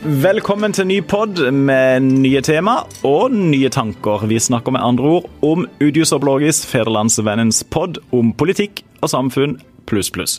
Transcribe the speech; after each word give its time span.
Velkommen 0.00 0.72
til 0.72 0.86
ny 0.88 0.94
pod 1.04 1.36
med 1.52 2.06
nye 2.22 2.40
tema 2.40 2.78
og 3.04 3.34
nye 3.36 3.68
tanker. 3.68 4.22
Vi 4.30 4.38
snakker 4.40 4.72
med 4.72 4.80
andre 4.80 5.10
ord 5.18 5.26
om 5.44 5.66
Udius 5.76 6.14
og 6.16 6.22
Blågis, 6.24 6.62
Federlandsvennens 6.64 7.60
pod 7.68 8.00
om 8.16 8.30
politikk 8.32 8.80
og 9.04 9.12
samfunn 9.12 9.58
pluss 9.90 10.08
pluss. 10.08 10.38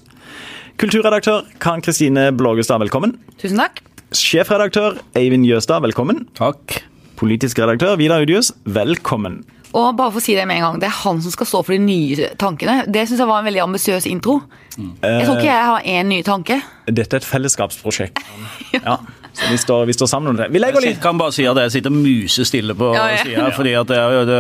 Kulturredaktør 0.82 1.46
Karen 1.62 1.86
Kristine 1.86 2.32
Blågestad, 2.34 2.82
velkommen. 2.82 3.14
Tusen 3.38 3.62
takk. 3.62 3.84
Sjefredaktør 4.18 4.98
Eivind 5.14 5.46
Jøstad, 5.46 5.86
velkommen. 5.86 6.26
Takk. 6.34 6.82
Politisk 7.22 7.62
redaktør 7.62 8.02
Vidar 8.02 8.26
Udius, 8.26 8.56
velkommen. 8.66 9.44
Og 9.78 9.94
bare 9.94 10.10
for 10.10 10.18
å 10.18 10.26
si 10.26 10.34
Det 10.34 10.50
med 10.50 10.58
en 10.58 10.72
gang, 10.72 10.82
det 10.82 10.90
er 10.90 11.00
han 11.06 11.22
som 11.22 11.38
skal 11.38 11.54
stå 11.54 11.62
for 11.68 11.78
de 11.78 11.86
nye 11.86 12.34
tankene. 12.42 12.82
Det 12.90 13.06
synes 13.06 13.22
jeg 13.22 13.30
var 13.30 13.46
en 13.46 13.52
veldig 13.54 13.68
ambisiøs 13.70 14.10
intro. 14.10 14.42
Jeg 14.74 15.22
tror 15.30 15.38
ikke 15.38 15.54
jeg 15.54 15.70
har 15.70 15.86
én 15.86 16.10
ny 16.10 16.24
tanke. 16.26 16.64
Dette 16.90 17.14
er 17.14 17.22
et 17.22 17.30
fellesskapsprosjekt. 17.30 18.26
ja. 18.76 18.82
ja. 18.96 19.02
Så 19.34 19.48
vi 19.52 19.58
står, 19.58 19.86
vi 19.88 19.94
står 19.96 20.10
sammen 20.12 20.30
om 20.34 20.36
det. 20.40 20.50
Vi 20.52 20.60
legger 20.60 20.84
Jeg 20.84 20.96
litt 20.96 21.02
kan 21.04 21.18
bare 21.20 21.32
si 21.32 21.46
at 21.48 21.56
jeg 21.62 21.72
sitter 21.78 21.94
musestille 21.96 22.76
på 22.78 22.90
Ja, 22.96 23.06
ja. 23.14 23.22
sida 23.24 23.46
fordi 23.56 23.72
at 23.80 23.88
det 23.88 23.98
er, 23.98 24.26
det, 24.28 24.40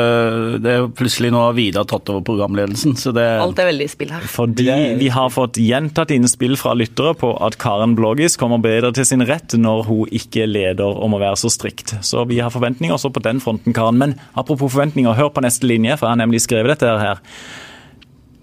det 0.65 0.73
er 0.75 0.87
plutselig 0.99 1.31
nå 1.31 1.39
har 1.45 1.55
Vidar 1.55 1.87
tatt 1.87 2.11
over 2.11 2.23
programledelsen, 2.27 2.97
så 2.99 3.13
det 3.15 3.23
Alt 3.41 3.61
er 3.63 3.69
veldig 3.71 3.87
i 3.87 3.93
spill 3.93 4.11
her. 4.11 4.27
Fordi 4.27 4.67
vi 4.99 5.07
har 5.15 5.31
fått 5.31 5.59
gjentatt 5.61 6.11
innspill 6.15 6.57
fra 6.59 6.75
lyttere 6.77 7.15
på 7.17 7.31
at 7.45 7.55
Karen 7.61 7.95
Blågis 7.97 8.35
kommer 8.41 8.59
bedre 8.63 8.91
til 8.97 9.07
sin 9.07 9.23
rett 9.27 9.55
når 9.57 9.85
hun 9.87 10.11
ikke 10.11 10.45
leder 10.49 10.85
og 10.91 11.11
må 11.13 11.21
være 11.23 11.39
så 11.39 11.51
strikt. 11.53 11.95
Så 12.03 12.25
vi 12.29 12.41
har 12.43 12.51
forventninger 12.53 12.95
også 12.97 13.13
på 13.15 13.23
den 13.23 13.39
fronten, 13.43 13.73
Karen. 13.77 13.99
Men 14.01 14.17
apropos 14.35 14.71
forventninger, 14.73 15.15
hør 15.17 15.31
på 15.31 15.43
neste 15.45 15.67
linje, 15.71 15.95
for 15.97 16.07
jeg 16.09 16.17
har 16.17 16.23
nemlig 16.25 16.43
skrevet 16.43 16.75
dette 16.75 16.91
her. 16.99 17.23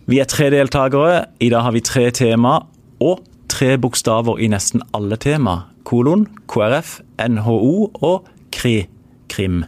Vi 0.09 0.21
er 0.23 0.29
tre 0.31 0.49
deltakere. 0.55 1.27
I 1.45 1.51
dag 1.53 1.67
har 1.67 1.75
vi 1.77 1.85
tre 1.85 2.09
tema 2.17 2.63
og 3.05 3.21
tre 3.51 3.77
bokstaver 3.81 4.41
i 4.41 4.51
nesten 4.53 4.85
alle 4.97 5.17
tema. 5.21 5.63
Kolon, 5.89 6.27
KrF, 6.51 7.01
NHO 7.29 7.75
og 8.05 8.29
KRI. 8.55 8.79
Krim. 9.29 9.65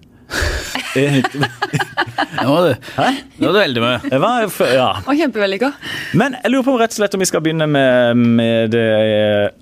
Nå 2.40 2.46
var 2.46 2.66
du, 2.66 2.74
nå 3.38 3.46
var 3.46 3.52
du 3.54 3.58
veldig 3.58 3.82
med. 3.82 4.06
Jeg 4.10 4.22
var, 4.22 4.46
ja. 4.72 4.88
Og 5.04 5.18
kjempevellykka. 5.18 5.70
Men 6.18 6.36
jeg 6.38 6.52
lurer 6.52 6.66
på 6.66 6.74
rett 6.80 6.94
og 6.94 6.98
slett 7.00 7.16
om 7.16 7.22
vi 7.22 7.28
skal 7.30 7.42
begynne 7.44 7.66
med, 7.70 8.22
med 8.38 8.72
det 8.74 8.86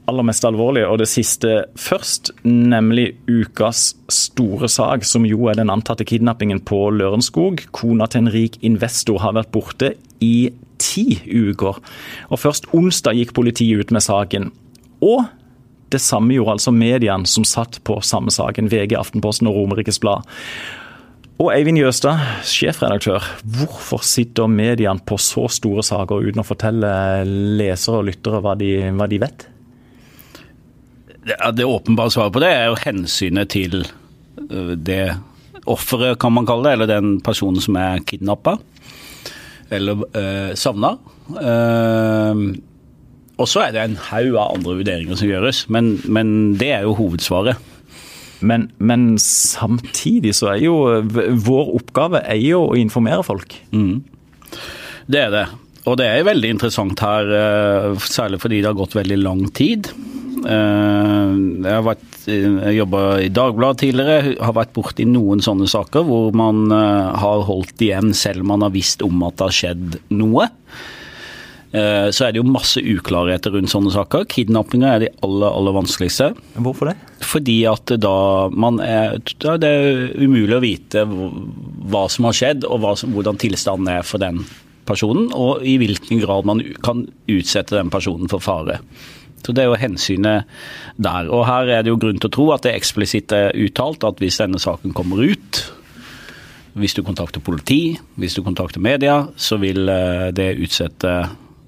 aller 0.09 0.29
mest 0.29 0.47
alvorlige 0.49 0.89
og 0.89 1.01
det 1.03 1.09
siste 1.11 1.65
først. 1.81 2.33
Nemlig 2.49 3.11
ukas 3.29 3.91
store 4.13 4.71
sak, 4.73 5.05
som 5.09 5.27
jo 5.29 5.49
er 5.51 5.59
den 5.61 5.73
antatte 5.73 6.07
kidnappingen 6.09 6.63
på 6.69 6.87
Lørenskog. 6.97 7.65
Kona 7.77 8.09
til 8.09 8.25
en 8.25 8.33
rik 8.33 8.61
investor 8.65 9.21
har 9.25 9.37
vært 9.41 9.53
borte 9.55 9.95
i 10.25 10.51
ti 10.83 11.21
uker. 11.27 11.81
Og 12.31 12.41
først 12.43 12.69
onsdag 12.77 13.19
gikk 13.19 13.35
politiet 13.37 13.85
ut 13.85 13.95
med 13.95 14.05
saken. 14.05 14.51
Og 15.05 15.27
det 15.93 16.01
samme 16.05 16.35
gjorde 16.37 16.59
altså 16.59 16.75
mediene 16.75 17.29
som 17.29 17.47
satt 17.49 17.81
på 17.89 18.01
samme 18.05 18.33
saken. 18.35 18.69
VG, 18.73 18.97
Aftenposten 18.99 19.49
og 19.49 19.57
Romerikes 19.57 20.01
Blad. 20.03 20.27
Og 21.39 21.53
Eivind 21.55 21.79
Jøstad, 21.79 22.19
sjefredaktør. 22.43 23.23
Hvorfor 23.47 24.03
sitter 24.03 24.51
mediene 24.51 24.99
på 25.07 25.21
så 25.23 25.47
store 25.53 25.85
saker 25.87 26.27
uten 26.27 26.43
å 26.43 26.47
fortelle 26.47 26.91
lesere 27.61 28.01
og 28.01 28.09
lyttere 28.11 28.43
hva 28.43 28.57
de, 28.59 28.73
hva 28.99 29.07
de 29.09 29.21
vet? 29.23 29.47
Det, 31.29 31.37
det 31.55 31.69
åpenbare 31.69 32.11
svaret 32.11 32.35
på 32.35 32.43
det 32.43 32.51
er 32.57 32.67
jo 32.71 32.81
hensynet 32.83 33.53
til 33.55 33.81
øh, 33.85 34.75
det 34.75 35.15
offeret, 35.69 36.19
kan 36.19 36.35
man 36.35 36.47
kalle 36.49 36.67
det, 36.67 36.75
eller 36.75 36.91
den 36.91 37.19
personen 37.23 37.63
som 37.63 37.77
er 37.79 38.03
kidnappa. 38.09 38.57
Eller 39.75 40.05
øh, 40.07 40.53
savna. 40.57 40.95
Eh, 41.43 42.43
og 43.39 43.47
så 43.47 43.63
er 43.67 43.75
det 43.75 43.85
en 43.85 43.99
haug 44.09 44.35
av 44.35 44.57
andre 44.57 44.79
vurderinger 44.81 45.19
som 45.19 45.29
gjøres, 45.31 45.67
men, 45.71 45.93
men 46.11 46.57
det 46.59 46.73
er 46.75 46.87
jo 46.89 46.97
hovedsvaret. 46.99 47.61
Men, 48.41 48.69
men 48.79 49.13
samtidig 49.23 50.35
så 50.39 50.53
er 50.55 50.61
jo 50.63 50.75
vår 51.47 51.73
oppgave 51.81 52.23
er 52.23 52.39
jo 52.43 52.65
å 52.69 52.77
informere 52.79 53.25
folk. 53.27 53.57
Det 55.11 55.23
er 55.23 55.33
det. 55.35 55.47
Og 55.89 55.97
det 55.99 56.07
er 56.11 56.27
veldig 56.27 56.51
interessant 56.53 57.01
her, 57.01 57.31
eh, 57.33 57.95
særlig 58.05 58.41
fordi 58.43 58.61
det 58.61 58.71
har 58.71 58.79
gått 58.79 58.97
veldig 58.99 59.19
lang 59.23 59.47
tid. 59.57 59.89
Eh, 60.47 61.33
Jeg 61.65 61.73
har 61.75 61.83
vært, 61.87 62.05
jeg 62.29 62.77
jobba 62.79 63.03
i 63.25 63.31
Dagbladet 63.35 63.83
tidligere, 63.87 64.37
har 64.45 64.55
vært 64.57 64.75
borti 64.77 65.07
noen 65.09 65.43
sånne 65.45 65.69
saker 65.71 66.05
hvor 66.07 66.31
man 66.37 66.69
eh, 66.75 67.19
har 67.23 67.43
holdt 67.49 67.83
igjen 67.85 68.15
selv 68.17 68.47
man 68.49 68.63
har 68.67 68.75
visst 68.75 69.03
om 69.07 69.23
at 69.27 69.39
det 69.41 69.49
har 69.49 69.57
skjedd 69.59 69.99
noe. 70.15 70.49
Eh, 71.73 72.09
Så 72.15 72.25
er 72.25 72.33
det 72.33 72.41
jo 72.41 72.47
masse 72.49 72.81
uklarheter 72.81 73.53
rundt 73.53 73.73
sånne 73.73 73.93
saker. 73.93 74.25
Kidnappinger 74.31 74.95
er 74.95 75.03
de 75.05 75.11
aller, 75.27 75.51
aller 75.51 75.77
vanskeligste. 75.77 76.31
Hvorfor 76.57 76.93
det? 76.93 76.97
Fordi 77.29 77.59
at 77.69 77.93
da 78.01 78.15
man 78.49 78.79
er 78.81 79.19
da 79.43 79.57
Det 79.61 79.69
er 79.69 80.15
umulig 80.23 80.57
å 80.57 80.63
vite 80.65 81.05
hva 81.09 82.07
som 82.09 82.25
har 82.31 82.37
skjedd, 82.39 82.65
og 82.65 82.81
hva 82.85 82.95
som, 82.97 83.13
hvordan 83.13 83.37
tilstanden 83.41 83.91
er 83.99 84.03
for 84.07 84.23
den 84.23 84.45
personen, 84.89 85.29
og 85.37 85.61
i 85.69 85.77
hvilken 85.77 86.23
grad 86.23 86.47
man 86.49 86.63
kan 86.83 87.03
utsette 87.29 87.77
den 87.77 87.91
personen 87.93 88.31
for 88.33 88.41
fare. 88.41 88.79
Så 89.45 89.55
Det 89.55 89.65
er 89.65 89.71
jo 89.71 89.81
hensynet 89.81 90.45
der. 90.97 91.31
Og 91.33 91.47
Her 91.47 91.69
er 91.79 91.83
det 91.83 91.93
jo 91.93 91.99
grunn 92.01 92.21
til 92.21 92.29
å 92.29 92.37
tro 92.37 92.47
at 92.53 92.67
det 92.67 92.75
eksplisitt 92.77 93.33
er 93.33 93.57
uttalt 93.57 94.05
at 94.05 94.21
hvis 94.21 94.41
denne 94.41 94.61
saken 94.61 94.93
kommer 94.97 95.23
ut, 95.25 95.63
hvis 96.79 96.95
du 96.95 97.03
kontakter 97.03 97.43
politi, 97.43 97.99
hvis 98.21 98.37
du 98.37 98.43
kontakter 98.47 98.81
media, 98.81 99.27
så 99.37 99.59
vil 99.59 99.89
eh, 99.89 100.29
det 100.37 100.57
utsette 100.63 101.15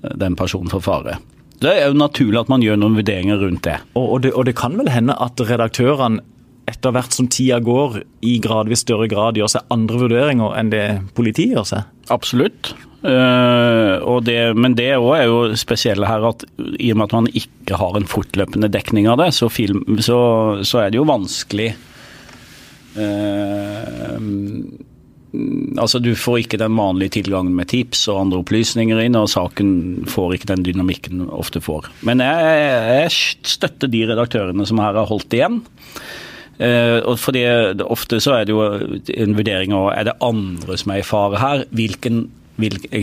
den 0.00 0.36
personen 0.36 0.70
for 0.72 0.84
fare. 0.84 1.18
Det 1.60 1.72
er 1.76 1.90
jo 1.90 1.98
naturlig 1.98 2.40
at 2.40 2.52
man 2.52 2.62
gjør 2.64 2.78
noen 2.80 2.96
vurderinger 2.96 3.40
rundt 3.42 3.66
det. 3.66 3.78
Og, 3.94 4.04
og, 4.04 4.18
det, 4.24 4.32
og 4.32 4.46
det 4.48 4.56
kan 4.56 4.78
vel 4.78 4.88
hende 4.92 5.16
at 5.20 5.40
redaktørene 5.44 6.22
etter 6.70 6.94
hvert 6.94 7.16
som 7.16 7.26
tida 7.28 7.58
går, 7.64 7.98
i 8.24 8.36
gradvis 8.42 8.84
større 8.84 9.08
grad 9.10 9.38
gjør 9.40 9.50
seg 9.56 9.72
andre 9.74 10.04
vurderinger 10.04 10.54
enn 10.60 10.70
det 10.72 10.84
politiet 11.16 11.56
gjør 11.56 11.66
seg? 11.66 11.90
Absolutt. 12.14 12.72
Eh, 13.00 14.20
det, 14.26 14.38
men 14.60 14.74
det 14.76 14.90
òg 14.98 15.14
er 15.16 15.24
jo 15.24 15.38
spesielle 15.56 16.08
her 16.08 16.26
at 16.28 16.44
i 16.76 16.90
og 16.92 17.00
med 17.00 17.06
at 17.08 17.16
man 17.16 17.30
ikke 17.32 17.78
har 17.80 17.96
en 17.96 18.08
fortløpende 18.08 18.68
dekning 18.72 19.08
av 19.08 19.16
det, 19.22 19.30
så, 19.36 19.48
film, 19.48 19.84
så, 20.04 20.18
så 20.66 20.82
er 20.82 20.92
det 20.92 21.00
jo 21.00 21.08
vanskelig 21.08 21.70
mm, 24.20 24.60
Altså 25.80 26.00
Du 26.02 26.10
får 26.18 26.40
ikke 26.42 26.58
den 26.60 26.74
vanlige 26.76 27.14
tilgangen 27.20 27.54
med 27.56 27.70
tips 27.70 28.02
og 28.10 28.18
andre 28.24 28.40
opplysninger 28.42 28.98
inn, 29.04 29.16
og 29.16 29.30
saken 29.30 29.70
får 30.10 30.34
ikke 30.36 30.50
den 30.50 30.64
dynamikken 30.66 31.22
ofte 31.30 31.62
får. 31.62 31.86
Men 32.04 32.20
jeg, 32.24 32.48
jeg 32.90 33.12
støtter 33.54 33.92
de 33.92 34.02
redaktørene 34.10 34.66
som 34.66 34.82
her 34.82 34.98
har 34.98 35.08
holdt 35.08 35.38
igjen. 35.38 35.62
Eh, 36.60 36.98
og 37.08 37.16
fordi 37.22 37.44
Ofte 37.86 38.18
så 38.20 38.34
er 38.36 38.44
det 38.44 38.52
jo 38.52 38.60
en 38.60 39.36
vurdering 39.38 39.72
av 39.72 39.86
er 39.94 40.10
det 40.10 40.18
andre 40.20 40.76
som 40.76 40.92
er 40.92 41.00
i 41.00 41.06
fare 41.06 41.40
her. 41.40 41.64
Hvilken, 41.72 42.26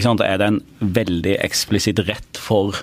sant? 0.04 0.24
Er 0.24 0.38
det 0.40 0.52
en 0.52 0.62
veldig 0.80 1.38
eksplisitt 1.44 2.04
rett 2.08 2.40
for 2.42 2.78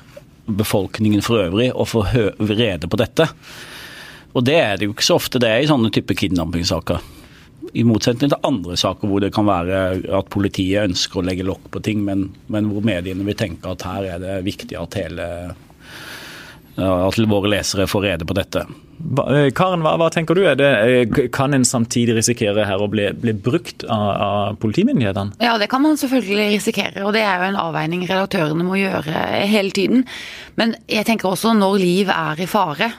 befolkningen 0.44 1.22
for 1.24 1.46
øvrig 1.46 1.70
å 1.72 1.86
få 1.88 2.04
rede 2.12 2.90
på 2.90 3.00
dette? 3.00 3.28
Og 4.34 4.44
det 4.46 4.56
er 4.58 4.78
det 4.78 4.88
jo 4.88 4.94
ikke 4.94 5.06
så 5.06 5.18
ofte 5.20 5.40
det 5.42 5.50
er 5.50 5.62
i 5.62 5.68
sånne 5.70 5.92
type 5.94 6.16
kidnappingssaker. 6.18 7.02
I 7.74 7.84
motsetning 7.86 8.30
til 8.30 8.46
andre 8.46 8.76
saker 8.78 9.08
hvor 9.08 9.22
det 9.22 9.32
kan 9.34 9.46
være 9.48 9.84
at 10.18 10.30
politiet 10.34 10.90
ønsker 10.90 11.20
å 11.20 11.26
legge 11.26 11.46
lokk 11.46 11.70
på 11.74 11.82
ting, 11.86 12.02
men, 12.06 12.28
men 12.52 12.68
hvor 12.70 12.84
mediene 12.86 13.26
vil 13.26 13.38
tenke 13.38 13.70
at 13.70 13.86
her 13.86 14.08
er 14.14 14.22
det 14.22 14.40
viktig 14.46 14.76
at 14.78 14.98
hele 14.98 15.28
at 16.76 17.18
våre 17.30 17.52
lesere 17.52 17.86
får 17.86 18.02
rede 18.08 18.26
på 18.26 18.34
dette. 18.34 18.66
Eh, 19.04 19.50
Karen, 19.54 19.82
hva, 19.84 19.94
hva 20.00 20.08
tenker 20.12 20.36
du? 20.36 20.44
Er 20.48 20.56
det, 20.58 20.70
eh, 20.70 21.28
kan 21.34 21.54
en 21.54 21.66
samtidig 21.66 22.16
risikere 22.16 22.64
her 22.66 22.82
å 22.82 22.88
bli, 22.90 23.08
bli 23.12 23.34
brukt 23.36 23.84
av, 23.90 24.06
av 24.26 24.56
politimyndighetene? 24.62 25.36
Ja, 25.42 25.56
det 25.60 25.68
kan 25.72 25.82
man 25.84 25.98
selvfølgelig 26.00 26.54
risikere, 26.54 27.04
og 27.04 27.14
det 27.16 27.24
er 27.24 27.40
jo 27.40 27.48
en 27.50 27.60
avveining 27.60 28.06
redaktørene 28.08 28.66
må 28.66 28.78
gjøre 28.80 29.26
hele 29.50 29.74
tiden. 29.74 30.04
Men 30.60 30.76
jeg 30.90 31.06
tenker 31.08 31.32
også 31.32 31.54
når 31.58 31.78
liv 31.82 32.12
er 32.14 32.42
i 32.42 32.48
fare, 32.50 32.90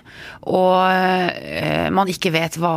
og 0.51 0.75
eh, 0.91 1.87
man 1.95 2.11
ikke 2.11 2.33
vet 2.35 2.59
hva 2.61 2.75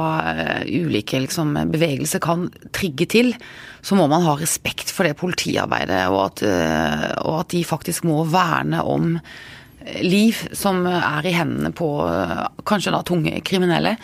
ulike 0.64 1.20
liksom, 1.26 1.56
bevegelser 1.74 2.22
kan 2.22 2.48
trigge 2.74 3.08
til, 3.10 3.34
så 3.82 3.98
må 3.98 4.08
man 4.10 4.24
ha 4.26 4.34
respekt 4.38 4.90
for 4.94 5.06
det 5.06 5.18
politiarbeidet, 5.18 6.00
og 6.10 6.24
at, 6.24 6.42
og 7.22 7.36
at 7.44 7.52
de 7.54 7.62
faktisk 7.64 8.08
må 8.08 8.24
verne 8.28 8.82
om 8.82 9.14
liv 10.02 10.36
som 10.56 10.82
er 10.86 11.26
i 11.26 11.32
hendene 11.32 11.70
på 11.76 11.86
eh, 12.04 12.42
kanskje 12.68 12.92
da 12.94 13.02
tunge 13.06 13.38
kriminelle. 13.46 13.94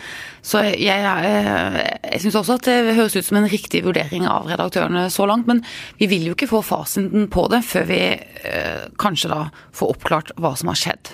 Så 0.45 0.61
jeg, 0.65 0.79
jeg, 0.81 1.83
jeg 2.05 2.21
syns 2.23 2.39
også 2.39 2.57
at 2.59 2.69
det 2.69 2.95
høres 2.97 3.17
ut 3.17 3.27
som 3.27 3.39
en 3.39 3.49
riktig 3.49 3.83
vurdering 3.85 4.27
av 4.29 4.47
redaktørene 4.49 5.07
så 5.13 5.27
langt, 5.29 5.49
men 5.49 5.63
vi 5.99 6.09
vil 6.11 6.29
jo 6.29 6.37
ikke 6.37 6.49
få 6.51 6.63
fasiten 6.65 7.27
på 7.33 7.47
det 7.53 7.61
før 7.67 7.87
vi 7.91 8.01
eh, 8.15 8.87
kanskje 9.01 9.31
da 9.33 9.43
får 9.75 9.95
oppklart 9.95 10.33
hva 10.41 10.55
som 10.57 10.71
har 10.71 10.81
skjedd. 10.81 11.13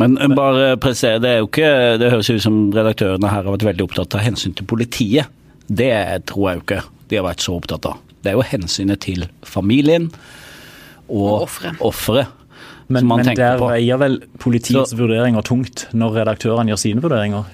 Men 0.00 0.16
bare 0.36 0.76
presisere, 0.80 1.18
det 1.20 1.30
er 1.32 1.40
jo 1.42 1.48
ikke 1.48 1.70
Det 1.98 2.12
høres 2.12 2.28
ut 2.30 2.44
som 2.44 2.60
redaktørene 2.72 3.28
her 3.28 3.42
har 3.42 3.52
vært 3.56 3.66
veldig 3.66 3.88
opptatt 3.88 4.14
av 4.16 4.22
hensyn 4.22 4.54
til 4.56 4.68
politiet. 4.70 5.28
Det 5.66 5.92
tror 6.30 6.46
jeg 6.46 6.60
jo 6.60 6.64
ikke 6.64 6.82
de 7.10 7.18
har 7.18 7.26
vært 7.26 7.42
så 7.42 7.56
opptatt 7.58 7.88
av. 7.90 7.98
Det 8.22 8.30
er 8.30 8.38
jo 8.38 8.46
hensynet 8.46 9.02
til 9.02 9.26
familien 9.42 10.10
og 11.10 11.48
Og 11.48 11.82
offeret. 11.90 12.36
Men, 12.90 13.04
som 13.04 13.10
man 13.12 13.20
men 13.22 13.28
tenker 13.30 13.44
der 13.54 13.60
på. 13.62 13.70
veier 13.70 13.98
vel 14.02 14.16
politiets 14.42 14.90
Så- 14.90 14.98
vurderinger 14.98 15.44
tungt 15.46 15.86
når 15.94 16.20
redaktørene 16.24 16.72
gjør 16.72 16.80
sine 16.82 17.04
vurderinger? 17.04 17.44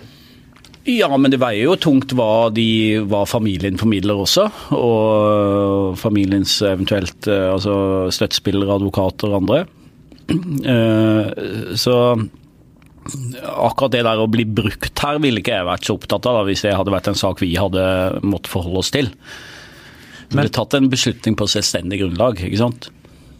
Ja, 0.86 1.08
men 1.18 1.32
det 1.34 1.40
veier 1.42 1.64
jo 1.66 1.74
tungt 1.82 2.12
hva, 2.14 2.46
de, 2.54 3.00
hva 3.10 3.24
familien 3.26 3.76
formidler 3.76 4.20
også. 4.22 4.44
Og 4.78 5.96
familiens 5.98 6.60
eventuelt 6.62 7.26
eh, 7.26 7.48
altså 7.52 8.06
støttespillere, 8.14 8.76
advokater 8.78 9.32
og 9.32 9.40
andre. 9.42 9.64
Eh, 10.30 11.74
så 11.78 11.96
akkurat 13.46 13.92
det 13.94 14.04
der 14.06 14.18
å 14.22 14.30
bli 14.30 14.46
brukt 14.46 15.02
her 15.02 15.20
ville 15.22 15.42
ikke 15.42 15.58
jeg 15.58 15.68
vært 15.68 15.86
så 15.86 15.94
opptatt 15.98 16.26
av 16.26 16.40
da, 16.40 16.46
hvis 16.48 16.64
det 16.66 16.72
hadde 16.74 16.94
vært 16.94 17.10
en 17.12 17.18
sak 17.18 17.42
vi 17.42 17.52
hadde 17.58 17.84
måttet 18.26 18.50
forholde 18.50 18.82
oss 18.82 18.90
til. 18.94 19.10
Vi 20.26 20.34
ville 20.40 20.50
tatt 20.50 20.74
en 20.74 20.88
beslutning 20.90 21.36
på 21.38 21.46
selvstendig 21.50 22.00
grunnlag, 22.02 22.40
ikke 22.42 22.58
sant. 22.58 22.88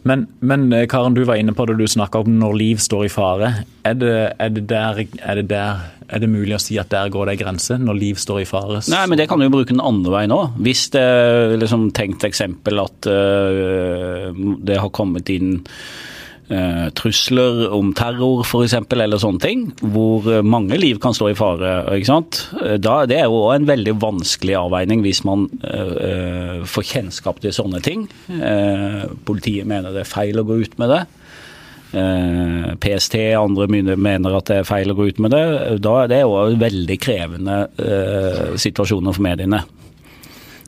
Men, 0.07 0.25
men, 0.39 0.71
eh, 0.73 0.87
Karen, 0.87 1.15
du 1.17 1.23
var 1.27 1.39
inne 1.39 1.53
på 1.55 1.65
det 1.67 1.77
du 1.79 1.87
snakka 1.87 2.23
om 2.23 2.39
når 2.39 2.57
liv 2.61 2.81
står 2.81 3.07
i 3.07 3.11
fare. 3.11 3.51
Er 3.87 3.97
det, 3.99 4.15
er, 4.39 4.51
det 4.55 4.65
der, 4.69 5.01
er 5.03 5.39
det, 5.41 5.47
der, 5.51 5.83
er 6.07 6.23
det 6.23 6.29
mulig 6.31 6.55
å 6.55 6.61
si 6.63 6.77
at 6.79 6.91
der 6.93 7.11
går 7.11 7.27
det 7.27 7.37
en 7.37 7.43
grense, 7.43 7.77
når 7.81 7.99
liv 7.99 8.21
står 8.21 8.43
i 8.43 8.47
fare? 8.49 8.81
Nei, 8.93 9.05
men 9.11 9.19
det 9.19 9.27
kan 9.29 9.39
du 9.39 9.47
jo 9.47 9.53
bruke 9.57 9.73
den 9.73 9.83
andre 9.83 10.13
veien 10.13 10.35
òg. 10.35 10.59
Hvis 10.63 10.87
det 10.95 11.07
liksom 11.59 11.89
tenkt 11.97 12.23
eksempel 12.27 12.83
at 12.83 13.09
uh, 13.11 14.31
det 14.63 14.79
har 14.79 14.93
kommet 14.95 15.31
inn 15.33 15.57
eh, 16.49 16.87
trusler 16.97 17.67
om 17.73 17.91
terror 17.97 18.43
f.eks., 18.45 18.75
eller 18.95 19.21
sånne 19.21 19.43
ting, 19.43 19.65
hvor 19.81 20.27
eh, 20.31 20.43
mange 20.45 20.79
liv 20.79 21.01
kan 21.03 21.15
stå 21.15 21.31
i 21.31 21.37
fare. 21.37 21.79
ikke 21.97 22.09
sant? 22.09 22.41
Eh, 22.61 22.77
da, 22.81 22.99
det 23.09 23.21
er 23.21 23.29
jo 23.29 23.45
en 23.53 23.67
veldig 23.67 23.97
vanskelig 24.01 24.57
avveining 24.59 25.03
hvis 25.05 25.23
man 25.27 25.47
eh, 25.67 26.63
får 26.67 26.89
kjennskap 26.93 27.41
til 27.43 27.55
sånne 27.55 27.81
ting. 27.85 28.07
Eh, 28.31 29.05
politiet 29.27 29.69
mener 29.69 29.95
det 29.95 30.05
er 30.05 30.11
feil 30.11 30.41
å 30.41 30.47
gå 30.47 30.61
ut 30.63 30.77
med 30.81 30.93
det. 30.95 31.05
PST 31.87 33.13
og 33.39 33.45
andre 33.45 33.95
mener 33.95 34.33
at 34.35 34.49
det 34.49 34.57
er 34.59 34.65
feil 34.67 34.91
å 34.91 34.95
gå 34.97 35.05
ut 35.07 35.21
med 35.23 35.31
det. 35.31 35.77
Da 35.79 35.93
er 36.01 36.09
det 36.11 36.17
jo 36.19 36.33
veldig 36.59 36.97
krevende 36.99 37.55
situasjoner 38.59 39.15
for 39.15 39.23
mediene. 39.23 39.61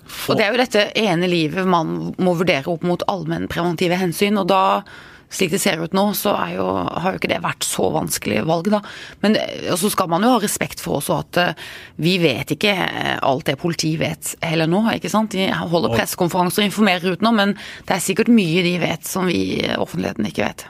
For... 0.07 0.33
Og 0.33 0.39
Det 0.39 0.45
er 0.45 0.55
jo 0.55 0.61
dette 0.61 0.85
ene 0.99 1.29
livet 1.29 1.67
man 1.69 2.13
må 2.23 2.37
vurdere 2.39 2.71
opp 2.71 2.87
mot 2.87 3.03
allmennpreventive 3.11 3.99
hensyn. 3.99 4.39
og 4.39 4.47
da 4.47 4.63
slik 5.29 5.51
det 5.53 5.61
ser 5.61 5.81
ut 5.83 5.93
nå, 5.93 6.07
så 6.17 6.33
jo, 6.53 6.65
har 6.89 7.13
jo 7.13 7.19
ikke 7.19 7.31
det 7.31 7.41
vært 7.43 7.65
så 7.67 7.89
vanskelig 7.93 8.41
valg, 8.49 8.71
da. 8.73 8.81
Men 9.23 9.37
så 9.77 9.91
skal 9.93 10.09
man 10.11 10.25
jo 10.25 10.33
ha 10.33 10.41
respekt 10.41 10.81
for 10.83 10.99
også 10.99 11.19
at 11.21 11.41
uh, 11.41 11.69
vi 12.01 12.17
vet 12.21 12.55
ikke 12.55 12.73
eh, 12.73 13.15
alt 13.25 13.45
det 13.49 13.59
politiet 13.61 13.99
vet 14.01 14.33
heller 14.45 14.69
nå, 14.69 14.81
ikke 14.95 15.11
sant. 15.11 15.35
De 15.35 15.49
holder 15.49 15.95
pressekonferanser 15.95 16.63
og 16.63 16.71
informerer 16.71 17.15
ut 17.15 17.23
nå, 17.25 17.33
men 17.35 17.55
det 17.85 17.95
er 17.95 18.03
sikkert 18.03 18.31
mye 18.33 18.65
de 18.65 18.75
vet 18.81 19.07
som 19.07 19.29
vi 19.29 19.61
offentligheten 19.77 20.29
ikke 20.29 20.47
vet. 20.47 20.65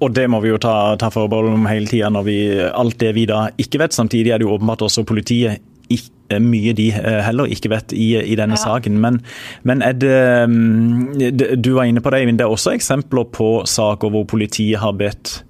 Og 0.00 0.14
det 0.16 0.24
må 0.32 0.40
vi 0.40 0.48
jo 0.48 0.58
ta, 0.60 0.96
ta 0.96 1.10
forbehold 1.12 1.52
om 1.52 1.66
hele 1.68 1.88
tida, 1.88 2.08
når 2.12 2.24
vi 2.24 2.38
alt 2.64 2.96
det 3.02 3.12
vi 3.18 3.26
da 3.28 3.50
ikke 3.60 3.82
vet. 3.82 3.92
Samtidig 3.92 4.32
er 4.32 4.40
det 4.40 4.46
jo 4.48 4.54
åpenbart 4.54 4.86
også 4.86 5.04
politiet 5.08 5.60
ikke 5.90 6.40
mye 6.42 6.74
de 6.78 6.88
eh, 6.94 7.20
heller 7.26 7.50
ikke 7.50 7.72
vet 7.72 7.94
i, 7.96 8.12
i 8.20 8.36
denne 8.38 8.58
ja. 8.58 8.62
saken. 8.62 9.00
Men, 9.02 9.20
men 9.66 9.82
er 9.82 9.96
det 9.98 11.56
Du 11.58 11.72
var 11.74 11.88
inne 11.88 12.02
på 12.02 12.12
det, 12.12 12.22
Eivind. 12.22 12.38
Det 12.38 12.46
er 12.46 12.54
også 12.54 12.76
eksempler 12.76 13.26
på 13.34 13.52
saker 13.66 14.12
hvor 14.14 14.28
politiet 14.30 14.78
har 14.82 14.94
bedt 14.98 15.40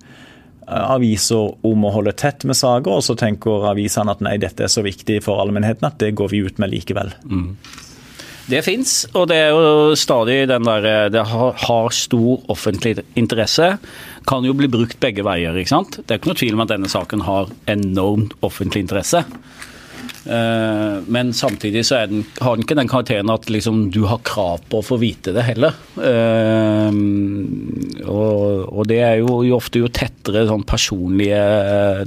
eh, 0.67 0.87
aviser 0.97 1.53
om 1.67 1.85
å 1.85 1.93
holde 1.99 2.17
tett 2.17 2.47
med 2.49 2.57
saker, 2.57 2.97
og 2.97 3.05
så 3.05 3.19
tenker 3.19 3.69
avisene 3.71 4.17
at 4.17 4.25
nei, 4.25 4.39
dette 4.41 4.65
er 4.65 4.73
så 4.73 4.85
viktig 4.87 5.21
for 5.27 5.43
allmennheten 5.45 5.91
at 5.91 6.01
det 6.01 6.15
går 6.19 6.33
vi 6.33 6.45
ut 6.49 6.61
med 6.63 6.73
likevel. 6.73 7.13
Mm. 7.29 7.55
Det 8.51 8.65
fins, 8.67 9.05
og 9.15 9.29
det 9.31 9.37
er 9.39 9.53
jo 9.55 9.95
stadig 9.99 10.43
den 10.51 10.67
der 10.67 10.87
eh, 10.89 11.09
Det 11.13 11.23
har, 11.29 11.53
har, 11.67 11.91
stor 11.95 12.41
offentlig 12.51 12.97
interesse. 13.15 13.77
Kan 14.27 14.47
jo 14.47 14.57
bli 14.57 14.69
brukt 14.71 14.99
begge 15.03 15.25
veier, 15.27 15.55
ikke 15.57 15.75
sant. 15.77 16.01
Det 16.01 16.15
er 16.15 16.21
ikke 16.21 16.33
noe 16.33 16.41
tvil 16.41 16.57
om 16.57 16.65
at 16.65 16.73
denne 16.73 16.91
saken 16.91 17.27
har 17.29 17.53
enormt 17.71 18.35
offentlig 18.47 18.87
interesse. 18.87 19.23
Eh, 20.25 21.03
men 21.07 21.33
samtidig 21.33 21.87
så 21.87 21.95
den, 22.07 22.25
har 22.41 22.57
den 22.57 22.67
ikke 22.67 22.77
den 22.77 22.91
karakteren 22.91 23.33
at 23.33 23.49
liksom, 23.51 23.87
du 23.95 24.03
har 24.11 24.21
krav 24.27 24.61
på 24.69 24.81
å 24.81 24.85
få 24.85 25.01
vite 25.01 25.33
det 25.37 25.47
heller. 25.47 25.77
Eh, 25.97 27.01
og, 28.05 28.69
og 28.69 28.87
det 28.91 29.01
er 29.07 29.19
jo, 29.23 29.41
jo 29.49 29.57
ofte 29.57 29.83
jo 29.83 29.91
tettere 29.93 30.47
sånn 30.49 30.67
personlige 30.69 31.41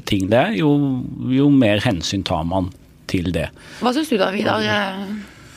ting 0.10 0.30
det 0.32 0.40
er, 0.40 0.56
jo, 0.62 0.72
jo 1.34 1.50
mer 1.54 1.82
hensyn 1.84 2.26
tar 2.26 2.46
man 2.48 2.72
til 3.10 3.34
det. 3.36 3.50
Hva 3.82 3.94
syns 3.96 4.12
du 4.12 4.18
da, 4.22 4.32
Vidar? 4.34 4.64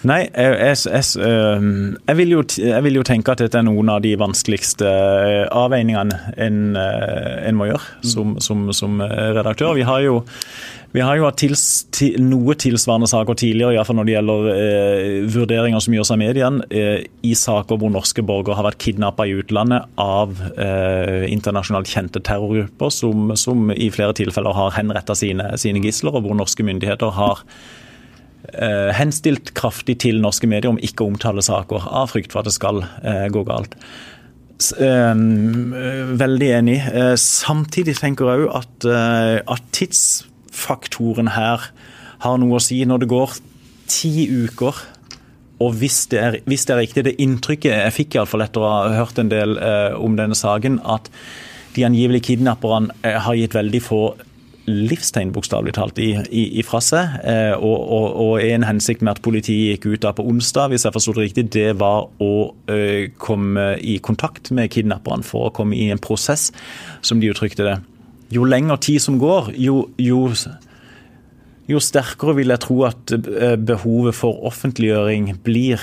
Nei, 0.07 0.21
jeg, 0.29 0.53
jeg, 0.61 0.77
jeg, 0.93 1.29
jeg, 2.07 2.17
vil 2.19 2.35
jo, 2.37 2.43
jeg, 2.61 2.83
vil 2.85 2.99
jo, 3.01 3.05
tenke 3.07 3.33
at 3.33 3.41
dette 3.43 3.59
er 3.59 3.65
noen 3.67 3.89
av 3.91 4.03
de 4.05 4.13
vanskeligste 4.21 4.87
avveiningene 5.51 6.35
en, 6.47 6.61
en 6.77 7.59
må 7.59 7.67
gjøre 7.73 8.07
som, 8.07 8.37
som, 8.45 8.69
som 8.77 9.01
redaktør. 9.03 9.75
Vi 9.79 9.87
har 9.89 10.05
jo 10.05 10.21
vi 10.97 11.03
har 11.05 11.19
jo 11.19 11.27
hatt 11.27 11.37
tils, 11.37 11.63
til, 11.93 12.15
noe 12.25 12.55
tilsvarende 12.57 13.09
saker 13.11 13.37
tidligere, 13.37 13.75
iallfall 13.77 13.99
når 13.99 14.07
det 14.09 14.13
gjelder 14.15 14.47
eh, 14.49 15.17
vurderinger 15.29 15.83
som 15.85 15.93
gjøres 15.93 16.11
av 16.15 16.21
mediene, 16.23 16.69
eh, 16.73 17.03
i 17.21 17.35
saker 17.37 17.77
hvor 17.83 17.91
norske 17.93 18.23
borgere 18.25 18.57
har 18.57 18.65
vært 18.65 18.81
kidnappa 18.81 19.27
i 19.29 19.35
utlandet 19.37 19.91
av 20.01 20.39
eh, 20.57 21.27
internasjonalt 21.29 21.91
kjente 21.91 22.23
terrorgrupper, 22.25 22.95
som, 22.97 23.35
som, 23.37 23.69
i 23.77 23.91
flere 23.93 24.17
tilfeller 24.17 24.57
har 24.57 24.73
henretta 24.79 25.13
sine, 25.19 25.51
sine 25.61 25.83
gisler, 25.85 26.17
og 26.17 26.25
hvor 26.25 26.39
norske 26.39 26.65
myndigheter 26.65 27.13
har 27.19 27.43
eh, 28.55 28.95
henstilt 28.97 29.53
kraftig 29.59 29.99
til 30.07 30.23
norske 30.25 30.49
medier 30.49 30.73
om 30.73 30.81
ikke 30.81 31.05
å 31.05 31.11
omtale 31.13 31.45
saker, 31.45 31.91
av 31.93 32.09
frykt 32.15 32.33
for 32.33 32.41
at 32.41 32.49
det 32.49 32.55
skal 32.57 32.81
eh, 33.03 33.27
gå 33.35 33.43
galt. 33.51 33.77
Eh, 34.81 35.13
veldig 36.25 36.49
enig. 36.63 36.79
Samtidig 37.21 37.99
tenker 38.01 38.33
jeg 38.33 38.47
òg 38.47 38.57
at, 38.63 38.89
at 39.59 39.69
tids 39.77 40.07
faktoren 40.57 41.35
her 41.37 41.71
har 42.25 42.39
noe 42.41 42.59
å 42.59 42.63
si. 42.63 42.81
Når 42.89 43.05
det 43.05 43.11
går 43.13 43.39
ti 43.93 44.29
uker, 44.33 44.85
og 45.63 45.77
hvis 45.81 46.05
det 46.13 46.21
er, 46.21 46.39
hvis 46.45 46.67
det 46.69 46.75
er 46.75 46.83
riktig 46.83 47.05
Det 47.07 47.15
inntrykket 47.23 47.73
jeg 47.73 47.95
fikk 47.97 48.17
iallfall 48.19 48.45
etter 48.45 48.61
å 48.61 48.69
ha 48.69 48.97
hørt 48.99 49.21
en 49.23 49.31
del 49.33 49.57
eh, 49.57 49.95
om 49.97 50.19
denne 50.19 50.37
saken, 50.37 50.83
at 50.85 51.09
de 51.77 51.85
angivelige 51.87 52.33
kidnapperne 52.33 52.93
eh, 53.03 53.17
har 53.25 53.39
gitt 53.39 53.57
veldig 53.57 53.83
få 53.85 54.03
livstegn, 54.67 55.31
bokstavelig 55.33 55.77
talt, 55.77 55.99
i, 56.03 56.11
i, 56.35 56.45
ifra 56.61 56.81
seg. 56.83 57.19
Eh, 57.23 57.55
og, 57.55 57.77
og, 57.77 58.07
og, 58.25 58.33
en 58.43 58.67
hensikt 58.67 59.05
med 59.05 59.15
at 59.15 59.23
politiet 59.25 59.77
gikk 59.77 59.87
ut 59.93 60.03
da 60.03 60.13
på 60.17 60.27
onsdag, 60.27 60.73
hvis 60.73 60.87
jeg 60.87 60.97
forsto 60.97 61.15
det 61.17 61.29
riktig, 61.29 61.47
det 61.55 61.69
var 61.81 62.09
å 62.23 62.33
eh, 62.73 63.13
komme 63.23 63.75
i 63.79 63.99
kontakt 64.03 64.51
med 64.57 64.73
kidnapperne 64.75 65.27
for 65.27 65.49
å 65.49 65.55
komme 65.55 65.79
i 65.79 65.89
en 65.95 66.03
prosess, 66.03 66.51
som 67.07 67.23
de 67.23 67.31
uttrykte 67.31 67.67
det 67.67 67.79
jo 68.33 68.47
lengre 68.49 68.79
tid 68.83 69.03
som 69.03 69.21
går, 69.21 69.53
jo, 69.61 69.87
jo, 70.03 70.25
jo 71.71 71.83
sterkere 71.83 72.37
vil 72.41 72.53
jeg 72.55 72.65
tro 72.65 72.81
at 72.89 73.15
eh, 73.15 73.55
behovet 73.61 74.17
for 74.19 74.43
offentliggjøring 74.49 75.33
blir 75.47 75.83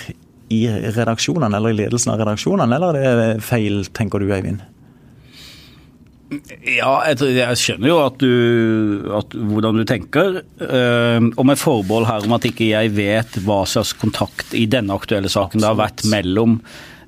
i 0.54 0.66
redaksjonene 0.68 1.58
eller 1.58 1.74
i 1.74 1.80
ledelsen 1.84 2.14
av 2.14 2.22
redaksjonene, 2.22 2.78
eller 2.78 3.00
er 3.00 3.20
det 3.22 3.32
feil, 3.46 3.84
tenker 3.96 4.22
du 4.22 4.32
Eivind? 4.36 4.62
Ja, 6.66 7.04
jeg, 7.12 7.58
skjønner 7.62 7.90
jo 7.92 7.98
at 8.02 8.16
du, 8.22 8.32
at, 9.20 9.36
hvordan 9.36 9.78
du 9.78 9.84
tenker. 9.86 10.40
Uh, 10.58 11.30
og 11.38 11.46
med 11.50 11.62
forbehold 11.62 12.08
her 12.10 12.26
om 12.26 12.34
at 12.38 12.48
ikke 12.50 12.72
jeg 12.72 12.94
vet 12.96 13.38
hva 13.46 13.62
slags 13.70 13.94
kontakt 14.00 14.56
i 14.58 14.66
denne 14.70 14.96
aktuelle 14.98 15.30
saken 15.32 15.62
det 15.62 15.70
har 15.70 15.78
vært 15.78 16.06
mellom 16.10 16.58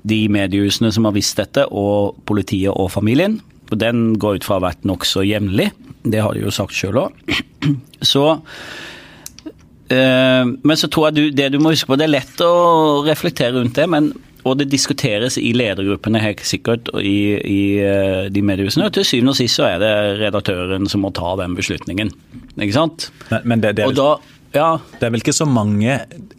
de 0.05 0.19
mediehusene 0.29 0.91
som 0.93 1.07
har 1.07 1.15
visst 1.15 1.39
dette, 1.41 1.65
og 1.65 2.19
politiet 2.29 2.69
og 2.69 2.91
familien. 2.93 3.39
Den 3.73 4.13
går 4.21 4.39
ut 4.39 4.47
fra 4.47 4.57
å 4.57 4.59
ha 4.61 4.67
vært 4.69 4.85
nokså 4.87 5.25
jevnlig. 5.25 5.71
Det 6.05 6.21
har 6.21 6.35
de 6.35 6.45
jo 6.45 6.53
sagt 6.53 6.75
sjøl 6.77 7.01
òg. 7.07 7.35
Så 8.13 8.27
eh, 9.89 10.43
Men 10.45 10.77
så 10.77 10.89
tror 10.91 11.09
jeg 11.09 11.15
du, 11.17 11.23
det 11.33 11.49
du 11.55 11.59
må 11.63 11.73
huske 11.73 11.89
på, 11.89 11.97
det 11.97 12.05
er 12.05 12.17
lett 12.19 12.45
å 12.45 13.01
reflektere 13.07 13.57
rundt 13.57 13.77
det. 13.79 13.89
men 13.89 14.13
og 14.45 14.59
det 14.59 14.67
diskuteres 14.69 15.39
i 15.41 15.51
ledergruppene 15.57 16.21
helt 16.21 16.43
sikkert 16.45 16.91
i, 16.99 17.33
i 17.33 17.61
uh, 17.81 18.27
de 18.29 18.43
mediehusene. 18.45 18.85
Og 18.85 18.93
til 18.93 19.07
syvende 19.07 19.33
og 19.33 19.39
sist 19.39 19.57
så 19.57 19.65
er 19.71 19.79
det 19.81 19.93
redaktøren 20.19 20.85
som 20.91 21.01
må 21.01 21.09
ta 21.17 21.31
den 21.39 21.55
beslutningen. 21.57 22.11
Ikke 22.53 22.75
sant? 22.75 23.07
Men, 23.31 23.47
men 23.49 23.63
det, 23.63 23.73
det, 23.79 23.87
er, 23.87 23.95
da, 23.97 24.11
ja. 24.55 24.69
det, 24.95 25.03
er 25.03 25.13
vel 25.13 25.23
ikke 25.23 25.35
så 25.35 25.47
mange 25.49 25.97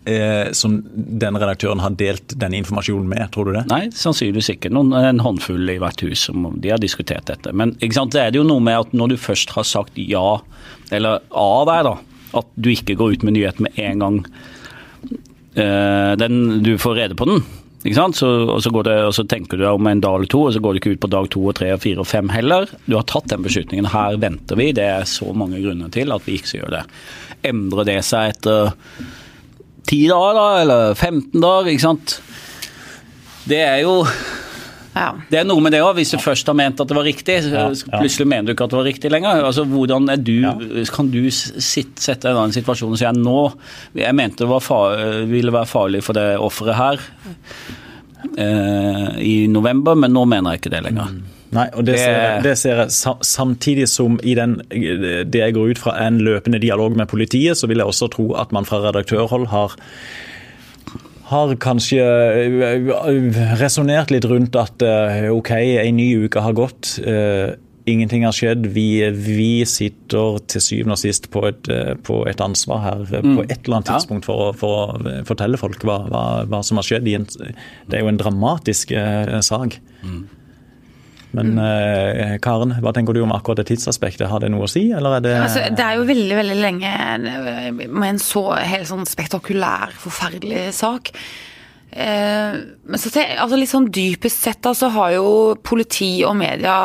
eh, 0.08 0.48
som 0.56 0.78
den 0.94 1.38
redaktøren 1.38 1.82
har 1.84 1.96
delt 1.98 2.34
denne 2.40 2.58
informasjonen 2.60 3.08
med, 3.10 3.26
tror 3.34 3.48
du 3.48 3.54
det? 3.58 3.66
Nei, 3.70 3.82
sannsynligvis 3.94 4.50
ikke. 4.56 4.72
Noen, 4.74 4.94
en 4.96 5.22
håndfull 5.24 5.70
i 5.72 5.78
hvert 5.82 6.02
hus 6.06 6.26
som 6.28 6.48
de 6.62 6.72
har 6.72 6.82
diskutert 6.82 7.28
dette. 7.30 7.52
Men 7.56 7.76
sant, 7.94 8.16
det 8.16 8.24
er 8.24 8.34
det 8.34 8.40
jo 8.40 8.48
noe 8.48 8.64
med 8.64 8.86
at 8.86 8.96
når 8.96 9.14
du 9.14 9.18
først 9.20 9.54
har 9.56 9.68
sagt 9.68 10.00
ja, 10.00 10.40
eller 10.94 11.22
A 11.30 11.50
der, 11.68 11.90
da, 11.90 11.94
at 12.42 12.50
du 12.56 12.72
ikke 12.72 12.98
går 12.98 13.16
ut 13.16 13.26
med 13.26 13.36
nyhet 13.36 13.62
med 13.62 13.78
en 13.80 14.02
gang 14.02 14.18
eh, 15.56 16.12
den, 16.20 16.42
du 16.66 16.76
får 16.80 17.00
rede 17.02 17.18
på 17.18 17.28
den. 17.28 17.44
Så, 17.84 18.28
og, 18.50 18.62
så 18.62 18.70
det, 18.82 18.94
og, 19.04 19.12
så 19.14 19.22
tenker 19.28 19.58
du 19.58 19.62
deg 19.62 19.76
om 19.76 19.86
en 19.86 20.00
dag 20.02 20.16
eller 20.18 20.30
to, 20.30 20.40
og 20.48 20.54
så 20.54 20.62
går 20.62 20.74
du 20.74 20.80
ikke 20.80 20.94
ut 20.96 21.02
på 21.04 21.10
dag 21.12 21.28
to 21.30 21.42
og 21.46 21.54
tre 21.58 21.68
og 21.74 21.82
fire 21.84 22.02
og 22.02 22.08
fem 22.10 22.32
heller. 22.34 22.70
Du 22.86 22.96
har 22.96 23.06
tatt 23.06 23.28
den 23.30 23.44
beslutningen. 23.44 23.90
Her 23.92 24.18
venter 24.22 24.58
vi. 24.58 24.72
Det 24.74 24.86
er 24.96 25.06
så 25.06 25.30
mange 25.36 25.60
grunner 25.62 25.92
til 25.94 26.14
at 26.14 26.26
vi 26.26 26.38
ikke 26.38 26.50
skal 26.50 26.64
gjøre 26.64 26.80
det. 26.80 26.84
Endrer 27.52 27.86
det 27.86 28.00
seg 28.08 28.34
etter 28.34 28.72
ti 29.86 30.00
dager, 30.10 30.34
da, 30.34 30.46
eller 30.64 30.96
15 30.96 31.38
dager, 31.38 31.70
ikke 31.70 31.86
sant. 31.86 32.16
Det 33.46 33.62
er 33.62 33.84
jo 33.84 34.00
Ja. 34.96 35.10
Det 35.30 35.38
er 35.42 35.44
noe 35.44 35.60
med 35.60 35.74
det 35.76 35.82
òg, 35.84 35.92
hvis 35.98 36.14
du 36.14 36.18
først 36.22 36.48
har 36.48 36.56
ment 36.56 36.80
at 36.80 36.88
det 36.88 36.96
var 36.96 37.04
riktig, 37.04 37.34
så 37.44 37.66
plutselig 37.92 38.26
mener 38.30 38.48
du 38.48 38.54
ikke 38.54 38.64
at 38.64 38.72
det 38.72 38.78
var 38.78 38.86
riktig 38.88 39.10
lenger. 39.12 39.42
Altså, 39.44 39.66
hvordan 39.68 40.08
er 40.14 40.16
du, 40.24 40.38
Kan 40.94 41.10
du 41.12 41.20
sitt, 41.30 41.98
sette 42.00 42.30
deg 42.30 42.38
i 42.40 42.44
en 42.48 42.54
situasjon 42.56 42.94
og 42.96 43.00
si 43.00 43.04
at 43.04 43.18
nå 43.20 43.36
Jeg 44.00 44.16
mente 44.16 44.44
det 44.46 44.48
var 44.48 44.64
far, 44.64 44.96
ville 45.28 45.52
være 45.52 45.68
farlig 45.68 46.00
for 46.06 46.16
det 46.16 46.24
offeret 46.40 46.78
her 46.80 47.04
eh, 48.38 49.08
i 49.20 49.46
november, 49.52 49.94
men 49.98 50.14
nå 50.16 50.24
mener 50.28 50.54
jeg 50.56 50.62
ikke 50.64 50.72
det 50.76 50.82
lenger. 50.88 51.16
Nei, 51.56 51.68
og 51.78 51.84
det 51.86 51.94
Det- 51.94 52.00
ser, 52.00 52.16
jeg, 52.20 52.42
det 52.42 52.56
ser 52.58 52.76
jeg 52.76 52.90
samtidig 53.22 53.88
som 53.88 54.18
i 54.24 54.34
den, 54.34 54.56
det 54.70 55.34
jeg 55.44 55.54
går 55.54 55.70
ut 55.70 55.78
fra 55.78 55.94
en 56.06 56.18
løpende 56.18 56.58
dialog 56.60 56.96
med 56.96 57.06
politiet, 57.08 57.56
så 57.56 57.66
vil 57.68 57.78
jeg 57.78 57.86
også 57.86 58.08
tro 58.10 58.32
at 58.34 58.52
man 58.52 58.64
fra 58.64 58.80
redaktørhold 58.88 59.46
har 59.52 59.76
har 61.26 61.54
kanskje 61.62 62.02
resonnert 63.60 64.12
litt 64.14 64.26
rundt 64.30 64.56
at 64.58 64.82
eh, 64.86 65.26
OK, 65.34 65.52
en 65.56 65.96
ny 65.98 66.10
uke 66.26 66.42
har 66.42 66.54
gått. 66.56 66.96
eh, 67.02 67.56
Ingenting 67.86 68.24
har 68.26 68.34
skjedd. 68.34 68.64
Vi, 68.74 68.88
vi 69.14 69.50
sitter 69.68 70.40
til 70.50 70.62
syvende 70.62 70.96
og 70.96 71.02
sist 71.02 71.28
på 71.30 71.44
et, 71.46 71.68
eh, 71.70 71.92
på 72.06 72.24
et 72.26 72.40
ansvar 72.42 72.82
her 72.82 73.04
mm. 73.06 73.36
på 73.36 73.44
et 73.46 73.60
eller 73.60 73.78
annet 73.78 73.90
tidspunkt 73.92 74.26
for, 74.26 74.50
for 74.58 74.96
å 74.96 75.12
fortelle 75.28 75.60
folk 75.60 75.86
hva, 75.86 76.00
hva, 76.10 76.24
hva 76.50 76.62
som 76.66 76.80
har 76.80 76.88
skjedd. 76.88 77.06
En, 77.14 77.28
det 77.30 77.98
er 77.98 78.02
jo 78.02 78.10
en 78.10 78.18
dramatisk 78.22 78.94
eh, 78.94 79.38
sak. 79.46 79.78
Men 81.36 81.58
eh, 81.60 82.36
Karen, 82.42 82.76
hva 82.82 82.92
tenker 82.96 83.16
du 83.16 83.22
om 83.24 83.34
akkurat 83.36 83.60
det 83.60 83.68
tidsaspektet? 83.70 84.28
Har 84.30 84.42
det 84.42 84.50
noe 84.54 84.66
å 84.66 84.70
si, 84.70 84.88
eller 84.96 85.18
er 85.18 85.26
det 85.26 85.34
Altså, 85.42 85.66
det 85.76 85.84
er 85.84 85.98
jo 85.98 86.08
veldig 86.08 86.38
veldig 86.40 86.58
lenge 86.60 86.94
eh, 87.16 87.70
med 87.72 88.08
en 88.08 88.22
så 88.22 88.48
helt 88.56 88.88
sånn 88.90 89.06
spektakulær, 89.08 89.94
forferdelig 90.00 90.68
sak. 90.76 91.12
Eh, 91.96 92.60
men 92.84 93.00
så 93.00 93.12
altså 93.22 93.56
litt 93.56 93.72
sånn 93.72 93.90
dypest 93.92 94.46
sett 94.48 94.62
da, 94.64 94.74
så 94.76 94.90
har 94.96 95.16
jo 95.16 95.28
politi 95.64 96.18
og 96.28 96.36
media 96.40 96.76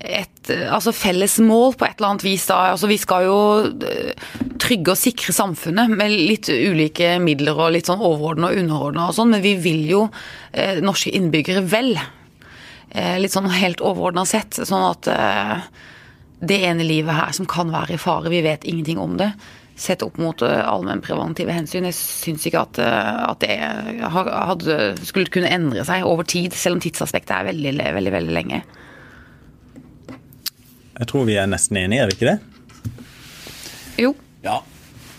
et 0.00 0.50
altså 0.72 0.92
felles 0.96 1.34
mål 1.44 1.74
på 1.76 1.84
et 1.84 1.98
eller 1.98 2.14
annet 2.14 2.24
vis. 2.24 2.46
da, 2.48 2.60
altså 2.72 2.88
Vi 2.88 2.96
skal 3.00 3.26
jo 3.26 3.40
eh, 3.86 4.14
trygge 4.60 4.94
og 4.94 5.00
sikre 5.00 5.34
samfunnet 5.36 5.92
med 5.92 6.14
litt 6.14 6.48
ulike 6.48 7.18
midler 7.22 7.58
og 7.58 7.74
litt 7.76 7.90
sånn 7.90 8.00
overordna 8.00 8.50
og 8.50 8.62
underordna 8.62 9.08
og 9.08 9.18
sånn, 9.18 9.34
men 9.34 9.44
vi 9.44 9.56
vil 9.60 9.84
jo 9.90 10.06
eh, 10.52 10.80
norske 10.84 11.12
innbyggere 11.16 11.64
vel. 11.68 11.92
Eh, 12.90 13.16
litt 13.22 13.34
sånn 13.34 13.48
helt 13.52 13.82
overordna 13.84 14.24
sett. 14.26 14.58
Sånn 14.66 14.82
at 14.82 15.06
eh, 15.10 15.56
det 16.40 16.60
ene 16.66 16.86
livet 16.86 17.14
her 17.14 17.32
som 17.36 17.48
kan 17.50 17.70
være 17.72 17.94
i 17.94 18.00
fare, 18.00 18.32
vi 18.32 18.42
vet 18.42 18.64
ingenting 18.64 18.98
om 18.98 19.16
det. 19.20 19.30
Sett 19.80 20.02
opp 20.04 20.18
mot 20.20 20.42
uh, 20.44 20.58
allmennpreventive 20.68 21.54
hensyn. 21.56 21.86
Jeg 21.88 21.96
syns 21.96 22.42
ikke 22.44 22.64
at, 22.66 22.80
eh, 22.84 23.20
at 23.30 23.40
det 23.40 23.54
hadde, 24.12 24.74
skulle 25.08 25.32
kunne 25.32 25.48
endre 25.48 25.86
seg 25.88 26.04
over 26.04 26.26
tid, 26.28 26.52
selv 26.52 26.76
om 26.76 26.82
tidsaspektet 26.84 27.32
er 27.32 27.48
veldig, 27.48 27.72
veldig, 27.96 28.12
veldig 28.12 28.34
lenge. 28.36 28.60
Jeg 31.00 31.08
tror 31.08 31.24
vi 31.30 31.38
er 31.40 31.48
nesten 31.48 31.80
enige, 31.80 32.04
er 32.04 32.10
vi 32.10 32.18
ikke 32.18 32.34
det? 32.34 32.38
Jo, 34.00 34.12
Ja. 34.44 34.60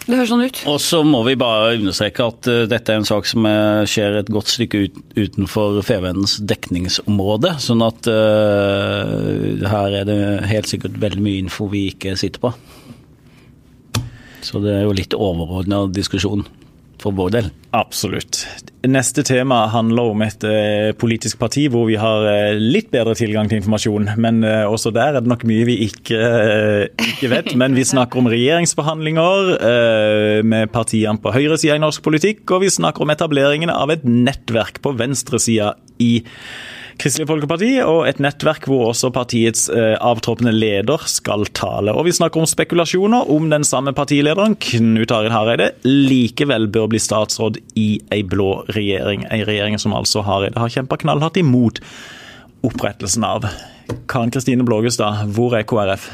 Det 0.07 0.17
høres 0.17 0.31
sånn 0.31 0.43
ut. 0.43 0.59
Og 0.71 0.79
så 0.81 1.01
må 1.05 1.21
vi 1.27 1.35
bare 1.39 1.75
understreke 1.77 2.25
at 2.25 2.49
eh, 2.49 2.63
dette 2.69 2.93
er 2.93 3.01
en 3.01 3.07
sak 3.07 3.27
som 3.29 3.45
eh, 3.45 3.83
skjer 3.89 4.17
et 4.21 4.31
godt 4.33 4.49
stykke 4.49 4.85
ut, 4.85 5.01
utenfor 5.13 5.81
Fevennens 5.85 6.39
dekningsområde. 6.49 7.53
Sånn 7.61 7.83
at 7.85 8.09
uh, 8.09 9.67
her 9.71 9.97
er 10.01 10.07
det 10.09 10.17
helt 10.49 10.71
sikkert 10.71 10.97
veldig 11.01 11.21
mye 11.21 11.43
info 11.43 11.69
vi 11.71 11.87
ikke 11.91 12.15
sitter 12.19 12.41
på. 12.41 12.53
Så 14.41 14.61
det 14.63 14.73
er 14.73 14.87
jo 14.87 14.97
litt 14.97 15.13
overordna 15.13 15.83
diskusjon 15.93 16.47
for 17.01 17.15
vår 17.17 17.33
del. 17.33 17.49
Absolutt. 17.75 18.43
Neste 18.87 19.23
tema 19.25 19.63
handler 19.71 20.11
om 20.11 20.23
et 20.25 20.43
eh, 20.47 20.91
politisk 20.97 21.39
parti 21.41 21.67
hvor 21.71 21.85
vi 21.87 21.97
har 22.01 22.25
eh, 22.29 22.57
litt 22.59 22.89
bedre 22.93 23.15
tilgang 23.17 23.49
til 23.49 23.61
informasjon. 23.61 24.09
Men 24.21 24.41
eh, 24.47 24.65
også 24.67 24.93
der 24.95 25.15
er 25.15 25.23
det 25.23 25.31
nok 25.31 25.45
mye 25.49 25.67
vi 25.69 25.77
ikke, 25.87 26.19
ikke 27.13 27.31
vet. 27.31 27.53
Men 27.61 27.77
vi 27.77 27.87
snakker 27.87 28.21
om 28.21 28.29
regjeringsforhandlinger 28.31 29.53
eh, 29.57 30.41
med 30.45 30.73
partiene 30.73 31.21
på 31.21 31.33
høyresida 31.35 31.77
i 31.77 31.83
norsk 31.83 32.03
politikk, 32.05 32.43
og 32.51 32.65
vi 32.65 32.73
snakker 32.73 33.05
om 33.05 33.13
etableringen 33.13 33.73
av 33.73 33.93
et 33.93 34.05
nettverk 34.07 34.81
på 34.83 34.95
venstresida 34.99 35.75
i 36.01 36.13
Kristelig 36.99 37.27
Folkeparti, 37.29 37.69
og 37.85 38.03
et 38.09 38.19
nettverk 38.23 38.65
hvor 38.69 38.89
også 38.89 39.11
partiets 39.15 39.67
eh, 39.71 39.95
avtroppende 40.03 40.53
leder 40.55 41.05
skal 41.09 41.45
tale. 41.57 41.93
Og 41.95 42.07
vi 42.07 42.15
snakker 42.15 42.41
om 42.41 42.49
spekulasjoner 42.49 43.31
om 43.31 43.49
den 43.53 43.65
samme 43.67 43.93
partilederen, 43.95 44.57
Knut 44.59 45.13
Arild 45.15 45.35
Hareide, 45.35 45.71
likevel 45.87 46.67
bør 46.71 46.89
bli 46.91 47.01
statsråd 47.01 47.61
i 47.79 47.89
ei 48.11 48.23
blå 48.27 48.65
regjering. 48.75 49.27
Ei 49.31 49.43
regjering 49.47 49.79
som 49.81 49.95
altså 49.97 50.25
Hareide 50.27 50.59
har 50.59 50.73
kjempa 50.73 50.99
knallhardt 51.01 51.39
imot 51.41 51.79
opprettelsen 52.67 53.25
av. 53.25 53.47
Karen 54.11 54.31
Kristine 54.31 54.65
Blågestad, 54.67 55.25
hvor 55.35 55.55
er 55.57 55.65
KrF? 55.67 56.09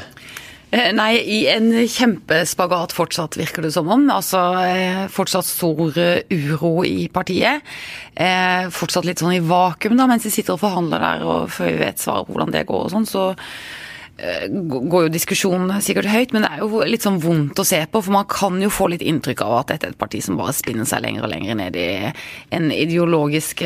Eh, 0.70 0.90
Nei, 0.92 1.14
i 1.16 1.38
en 1.48 1.70
kjempespagat 1.88 2.92
fortsatt, 2.92 3.38
virker 3.40 3.64
det 3.64 3.72
som 3.72 3.88
om. 3.88 4.04
Altså 4.12 4.40
eh, 4.60 5.02
fortsatt 5.12 5.48
stor 5.48 5.96
eh, 5.96 6.28
uro 6.28 6.82
i 6.84 7.08
partiet. 7.12 7.64
Fortsatt 8.74 9.06
litt 9.06 9.22
sånn 9.22 9.38
i 9.38 9.44
vakuum 9.44 9.96
da, 9.96 10.08
mens 10.10 10.26
de 10.26 10.32
sitter 10.34 10.56
og 10.56 10.64
forhandler 10.64 11.00
der, 11.00 11.20
og 11.24 11.52
før 11.54 11.70
vi 11.70 11.84
vet 11.84 12.02
svaret 12.02 12.26
på 12.26 12.34
hvordan 12.34 12.56
det 12.56 12.66
går 12.68 12.88
og 12.88 12.90
sånn, 12.96 13.06
så 13.08 13.28
går 14.18 15.04
jo 15.04 15.10
diskusjonen 15.14 15.70
sikkert 15.84 16.08
høyt, 16.10 16.32
men 16.34 16.42
det 16.42 16.48
er 16.50 16.64
jo 16.64 16.80
litt 16.82 17.04
sånn 17.06 17.20
vondt 17.22 17.60
å 17.62 17.66
se 17.68 17.78
på, 17.86 18.00
for 18.02 18.16
man 18.16 18.26
kan 18.26 18.56
jo 18.58 18.72
få 18.74 18.88
litt 18.90 19.04
inntrykk 19.06 19.44
av 19.44 19.54
at 19.60 19.70
dette 19.70 19.86
er 19.86 19.94
et 19.94 20.00
parti 20.00 20.18
som 20.26 20.34
bare 20.40 20.56
spinner 20.58 20.88
seg 20.90 21.04
lenger 21.04 21.28
og 21.28 21.30
lenger 21.30 21.60
ned 21.60 21.78
i 21.78 21.86
en 22.58 22.66
ideologisk 22.74 23.62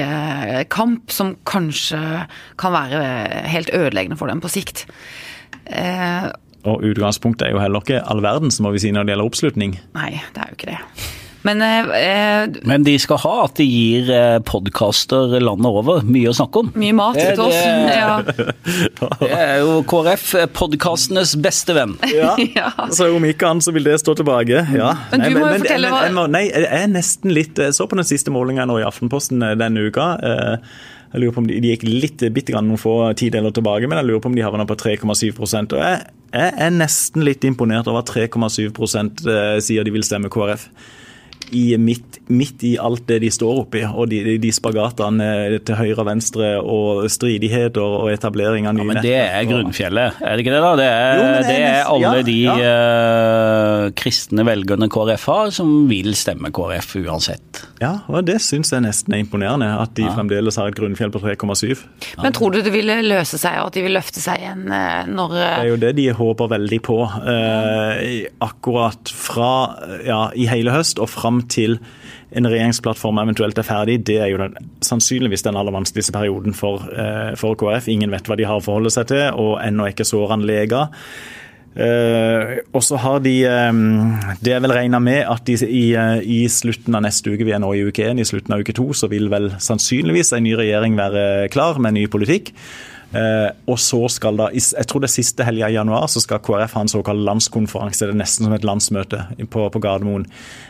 kamp 0.76 1.16
som 1.16 1.32
kanskje 1.48 2.02
kan 2.60 2.76
være 2.76 3.00
helt 3.48 3.72
ødeleggende 3.72 4.20
for 4.20 4.28
dem 4.28 4.44
på 4.44 4.52
sikt. 4.52 4.84
Eh, 6.64 6.70
Og 6.70 6.82
utgangspunktet 6.92 7.48
er 7.48 7.52
jo 7.56 7.58
heller 7.62 7.80
ikke 7.82 8.02
all 8.06 8.20
verdens, 8.22 8.60
må 8.62 8.70
vi 8.72 8.78
si, 8.78 8.92
når 8.94 9.04
det 9.06 9.14
gjelder 9.16 9.30
oppslutning. 9.30 9.76
Nei, 9.94 10.12
det 10.34 10.42
er 10.44 10.48
jo 10.52 10.54
ikke 10.60 10.70
det. 10.74 10.78
Men 11.42 11.58
eh, 11.60 11.88
eh, 11.98 12.46
Men 12.70 12.84
de 12.86 12.92
skal 13.02 13.18
ha 13.18 13.30
at 13.48 13.56
de 13.58 13.64
gir 13.66 14.06
eh, 14.14 14.36
podkaster 14.46 15.40
landet 15.42 15.66
over 15.66 16.04
mye 16.06 16.30
å 16.30 16.34
snakke 16.38 16.60
om. 16.60 16.68
mye 16.78 16.94
mat 16.94 17.16
Det- 17.18 17.34
til 17.34 17.42
oss. 17.42 17.56
det- 17.56 17.96
Ja. 17.96 18.22
Det 19.18 19.30
er 19.32 19.58
jo 19.64 19.82
KrF, 19.82 20.34
eh, 20.38 20.46
podkastenes 20.46 21.34
beste 21.42 21.74
venn. 21.74 21.96
Ja, 22.14 22.36
Ja. 22.54 22.70
så 22.94 23.10
om 23.16 23.24
ikke 23.26 23.50
annet 23.50 23.64
så 23.66 23.72
vil 23.74 23.82
det 23.90 23.98
stå 24.04 24.14
tilbake. 24.22 24.62
Ja. 24.70 24.92
Men 25.10 25.20
du 25.26 25.30
må 25.34 25.48
jo 25.50 25.58
fortelle 25.64 25.90
hva- 25.90 26.04
jeg, 26.06 26.30
nei, 26.30 26.44
jeg 26.46 26.68
er 26.70 26.86
nesten 26.94 27.34
litt 27.34 27.58
Jeg 27.58 27.74
så 27.74 27.88
på 27.90 27.96
den 27.98 28.04
siste 28.06 28.30
målinga 28.30 28.62
nå 28.70 28.78
i 28.78 28.86
Aftenposten 28.86 29.42
eh, 29.42 29.56
denne 29.58 29.82
uka. 29.90 30.12
Eh, 30.22 30.56
Jeg 31.12 31.20
lurer 31.20 31.34
på 31.34 31.38
om 31.42 31.46
De, 31.50 31.58
de 31.60 31.74
gikk 31.76 31.82
litt 31.84 32.22
bitte 32.32 32.52
grann 32.54 32.70
noen 32.70 32.78
få 32.80 32.94
tideler 33.18 33.50
tilbake, 33.52 33.84
men 33.90 33.98
jeg 33.98 34.06
lurer 34.08 34.20
på 34.22 34.30
om 34.30 34.34
de 34.38 34.40
havna 34.46 34.64
på 34.64 34.78
3,7 34.80 35.34
og 35.42 35.82
jeg, 35.82 36.06
jeg 36.32 36.52
er 36.64 36.72
nesten 36.72 37.24
litt 37.26 37.44
imponert 37.44 37.88
over 37.90 38.02
at 38.02 38.12
3,7 38.12 38.70
eh, 39.28 39.58
sier 39.60 39.84
de 39.84 39.92
vil 39.94 40.06
stemme 40.06 40.32
KrF. 40.32 40.68
I 41.52 41.76
midt, 41.80 42.20
midt 42.32 42.64
i 42.64 42.74
alt 42.80 43.04
det 43.10 43.20
de 43.24 43.30
står 43.32 43.62
oppi, 43.64 43.82
og 43.86 44.08
de, 44.10 44.22
de, 44.26 44.36
de 44.42 44.52
spagatene 44.54 45.28
til 45.66 45.78
høyre 45.78 45.98
og 46.00 46.08
venstre, 46.08 46.52
og 46.62 47.04
stridigheter 47.12 47.82
og 47.82 48.10
etablering 48.12 48.68
av 48.70 48.76
nye 48.76 48.88
Men 48.88 49.02
det 49.04 49.16
er 49.20 49.44
grunnfjellet, 49.48 50.20
er 50.22 50.36
det 50.36 50.46
ikke 50.46 50.54
det? 50.54 50.62
da? 50.64 50.72
Det 50.78 50.88
er, 50.88 51.12
Jo, 51.12 51.22
det 51.22 51.36
er 51.36 51.48
det 51.48 51.58
er 51.62 51.90
alle 51.92 52.12
ja, 52.12 52.26
de 52.26 52.38
ja. 52.42 52.56
Uh, 52.62 53.88
kristne 53.98 54.46
velgerne 54.46 54.88
KrF 54.92 55.26
har, 55.30 55.52
som 55.54 55.74
vil 55.90 56.14
stemme 56.18 56.52
KrF 56.54 56.96
uansett. 57.02 57.62
Ja, 57.82 57.96
og 58.10 58.26
det 58.28 58.38
syns 58.44 58.72
jeg 58.72 58.84
nesten 58.84 59.16
er 59.16 59.22
imponerende. 59.22 59.68
At 59.82 59.94
de 59.98 60.06
fremdeles 60.12 60.58
har 60.60 60.70
et 60.70 60.78
grunnfjell 60.78 61.12
på 61.14 61.22
3,7. 61.22 61.82
Men 62.22 62.36
tror 62.36 62.54
du 62.54 62.60
det 62.64 62.72
ville 62.74 62.98
løse 63.04 63.40
seg, 63.40 63.58
og 63.62 63.70
at 63.70 63.78
de 63.78 63.84
vil 63.86 63.96
løfte 63.96 64.22
seg 64.22 64.42
igjen 64.42 64.66
eh, 64.70 65.08
når 65.10 65.34
Det 65.34 65.44
eh, 65.44 65.56
er 65.58 65.70
jo 65.70 65.78
det 65.82 65.92
de 65.98 66.06
håper 66.16 66.52
veldig 66.52 66.80
på. 66.86 66.98
Uh, 67.02 68.28
akkurat 68.44 69.12
fra 69.12 69.52
ja, 70.06 70.22
i 70.38 70.48
hele 70.50 70.74
høst 70.74 71.02
og 71.02 71.10
fram 71.12 71.41
til 71.50 71.78
en 72.32 72.48
regjeringsplattform 72.48 73.20
eventuelt 73.22 73.58
er 73.58 73.66
ferdig, 73.66 73.98
det 74.08 74.18
er 74.22 74.30
jo 74.32 74.40
den, 74.40 74.56
sannsynligvis 74.84 75.44
den 75.46 75.58
aller 75.58 75.74
vanskeligste 75.74 76.14
perioden 76.14 76.56
for, 76.56 76.88
eh, 76.88 77.34
for 77.36 77.58
KrF. 77.58 77.90
Ingen 77.92 78.12
vet 78.14 78.28
hva 78.28 78.38
de 78.38 78.48
har 78.48 78.60
å 78.60 78.64
forholde 78.64 78.92
seg 78.94 79.10
til, 79.12 79.28
og 79.36 79.58
ennå 79.64 79.86
er 79.86 79.94
ikke 79.94 80.08
sårene 80.08 80.48
lega. 80.48 80.88
Uh, 81.72 82.60
og 82.76 82.82
så 82.84 82.98
har 83.00 83.22
de 83.24 83.30
um, 83.48 84.18
Det 84.44 84.52
er 84.52 84.58
vel 84.60 84.74
regna 84.76 84.98
med 85.00 85.22
at 85.24 85.46
de 85.48 85.54
i, 85.64 85.94
uh, 85.96 86.18
i 86.20 86.42
slutten 86.52 86.92
av 86.92 87.00
neste 87.06 87.32
uke, 87.32 87.46
vi 87.48 87.54
er 87.56 87.62
nå 87.64 87.70
i 87.72 87.80
uke 87.88 88.10
én, 88.10 88.20
i 88.20 88.26
slutten 88.28 88.52
av 88.52 88.60
uke 88.60 88.74
to, 88.76 88.90
så 88.92 89.08
vil 89.08 89.30
vel 89.32 89.54
sannsynligvis 89.56 90.34
en 90.36 90.44
ny 90.44 90.52
regjering 90.60 90.98
være 91.00 91.48
klar 91.54 91.80
med 91.80 91.96
ny 91.96 92.04
politikk. 92.12 92.52
Eh, 93.12 93.48
og 93.68 93.78
så 93.80 94.00
skal 94.12 94.38
da, 94.40 94.48
jeg 94.56 94.88
tror 94.88 95.02
det 95.02 95.10
er 95.10 95.14
siste 95.14 95.44
helga 95.44 95.68
i 95.68 95.76
januar, 95.76 96.06
så 96.08 96.22
skal 96.22 96.40
KrF 96.44 96.76
ha 96.78 96.84
en 96.84 96.92
såkalt 96.92 97.24
landskonferanse. 97.26 98.06
Det 98.06 98.14
er 98.14 98.20
nesten 98.22 98.48
som 98.48 98.54
et 98.56 98.64
landsmøte 98.66 99.20
på, 99.52 99.66
på 99.74 99.82
Gardermoen. 99.82 100.24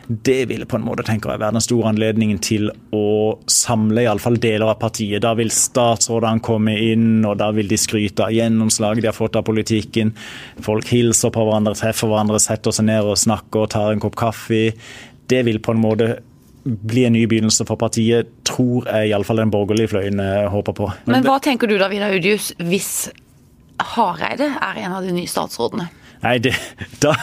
Det 0.09 0.41
ville 0.51 0.67
på 0.69 0.79
en 0.79 0.87
måte 0.87 1.07
tenker 1.07 1.33
jeg, 1.33 1.43
være 1.43 1.57
den 1.57 1.65
store 1.65 1.93
anledningen 1.93 2.41
til 2.43 2.73
å 2.95 3.05
samle 3.51 4.05
iallfall 4.05 4.41
deler 4.43 4.73
av 4.73 4.81
partiet. 4.83 5.23
Da 5.23 5.37
vil 5.39 5.53
statsrådene 5.55 6.43
komme 6.45 6.75
inn, 6.83 7.23
og 7.29 7.39
da 7.43 7.53
vil 7.55 7.71
de 7.71 7.79
skryte 7.81 8.27
av 8.27 8.35
gjennomslaget 8.35 9.05
de 9.05 9.13
har 9.13 9.17
fått 9.17 9.39
av 9.39 9.47
politikken. 9.47 10.13
Folk 10.65 10.91
hilser 10.91 11.33
på 11.35 11.47
hverandre, 11.47 11.77
treffer 11.79 12.11
hverandre, 12.11 12.43
setter 12.43 12.75
seg 12.75 12.91
ned 12.91 13.07
og 13.07 13.21
snakker 13.23 13.67
og 13.67 13.73
tar 13.77 13.95
en 13.95 14.03
kopp 14.03 14.19
kaffe. 14.19 14.65
Det 15.31 15.47
vil 15.47 15.63
på 15.63 15.77
en 15.77 15.83
måte 15.83 16.13
bli 16.65 17.07
en 17.07 17.17
ny 17.17 17.25
begynnelse 17.31 17.67
for 17.69 17.81
partiet, 17.81 18.31
tror 18.49 18.87
jeg 18.87 19.11
iallfall 19.11 19.43
den 19.43 19.53
borgerlige 19.53 19.93
fløyen 19.95 20.23
eh, 20.23 20.47
håper 20.53 20.77
på. 20.79 20.91
Men 21.11 21.27
hva 21.27 21.39
tenker 21.43 21.71
du 21.71 21.77
da, 21.81 21.91
Vidar 21.93 22.15
Udius, 22.15 22.53
hvis 22.63 23.11
Hareide 23.83 24.53
er 24.55 24.79
en 24.85 24.95
av 24.95 25.07
de 25.07 25.15
nye 25.17 25.31
statsrådene? 25.31 25.89
Nei, 26.23 26.37
det, 26.39 26.53
da, 27.03 27.17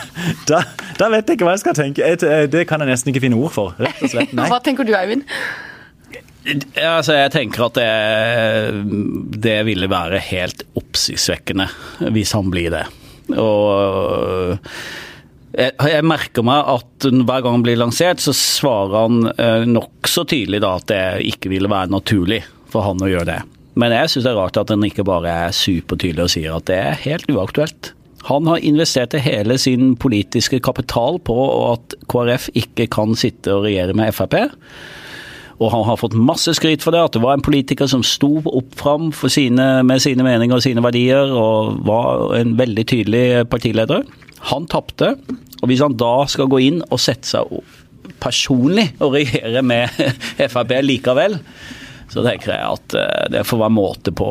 da, 0.49 0.59
da, 0.99 1.07
vet 1.13 1.29
jeg 1.29 1.39
ikke 1.39 1.47
hva 1.47 1.55
jeg 1.55 1.63
skal 1.63 1.77
tenke. 1.77 2.13
Det 2.51 2.65
kan 2.67 2.83
jeg 2.83 2.91
nesten 2.91 3.13
ikke 3.13 3.23
finne 3.23 3.39
ord 3.39 3.53
for. 3.55 3.77
rett 3.79 4.01
og 4.03 4.11
slett. 4.11 4.33
Nei. 4.37 4.47
Hva 4.51 4.59
tenker 4.63 4.87
du, 4.87 4.91
Eivind? 4.97 5.23
Altså, 6.79 7.15
jeg 7.15 7.31
tenker 7.31 7.67
at 7.69 7.77
det, 7.79 7.89
det 9.43 9.59
ville 9.67 9.87
være 9.91 10.19
helt 10.31 10.65
oppsiktsvekkende 10.79 11.67
hvis 12.15 12.33
han 12.35 12.51
blir 12.51 12.73
det. 12.73 12.83
Og 13.39 14.57
jeg, 15.53 15.73
jeg, 15.81 16.05
merker 16.05 16.45
meg 16.45 16.67
at 16.75 17.07
hver 17.09 17.43
gang 17.43 17.57
han 17.57 17.65
blir 17.65 17.79
lansert, 17.79 18.21
så 18.21 18.33
svarer 18.35 18.97
han 19.05 19.31
eh, 19.33 19.65
nokså 19.69 20.25
tydelig 20.29 20.61
da 20.65 20.75
at 20.77 20.89
det 20.91 21.03
ikke 21.31 21.51
ville 21.53 21.71
være 21.71 21.93
naturlig 21.93 22.43
for 22.69 22.85
han 22.85 23.01
å 23.01 23.09
gjøre 23.09 23.31
det. 23.31 23.39
Men 23.79 23.95
jeg 23.95 24.11
syns 24.11 24.27
det 24.27 24.33
er 24.33 24.39
rart 24.41 24.59
at 24.59 24.73
han 24.73 24.85
ikke 24.85 25.07
bare 25.07 25.31
er 25.47 25.55
supertydelig 25.55 26.25
og 26.25 26.33
sier 26.33 26.57
at 26.57 26.67
det 26.69 26.77
er 26.83 27.01
helt 27.05 27.29
uaktuelt. 27.31 27.93
Han 28.27 28.49
har 28.51 28.63
investert 28.67 29.15
hele 29.23 29.55
sin 29.61 29.93
politiske 29.95 30.59
kapital 30.61 31.21
på 31.23 31.37
at 31.71 31.95
KrF 32.11 32.49
ikke 32.59 32.89
kan 32.91 33.15
sitte 33.17 33.55
og 33.55 33.69
regjere 33.69 33.95
med 33.95 34.11
Frp. 34.13 34.35
Og 35.59 35.71
han 35.73 35.83
har 35.87 35.99
fått 35.99 36.15
masse 36.15 36.51
skryt 36.55 36.83
for 36.83 36.95
det, 36.95 37.01
at 37.03 37.15
det 37.15 37.23
var 37.23 37.35
en 37.35 37.43
politiker 37.43 37.87
som 37.91 38.03
sto 38.05 38.37
opp 38.43 38.75
fram 38.79 39.09
sine, 39.11 39.67
med 39.87 40.03
sine 40.03 40.23
meninger 40.23 40.55
og 40.55 40.63
sine 40.63 40.83
verdier, 40.83 41.31
og 41.35 41.81
var 41.87 42.35
en 42.37 42.53
veldig 42.59 42.85
tydelig 42.87 43.25
partileder. 43.51 44.05
Han 44.51 44.67
tapte, 44.71 45.13
og 45.59 45.67
hvis 45.69 45.83
han 45.83 45.97
da 45.99 46.13
skal 46.31 46.49
gå 46.51 46.61
inn 46.69 46.79
og 46.87 47.01
sette 47.01 47.27
seg 47.27 47.51
personlig 48.19 48.89
og 48.99 49.13
regjere 49.15 49.61
med 49.65 49.91
Frp 50.51 50.73
likevel, 50.83 51.37
så 52.09 52.23
tenker 52.25 52.55
jeg 52.55 52.65
at 52.65 52.95
eh, 52.97 53.25
det 53.35 53.43
får 53.45 53.59
være 53.61 53.75
måte 53.75 54.13
på 54.17 54.27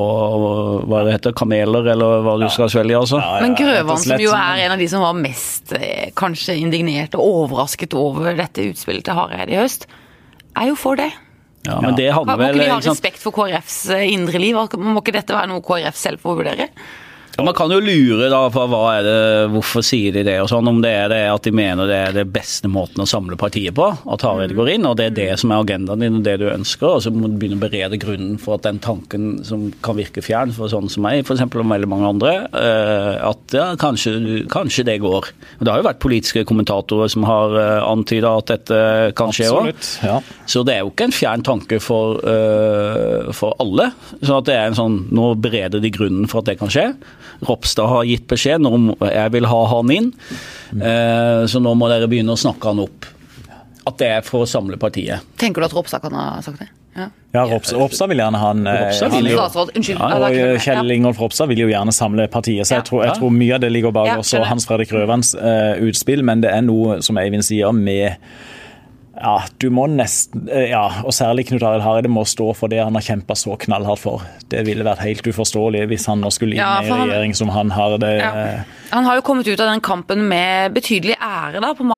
hva 0.90 1.04
det 1.06 1.14
heter, 1.14 1.34
kameler, 1.38 1.86
eller 1.94 2.24
hva 2.26 2.34
du 2.40 2.48
skal 2.50 2.70
svelge. 2.72 2.96
altså. 2.98 3.20
Ja, 3.22 3.36
ja, 3.38 3.44
Men 3.44 3.54
Grøvan, 3.58 4.02
som 4.02 4.24
jo 4.24 4.34
er 4.34 4.64
en 4.64 4.74
av 4.74 4.82
de 4.82 4.88
som 4.90 5.04
var 5.04 5.14
mest 5.18 5.72
eh, 5.78 6.10
kanskje 6.18 6.58
indignert 6.58 7.14
og 7.18 7.44
overrasket 7.44 7.94
over 7.98 8.34
dette 8.38 8.66
utspillet 8.72 9.06
til 9.06 9.18
Hareide 9.18 9.54
i 9.54 9.60
høst, 9.60 9.86
er 10.58 10.72
jo 10.72 10.78
for 10.78 10.98
det. 10.98 11.12
Ja, 11.68 11.78
men 11.84 11.94
det 11.98 12.08
handler 12.14 12.38
vel... 12.40 12.56
Må 12.56 12.64
ikke 12.64 12.66
de 12.66 12.72
ha 12.72 12.80
respekt 12.82 13.22
for 13.22 13.36
KrFs 13.36 13.78
eh, 13.94 14.08
indre 14.10 14.42
liv? 14.42 14.58
Må 14.78 15.02
ikke 15.02 15.14
dette 15.20 15.36
være 15.36 15.50
noe 15.52 15.62
KrF 15.64 15.98
selv 15.98 16.24
får 16.24 16.40
vurdere? 16.42 16.68
Ja, 17.38 17.44
man 17.44 17.54
kan 17.54 17.70
jo 17.70 17.76
lure 17.78 18.26
da 18.32 18.40
på 18.50 18.64
hva 18.66 18.78
er 18.96 19.04
det, 19.06 19.18
hvorfor 19.52 19.84
sier 19.86 20.10
de 20.10 20.24
det 20.26 20.40
og 20.42 20.48
sånn. 20.50 20.66
Om 20.66 20.80
det 20.82 20.90
er 20.90 21.12
det 21.12 21.20
at 21.30 21.44
de 21.46 21.52
mener 21.54 21.86
det 21.86 21.98
er 22.08 22.16
det 22.16 22.24
beste 22.34 22.66
måten 22.66 23.04
å 23.04 23.06
samle 23.06 23.36
partiet 23.38 23.76
på, 23.78 23.84
at 23.94 24.24
Hareide 24.26 24.56
går 24.58 24.72
inn. 24.72 24.88
Og 24.88 24.96
det 24.98 25.04
er 25.06 25.14
det 25.14 25.26
som 25.38 25.52
er 25.54 25.62
agendaen 25.62 26.02
din 26.02 26.16
og 26.18 26.24
det 26.26 26.34
du 26.42 26.48
ønsker. 26.50 26.96
Og 26.96 27.04
så 27.04 27.12
må 27.14 27.30
du 27.30 27.36
begynne 27.38 27.54
å 27.54 27.62
berede 27.62 28.00
grunnen 28.02 28.40
for 28.42 28.58
at 28.58 28.66
den 28.66 28.80
tanken 28.82 29.36
som 29.46 29.68
kan 29.86 29.94
virke 30.00 30.24
fjern 30.26 30.50
for 30.56 30.66
sånne 30.72 30.90
som 30.90 31.06
meg, 31.06 31.20
f.eks. 31.22 31.44
og 31.46 31.70
veldig 31.70 31.90
mange 31.92 32.10
andre, 32.10 32.32
eh, 32.58 33.12
at 33.28 33.54
ja, 33.54 33.68
kanskje, 33.78 34.16
kanskje, 34.50 34.88
det 34.90 34.98
går. 35.06 35.30
Det 35.62 35.70
har 35.70 35.78
jo 35.78 35.86
vært 35.86 36.02
politiske 36.02 36.42
kommentatorer 36.50 37.14
som 37.14 37.28
har 37.30 37.54
eh, 37.54 37.86
antyda 37.86 38.34
at 38.42 38.50
dette 38.50 38.82
kan 39.22 39.30
skje 39.30 39.52
òg. 39.54 39.70
Ja. 40.02 40.18
Så 40.42 40.66
det 40.66 40.74
er 40.74 40.82
jo 40.82 40.90
ikke 40.90 41.06
en 41.12 41.14
fjern 41.14 41.46
tanke 41.46 41.78
for, 41.78 42.18
uh, 42.18 43.30
for 43.30 43.54
alle. 43.62 43.92
Så 44.24 44.40
at 44.40 44.50
det 44.50 44.58
er 44.58 44.66
en 44.72 44.80
sånn 44.82 45.00
Nå 45.14 45.30
bereder 45.38 45.78
de 45.78 45.94
grunnen 45.94 46.26
for 46.26 46.42
at 46.42 46.50
det 46.50 46.58
kan 46.58 46.70
skje. 46.72 46.88
Ropstad 47.48 47.90
har 47.90 48.08
gitt 48.08 48.26
beskjed. 48.30 48.66
Om 48.66 48.90
jeg 49.04 49.34
vil 49.34 49.48
ha 49.50 49.60
han 49.74 49.92
inn, 49.94 50.10
eh, 50.78 51.44
så 51.50 51.62
nå 51.62 51.74
må 51.78 51.90
dere 51.92 52.10
begynne 52.10 52.34
å 52.34 52.40
snakke 52.40 52.72
han 52.72 52.82
opp. 52.86 53.08
At 53.88 54.00
det 54.00 54.10
er 54.18 54.26
for 54.26 54.44
å 54.44 54.48
samle 54.48 54.76
partiet. 54.80 55.24
Tenker 55.40 55.64
du 55.64 55.68
at 55.68 55.76
Ropstad 55.76 56.04
kan 56.04 56.16
ha 56.18 56.42
sagt 56.44 56.60
det? 56.60 56.68
Ja, 56.98 57.06
ja 57.36 57.44
Ropstad, 57.46 57.78
Ropstad 57.78 58.10
vil 58.10 58.20
gjerne 58.22 58.40
ha 58.42 58.50
en 58.50 58.66
eh, 58.66 58.88
Unnskyld. 58.90 60.00
Ja, 60.00 60.18
og 60.18 60.60
Kjell 60.64 60.92
Ingolf 60.96 61.20
Ropstad 61.22 61.50
vil 61.52 61.62
jo 61.62 61.70
gjerne 61.70 61.94
samle 61.94 62.26
partiet, 62.32 62.66
så 62.66 62.80
jeg 62.80 62.88
tror, 62.88 63.04
jeg 63.06 63.16
tror 63.20 63.34
mye 63.34 63.54
av 63.56 63.62
det 63.62 63.70
ligger 63.72 63.94
bak 63.94 64.16
også 64.18 64.42
Hans 64.48 64.66
Fredrik 64.68 64.92
Røvans 64.96 65.34
uh, 65.38 65.78
utspill, 65.84 66.24
men 66.26 66.42
det 66.44 66.50
er 66.52 66.64
noe, 66.66 66.98
som 67.04 67.20
Eivind 67.20 67.46
sier, 67.46 67.70
med 67.76 68.18
ja, 69.18 69.34
du 69.58 69.68
må 69.74 69.86
nesten 69.90 70.46
Ja, 70.48 71.02
og 71.04 71.14
særlig 71.16 71.48
Knut 71.48 71.64
Arild 71.66 71.82
Hareide 71.82 72.10
må 72.12 72.24
stå 72.28 72.52
for 72.56 72.70
det 72.70 72.80
han 72.82 72.94
har 72.94 73.04
kjempa 73.04 73.36
så 73.38 73.56
knallhardt 73.60 74.02
for. 74.02 74.24
Det 74.50 74.64
ville 74.68 74.86
vært 74.86 75.02
helt 75.04 75.26
uforståelig 75.26 75.86
hvis 75.90 76.06
han 76.10 76.22
nå 76.22 76.30
skulle 76.34 76.56
inn 76.56 76.62
ja, 76.62 76.78
i 76.82 76.88
en 76.90 77.04
regjering 77.08 77.36
som 77.38 77.52
han 77.54 77.72
har 77.74 77.98
det 78.00 78.14
ja. 78.20 78.32
Han 78.92 79.08
har 79.08 79.18
jo 79.18 79.26
kommet 79.26 79.48
ut 79.48 79.58
av 79.58 79.72
den 79.72 79.84
kampen 79.84 80.26
med 80.30 80.74
betydelig 80.76 81.18
ære, 81.18 81.60
da. 81.64 81.74
på 81.74 81.92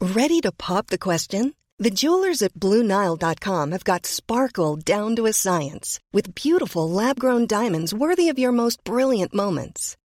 Ready 0.00 0.40
to 0.40 0.50
pop 0.52 0.86
the 0.86 0.98
question? 0.98 1.54
The 1.78 1.90
jewelers 1.90 2.42
at 2.42 2.54
BlueNile.com 2.54 3.72
have 3.72 3.84
got 3.84 4.06
sparkle 4.06 4.76
down 4.76 5.16
to 5.16 5.26
a 5.26 5.32
science 5.32 6.00
with 6.12 6.34
beautiful 6.34 6.88
lab-grown 6.88 7.46
diamonds 7.46 7.94
worthy 7.94 8.28
of 8.28 8.38
your 8.38 8.52
most 8.52 8.82
brilliant 8.84 9.34
moments. 9.34 9.96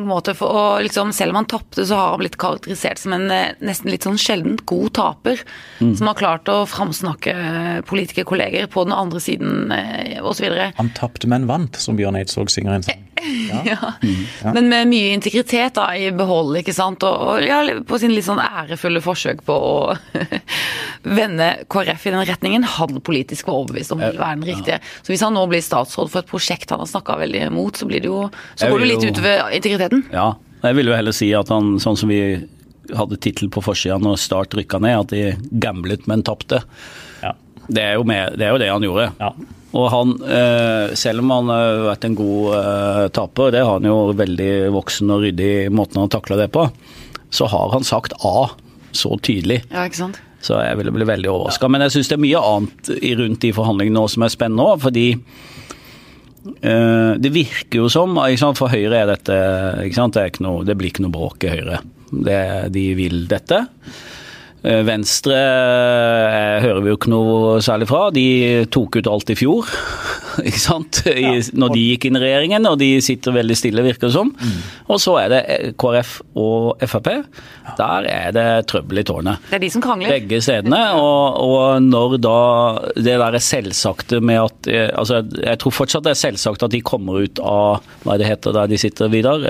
Måte 0.00 0.32
for 0.32 0.80
liksom, 0.80 1.10
selv 1.12 1.34
om 1.34 1.42
han 1.42 1.46
tapte, 1.50 1.84
så 1.84 1.94
har 1.98 2.14
han 2.14 2.22
blitt 2.22 2.38
karakterisert 2.40 2.96
som 2.98 3.12
en 3.12 3.26
eh, 3.30 3.50
nesten 3.60 3.90
litt 3.92 4.06
sånn 4.06 4.16
sjeldent 4.16 4.62
god 4.64 4.94
taper. 4.96 5.42
Mm. 5.84 5.90
Som 5.98 6.08
har 6.08 6.16
klart 6.16 6.48
å 6.48 6.62
framsnakke 6.64 7.34
politikerkolleger 7.90 8.70
på 8.72 8.86
den 8.88 8.96
andre 8.96 9.20
siden 9.20 9.68
eh, 9.76 10.16
osv. 10.24 10.48
Han 10.78 10.92
tapte, 10.96 11.28
men 11.28 11.44
vant, 11.50 11.76
som 11.76 12.00
Bjørn 12.00 12.16
Eidsvåg 12.22 12.54
synger 12.54 12.78
en 12.78 12.86
sang. 12.88 13.04
Ja. 13.22 13.62
ja. 13.72 13.92
Mm. 14.02 14.22
ja. 14.42 14.52
Men 14.56 14.68
med 14.68 14.90
mye 14.90 15.12
integritet 15.16 15.76
da, 15.78 15.88
i 15.96 16.10
behold, 16.14 16.56
ikke 16.60 16.74
sant. 16.76 17.04
Og, 17.06 17.26
og 17.32 17.46
ja, 17.46 17.60
på 17.86 17.98
sin 18.02 18.14
litt 18.14 18.26
sånn 18.26 18.42
ærefulle 18.42 19.02
forsøk 19.04 19.44
på 19.46 19.56
å 19.56 19.74
vende 21.20 21.50
KrF 21.72 22.06
i 22.08 22.14
den 22.14 22.26
retningen 22.28 22.66
han 22.76 23.02
politisk 23.04 23.50
var 23.50 23.62
overbevist 23.62 23.94
om 23.94 24.02
vil 24.02 24.18
være 24.20 24.40
den 24.40 24.48
riktige. 24.52 24.80
Så 25.02 25.14
hvis 25.14 25.24
han 25.24 25.36
nå 25.36 25.44
blir 25.50 25.64
statsråd 25.64 26.12
for 26.12 26.22
et 26.22 26.30
prosjekt 26.30 26.72
han 26.74 26.82
har 26.82 26.90
snakka 26.90 27.18
veldig 27.22 27.46
imot, 27.48 27.78
så 27.80 27.88
blir 27.90 28.02
det 28.02 28.10
jo 28.10 28.24
Så 28.54 28.70
går 28.70 28.84
det 28.84 28.90
litt 28.94 29.06
utover 29.10 29.46
integriteten. 29.52 30.06
Ja. 30.14 30.32
Jeg 30.62 30.78
vil 30.78 30.92
jo 30.92 30.94
heller 30.94 31.14
si 31.14 31.32
at 31.34 31.48
han, 31.50 31.74
sånn 31.82 31.96
som 31.98 32.10
vi 32.12 32.20
hadde 32.94 33.18
tittel 33.22 33.50
på 33.50 33.62
forsida 33.64 33.96
når 34.02 34.20
Start 34.22 34.54
rykka 34.54 34.78
ned, 34.82 35.00
at 35.00 35.14
de 35.14 35.58
gamblet, 35.62 36.06
men 36.10 36.22
tapte. 36.26 36.62
Ja. 37.22 37.32
Det, 37.66 37.82
er 37.82 37.98
det, 38.36 38.46
er 38.46 38.54
jo 38.54 38.62
det 38.62 38.70
han 38.70 38.86
gjorde. 38.86 39.08
Ja. 39.18 39.32
Og 39.72 39.86
han, 39.88 40.10
eh, 40.28 40.94
selv 40.98 41.22
om 41.22 41.30
han 41.32 41.52
har 41.52 41.78
vært 41.86 42.04
en 42.04 42.16
god 42.18 42.48
uh, 42.52 43.06
taper, 43.14 43.54
det 43.54 43.62
har 43.64 43.78
han 43.78 43.88
jo 43.88 44.12
veldig 44.16 44.50
voksen 44.74 45.14
og 45.14 45.24
ryddig 45.24 45.70
måten 45.72 46.02
han 46.02 46.12
takla 46.12 46.36
det 46.42 46.50
på, 46.52 46.66
så 47.32 47.48
har 47.48 47.72
han 47.72 47.86
sagt 47.88 48.12
A 48.20 48.50
så 48.92 49.16
tydelig. 49.24 49.62
Ja, 49.72 49.86
ikke 49.88 50.02
sant? 50.02 50.20
Så 50.44 50.58
jeg 50.60 50.76
ville 50.76 50.92
bli 50.92 51.06
veldig 51.08 51.30
overraska. 51.30 51.70
Men 51.72 51.86
jeg 51.86 51.94
syns 51.94 52.10
det 52.10 52.18
er 52.18 52.24
mye 52.26 52.44
annet 52.44 52.92
rundt 53.22 53.44
de 53.44 53.52
forhandlingene 53.56 53.96
nå 53.96 54.04
som 54.12 54.26
er 54.26 54.34
spennende 54.34 54.68
òg, 54.68 54.82
fordi 54.84 55.06
uh, 55.16 57.12
det 57.22 57.32
virker 57.32 57.80
jo 57.80 57.88
som 57.88 58.18
For 58.58 58.68
Høyre 58.68 59.04
er 59.04 59.12
dette 59.14 59.32
det, 59.32 60.26
er 60.26 60.42
noe, 60.44 60.66
det, 60.68 60.76
blir 60.76 60.92
ikke 60.92 61.06
noe 61.06 61.16
bråk 61.16 61.48
i 61.48 61.54
Høyre. 61.54 61.80
Det, 62.12 62.42
de 62.76 62.88
vil 62.98 63.22
dette. 63.30 63.64
Eh, 64.62 64.82
Venstre 64.86 65.34
eh, 65.34 66.62
hører 66.62 66.84
vi 66.84 66.92
jo 66.92 66.98
ikke 66.98 67.10
noe 67.10 67.54
særlig 67.64 67.88
fra. 67.90 68.04
De 68.14 68.26
tok 68.70 69.00
ut 69.00 69.08
alt 69.10 69.32
i 69.34 69.36
fjor, 69.38 69.70
ikke 70.48 70.62
sant? 70.62 71.00
I, 71.10 71.40
når 71.58 71.74
de 71.74 71.86
gikk 71.88 72.06
inn 72.06 72.18
i 72.18 72.22
regjeringen, 72.22 72.68
og 72.70 72.78
de 72.78 72.92
sitter 73.02 73.34
veldig 73.34 73.56
stille, 73.58 73.82
virker 73.82 74.06
det 74.06 74.14
som. 74.14 74.30
Mm. 74.30 74.60
Og 74.86 75.00
så 75.02 75.16
er 75.24 75.32
det 75.32 75.40
eh, 75.50 75.72
KrF 75.74 76.12
og 76.38 76.84
Frp. 76.86 77.10
Der 77.78 78.06
er 78.10 78.36
det 78.36 78.46
trøbbel 78.70 79.02
i 79.02 79.06
tårnet. 79.08 79.42
Det 79.50 79.58
er 79.58 79.64
de 79.64 79.72
som 79.74 79.82
krangler. 79.82 80.14
Begge 80.14 80.38
stedene. 80.44 80.80
Og, 80.98 81.42
og 81.42 81.82
når 81.82 82.16
da 82.22 82.38
det 82.94 83.18
der 83.18 83.38
er 83.38 83.42
selvsagte 83.42 84.20
med 84.22 84.38
at 84.40 84.68
altså 84.98 85.20
Jeg 85.22 85.58
tror 85.60 85.74
fortsatt 85.74 86.04
det 86.06 86.12
er 86.14 86.20
selvsagt 86.20 86.64
at 86.66 86.72
de 86.74 86.80
kommer 86.84 87.24
ut 87.26 87.40
av 87.42 87.82
hva 88.04 88.16
det 88.20 88.28
heter 88.28 88.54
der 88.54 88.70
de 88.70 88.78
sitter, 88.80 89.10
Vidar? 89.12 89.42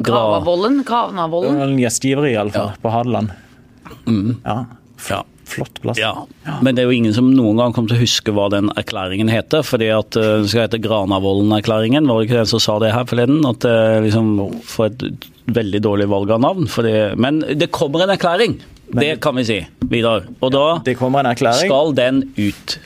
Gravavollen? 0.00 0.80
Gravnavollen? 0.88 1.78
Gjestgiveri, 1.80 2.34
iallfall, 2.36 2.72
ja. 2.74 2.82
på 2.82 2.92
Hadeland. 2.94 3.32
Mm. 4.06 4.40
Ja. 4.44 4.64
ja. 5.10 5.20
Flott 5.50 5.80
plass. 5.82 5.98
Ja. 5.98 6.12
ja. 6.46 6.56
Men 6.62 6.76
det 6.76 6.84
er 6.84 6.90
jo 6.90 6.94
ingen 6.94 7.14
som 7.14 7.32
noen 7.34 7.58
gang 7.58 7.74
kommer 7.74 7.90
til 7.90 7.98
å 7.98 8.04
huske 8.04 8.34
hva 8.34 8.46
den 8.52 8.70
erklæringen 8.78 9.30
heter. 9.32 9.64
fordi 9.66 9.88
at 9.94 10.14
den 10.14 10.44
det 10.44 10.52
skal 10.52 10.66
hete 10.68 10.78
Granavolden-erklæringen, 10.84 12.06
var 12.06 12.20
det 12.20 12.28
ikke 12.28 12.38
den 12.38 12.50
som 12.52 12.62
sa 12.62 12.78
det 12.82 12.92
her 12.94 13.08
forleden? 13.10 13.42
At 13.48 13.64
det 13.64 13.74
uh, 13.74 14.02
liksom 14.04 14.30
får 14.70 14.92
et 14.92 15.30
veldig 15.50 15.80
dårlig 15.82 16.06
valg 16.12 16.30
av 16.36 16.44
navn. 16.44 16.68
Fordi, 16.70 16.94
men 17.18 17.42
det 17.58 17.72
kommer 17.74 18.04
en 18.04 18.14
erklæring, 18.14 18.60
men, 18.90 19.02
det 19.02 19.18
kan 19.24 19.36
vi 19.38 19.46
si, 19.48 19.58
Vidar. 19.90 20.28
Og 20.40 20.54
da 20.54 20.80
skal 21.58 21.94
den 21.98 22.22
ut 22.38 22.78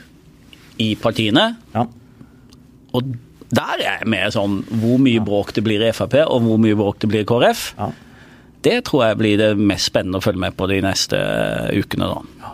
i 0.80 0.94
partiene. 1.00 1.54
Ja. 1.76 1.86
Og 2.94 3.14
Der 3.54 3.76
er 3.76 3.82
jeg 3.84 4.08
med 4.10 4.32
sånn 4.34 4.62
hvor 4.80 4.96
mye 4.98 5.20
bråk 5.22 5.52
det 5.54 5.62
blir 5.62 5.82
i 5.84 5.92
Frp, 5.94 6.16
og 6.24 6.42
hvor 6.42 6.56
mye 6.58 6.74
bråk 6.74 6.96
det 7.04 7.10
blir 7.12 7.22
i 7.22 7.28
KrF. 7.28 7.60
Ja. 7.78 7.92
Det 8.64 8.78
tror 8.88 9.04
jeg 9.04 9.20
blir 9.20 9.40
det 9.40 9.50
mest 9.60 9.90
spennende 9.90 10.20
å 10.20 10.24
følge 10.24 10.40
med 10.46 10.56
på 10.56 10.68
de 10.70 10.80
neste 10.84 11.18
ukene. 11.76 12.08
da. 12.08 12.52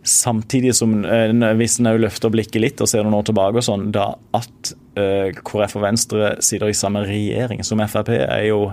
Samtidig 0.00 0.72
som 0.78 1.02
eh, 1.04 1.32
hvis 1.58 1.78
en 1.82 1.90
løfter 2.00 2.32
blikket 2.32 2.62
litt 2.64 2.80
og 2.80 2.88
ser 2.88 3.04
noen 3.04 3.18
år 3.18 3.26
tilbake, 3.28 3.60
og 3.60 3.66
sånn, 3.66 3.90
da 3.92 4.14
at 4.36 4.72
eh, 4.96 5.36
KrF 5.36 5.76
og 5.76 5.84
Venstre 5.84 6.30
sitter 6.40 6.72
i 6.72 6.76
samme 6.76 7.04
regjering 7.04 7.60
som 7.66 7.82
Frp, 7.84 8.14
er 8.16 8.46
jo 8.48 8.70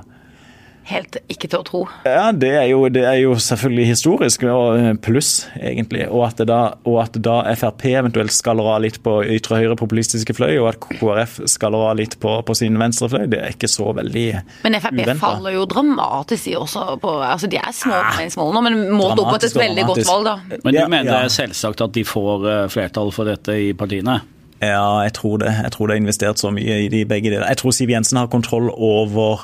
Helt 0.88 1.17
ikke 1.28 1.50
til 1.52 1.60
å 1.60 1.65
tro. 1.67 1.80
Ja, 2.08 2.30
det 2.32 2.54
er 2.56 2.67
jo, 2.69 2.86
det 2.93 3.02
er 3.04 3.17
jo 3.19 3.34
selvfølgelig 3.43 3.88
historisk, 3.89 4.43
eh, 4.47 4.93
pluss, 5.04 5.32
egentlig. 5.60 6.06
Og 6.08 6.23
at, 6.30 6.39
da, 6.47 6.60
og 6.88 7.02
at 7.04 7.17
da 7.19 7.41
Frp 7.60 7.84
eventuelt 7.91 8.32
skaller 8.32 8.69
av 8.71 8.82
litt 8.86 9.02
på 9.04 9.17
ytre 9.36 9.60
høyre 9.60 9.76
populistiske 9.80 10.36
fløy, 10.38 10.54
og 10.62 10.69
at 10.71 10.80
KrF 10.86 11.41
skaller 11.52 11.89
av 11.89 11.97
litt 12.00 12.15
på, 12.23 12.38
på 12.47 12.56
sin 12.56 12.80
venstre 12.80 13.10
fløy, 13.12 13.26
det 13.34 13.41
er 13.43 13.52
ikke 13.58 13.67
så 13.71 13.91
veldig 13.97 14.26
Men 14.63 14.80
Frp 14.80 14.95
uventet. 15.02 15.19
faller 15.26 15.58
jo 15.58 15.65
dramatisk 15.76 16.47
i 16.54 16.56
også 16.56 16.86
på 17.04 17.17
altså 17.19 17.52
De 17.52 17.60
er 17.60 17.76
små 17.76 18.00
meningsmål 18.13 18.56
nå, 18.56 18.63
men 18.69 18.80
målt 18.95 19.19
opp 19.19 19.34
mot 19.34 19.43
et 19.43 19.52
Dramatisk 19.52 19.60
veldig 19.60 19.88
godt 19.91 20.08
valg, 20.08 20.32
da. 20.32 20.58
Men 20.63 20.73
du 20.73 20.80
Ja, 20.80 20.88
mener 20.88 21.13
ja. 21.28 21.28
selvsagt 21.36 21.84
at 21.84 21.93
de 22.00 22.08
får 22.08 22.47
eh, 22.47 22.65
flertall 22.71 23.12
for 23.12 23.28
dette 23.28 23.60
i 23.60 23.73
partiene? 23.76 24.21
Ja, 24.62 25.04
jeg 25.06 25.13
tror 25.13 25.38
det. 25.43 25.52
Jeg 25.63 25.72
tror 25.76 25.88
det 25.88 25.93
er 25.96 26.02
investert 26.02 26.39
så 26.41 26.50
mye 26.50 26.78
i 26.82 26.88
de 26.89 27.04
begge 27.06 27.30
deler. 27.30 27.46
Jeg 27.52 27.60
tror 27.62 27.74
Siv 27.78 27.91
Jensen 27.93 28.17
har 28.17 28.30
kontroll 28.34 28.72
over 28.74 29.43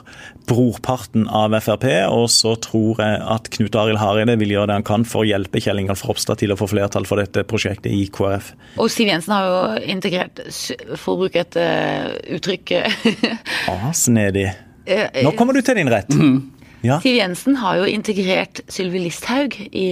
brorparten 0.50 1.28
av 1.30 1.54
Frp, 1.62 1.86
og 2.10 2.26
så 2.34 2.56
tror 2.62 2.98
jeg 3.04 3.20
at 3.36 3.50
Knut 3.54 3.78
Arild 3.80 4.00
Hareide 4.02 4.36
vil 4.42 4.56
gjøre 4.56 4.72
det 4.72 4.78
han 4.80 4.88
kan 4.88 5.06
for 5.08 5.22
å 5.24 5.28
hjelpe 5.30 5.62
Kjell 5.64 5.80
Ingolf 5.84 6.02
Ropstad 6.08 6.42
til 6.42 6.52
å 6.54 6.58
få 6.60 6.68
flertall 6.72 7.06
for 7.10 7.22
dette 7.22 7.46
prosjektet 7.48 7.94
i 7.94 8.08
KrF. 8.14 8.50
Og 8.82 8.90
Siv 8.92 9.12
Jensen 9.12 9.36
har 9.38 9.48
jo 9.52 9.86
integrert, 9.94 10.42
for 10.98 11.14
å 11.16 11.22
bruke 11.24 11.46
et 11.46 11.60
eh, 11.62 12.10
uttrykk 12.40 12.74
Ah, 13.70 13.92
snedig. 13.96 14.50
eh, 14.86 15.22
Nå 15.24 15.32
kommer 15.38 15.54
du 15.56 15.62
til 15.62 15.78
din 15.80 15.94
rett. 15.94 16.10
Ja. 16.84 16.98
Siv 17.00 17.16
Jensen 17.22 17.56
har 17.62 17.78
jo 17.80 17.86
integrert 17.88 18.60
Sylvi 18.68 19.06
Listhaug 19.06 19.56
i 19.72 19.86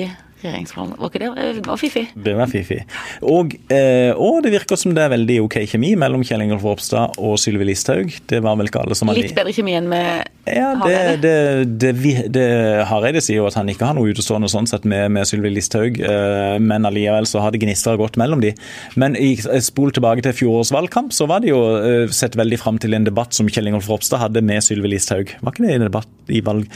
regjeringsplanen. 0.44 0.96
Var 1.00 1.12
ikke 1.12 1.22
det? 1.22 1.30
Det 1.62 1.68
var 1.68 1.80
fiffig. 1.80 2.04
Det 2.28 2.34
var 2.38 2.50
fiffig. 2.52 2.80
Og, 3.22 3.56
eh, 3.72 4.12
og 4.16 4.42
det 4.46 4.54
virker 4.56 4.80
som 4.80 4.96
det 4.96 5.04
er 5.06 5.14
veldig 5.14 5.38
OK 5.46 5.58
kjemi 5.70 5.94
mellom 6.00 6.24
Kjell 6.28 6.44
Ingolf 6.46 6.66
Ropstad 6.66 7.18
og 7.22 7.38
Sylvi 7.42 7.68
Listhaug. 7.70 8.14
Det 8.30 8.42
var 8.44 8.58
vel 8.60 8.70
ikke 8.70 8.84
alle 8.84 8.98
som 8.98 9.12
hadde 9.12 9.24
Litt 9.26 9.36
bedre 9.38 9.54
kjemi 9.56 9.76
enn 9.78 9.90
med 9.92 10.30
Ja, 10.50 10.72
det, 10.82 10.94
Hareide. 10.98 11.34
det, 11.78 11.92
det, 12.02 12.14
det, 12.34 12.46
Hareide 12.90 13.22
sier 13.24 13.42
jo 13.42 13.50
at 13.50 13.58
han 13.60 13.70
ikke 13.72 13.90
har 13.90 13.98
noe 13.98 14.12
utestående 14.12 14.50
sånn 14.52 14.70
sett 14.70 14.88
med, 14.90 15.12
med 15.14 15.30
Sylvi 15.30 15.52
Listhaug, 15.54 16.00
eh, 16.02 16.56
men 16.62 16.88
allikevel 16.90 17.30
så 17.30 17.44
har 17.44 17.54
det 17.54 17.62
gnistra 17.64 17.98
godt 18.00 18.18
mellom 18.22 18.42
de. 18.44 18.56
Men 19.00 19.18
i 19.20 19.36
spol 19.38 19.94
tilbake 19.96 20.26
til 20.26 20.36
fjorårets 20.44 20.74
valgkamp, 20.74 21.14
så 21.16 21.30
var 21.30 21.44
det 21.46 21.54
jo 21.54 21.62
eh, 21.78 22.08
sett 22.16 22.38
veldig 22.40 22.60
fram 22.62 22.82
til 22.82 22.98
en 22.98 23.06
debatt 23.08 23.38
som 23.38 23.50
Kjell 23.52 23.70
Ingolf 23.70 23.90
Ropstad 23.92 24.24
hadde 24.24 24.44
med 24.46 24.66
Sylvi 24.66 24.96
Listhaug. 24.96 25.36
Var 25.42 25.54
ikke 25.54 25.68
det 25.68 25.78
en 25.78 25.88
debatt 25.90 26.34
i 26.34 26.42
valg? 26.46 26.68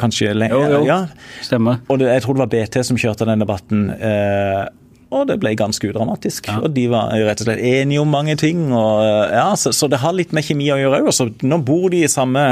Kanskje 0.00 0.32
lenge? 0.36 0.56
Jo, 0.56 0.78
jo. 0.78 0.82
Ja. 0.88 1.02
Stemmer. 1.44 1.82
Og 1.88 2.00
det, 2.00 2.10
jeg 2.14 2.24
tror 2.24 2.36
det 2.36 2.44
var 2.44 2.52
BT 2.54 2.82
som 2.88 2.98
kjørte 3.00 3.28
den 3.28 3.44
debatten. 3.44 3.86
Eh, 3.94 4.64
og 5.14 5.28
det 5.28 5.36
ble 5.38 5.52
ganske 5.58 5.86
udramatisk. 5.86 6.48
Og 6.58 6.70
de 6.74 6.88
var 6.90 7.12
rett 7.14 7.42
og 7.42 7.46
slett 7.48 7.62
enige 7.62 8.02
om 8.02 8.10
mange 8.10 8.34
ting. 8.40 8.66
Og, 8.72 9.04
eh, 9.04 9.36
ja, 9.38 9.48
så, 9.58 9.72
så 9.76 9.88
det 9.92 10.02
har 10.02 10.16
litt 10.16 10.34
med 10.36 10.46
kjemi 10.46 10.70
å 10.74 10.80
gjøre 10.80 11.04
òg. 11.04 11.42
Nå 11.46 11.60
bor 11.66 11.88
de 11.94 12.02
i 12.04 12.10
samme, 12.10 12.48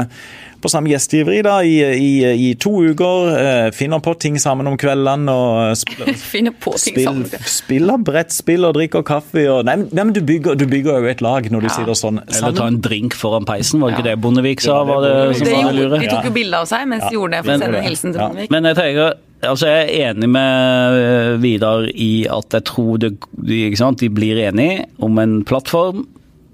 på 0.65 0.71
samme 0.73 0.89
gjestgiveri 0.91 1.39
da, 1.45 1.59
i, 1.63 1.75
i, 1.93 2.11
i 2.49 2.49
to 2.59 2.71
uker. 2.89 3.29
Eh, 3.37 3.67
finner 3.77 4.01
på 4.03 4.15
ting 4.19 4.39
sammen 4.41 4.67
om 4.71 4.75
kveldene. 4.81 5.29
og 5.31 5.77
sp- 5.77 6.01
på 6.65 6.73
ting 6.75 6.95
Spill, 6.95 7.05
sammen. 7.05 7.45
spiller 7.49 8.01
brettspill 8.09 8.65
og 8.67 8.75
drikker 8.79 9.05
kaffe. 9.07 9.45
Og, 9.53 9.61
nei, 9.69 9.77
nei, 9.85 10.03
men 10.03 10.13
du 10.15 10.21
bygger, 10.25 10.57
du 10.59 10.65
bygger 10.71 10.99
jo 11.05 11.11
et 11.13 11.21
lag 11.25 11.47
når 11.53 11.65
du 11.67 11.69
Ja. 11.69 11.75
sitter 11.77 11.93
sånn 11.99 12.19
Sammen. 12.25 12.35
Eller 12.41 12.57
ta 12.57 12.67
en 12.71 12.81
drink 12.81 13.13
foran 13.17 13.45
peisen, 13.47 13.79
var 13.81 13.91
det 13.93 13.99
ikke 13.99 14.09
det 14.09 14.17
Bondevik 14.25 14.61
sa? 14.65 14.81
Var 14.87 15.01
det, 15.05 15.13
som 15.37 15.45
Det 15.47 15.53
var 15.55 15.71
det 15.71 15.79
lure? 15.79 15.99
de 16.01 16.09
tok 16.11 16.25
jo 16.29 16.33
bilde 16.35 16.59
av 16.63 16.67
seg 16.69 16.87
mens 16.89 17.03
de 17.09 17.15
gjorde 17.17 17.31
det 17.37 17.43
for 17.45 17.51
å 17.55 17.59
sende 17.61 17.77
en 17.79 17.87
hilsen 17.89 18.11
til 18.15 18.21
Ja. 18.21 18.27
Bondevik. 18.29 18.51
Men 18.55 18.69
jeg 18.69 18.77
tenker, 18.79 19.13
altså 19.51 19.67
jeg 19.69 19.85
er 19.85 20.13
enig 20.13 20.29
med 20.33 20.99
eh, 21.05 21.37
Vidar 21.43 21.87
i 21.93 22.11
at 22.31 22.57
jeg 22.57 22.63
tror 22.71 22.97
det, 23.03 23.13
de, 23.35 23.61
ikke 23.69 23.81
sant, 23.83 23.99
de 23.99 24.09
blir 24.09 24.39
enige 24.47 24.85
om 25.03 25.19
en 25.21 25.37
plattform, 25.47 26.05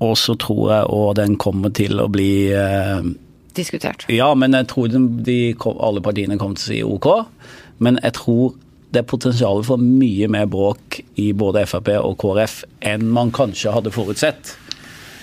og 0.01 0.15
så 0.17 0.33
tror 0.41 0.63
jeg 0.73 0.87
òg 0.97 1.11
den 1.21 1.35
kommer 1.37 1.69
til 1.77 1.99
å 2.01 2.07
bli 2.09 2.31
eh, 2.57 3.03
Diskutert. 3.57 4.05
Ja, 4.11 4.31
men 4.35 4.55
jeg 4.55 4.69
tror 4.71 4.91
de, 4.91 5.01
de, 5.27 5.39
alle 5.59 6.03
partiene 6.03 6.37
kommer 6.39 6.59
til 6.59 6.63
å 6.63 6.71
si 6.71 6.81
OK. 6.87 7.09
Men 7.83 7.99
jeg 8.03 8.15
tror 8.19 8.53
det 8.91 9.01
er 9.01 9.07
potensial 9.07 9.61
for 9.63 9.79
mye 9.81 10.27
mer 10.31 10.47
bråk 10.51 10.99
i 11.21 11.31
både 11.37 11.63
Frp 11.69 11.93
og 12.01 12.17
KrF 12.21 12.61
enn 12.91 13.07
man 13.15 13.31
kanskje 13.35 13.71
hadde 13.75 13.93
forutsett. 13.95 14.55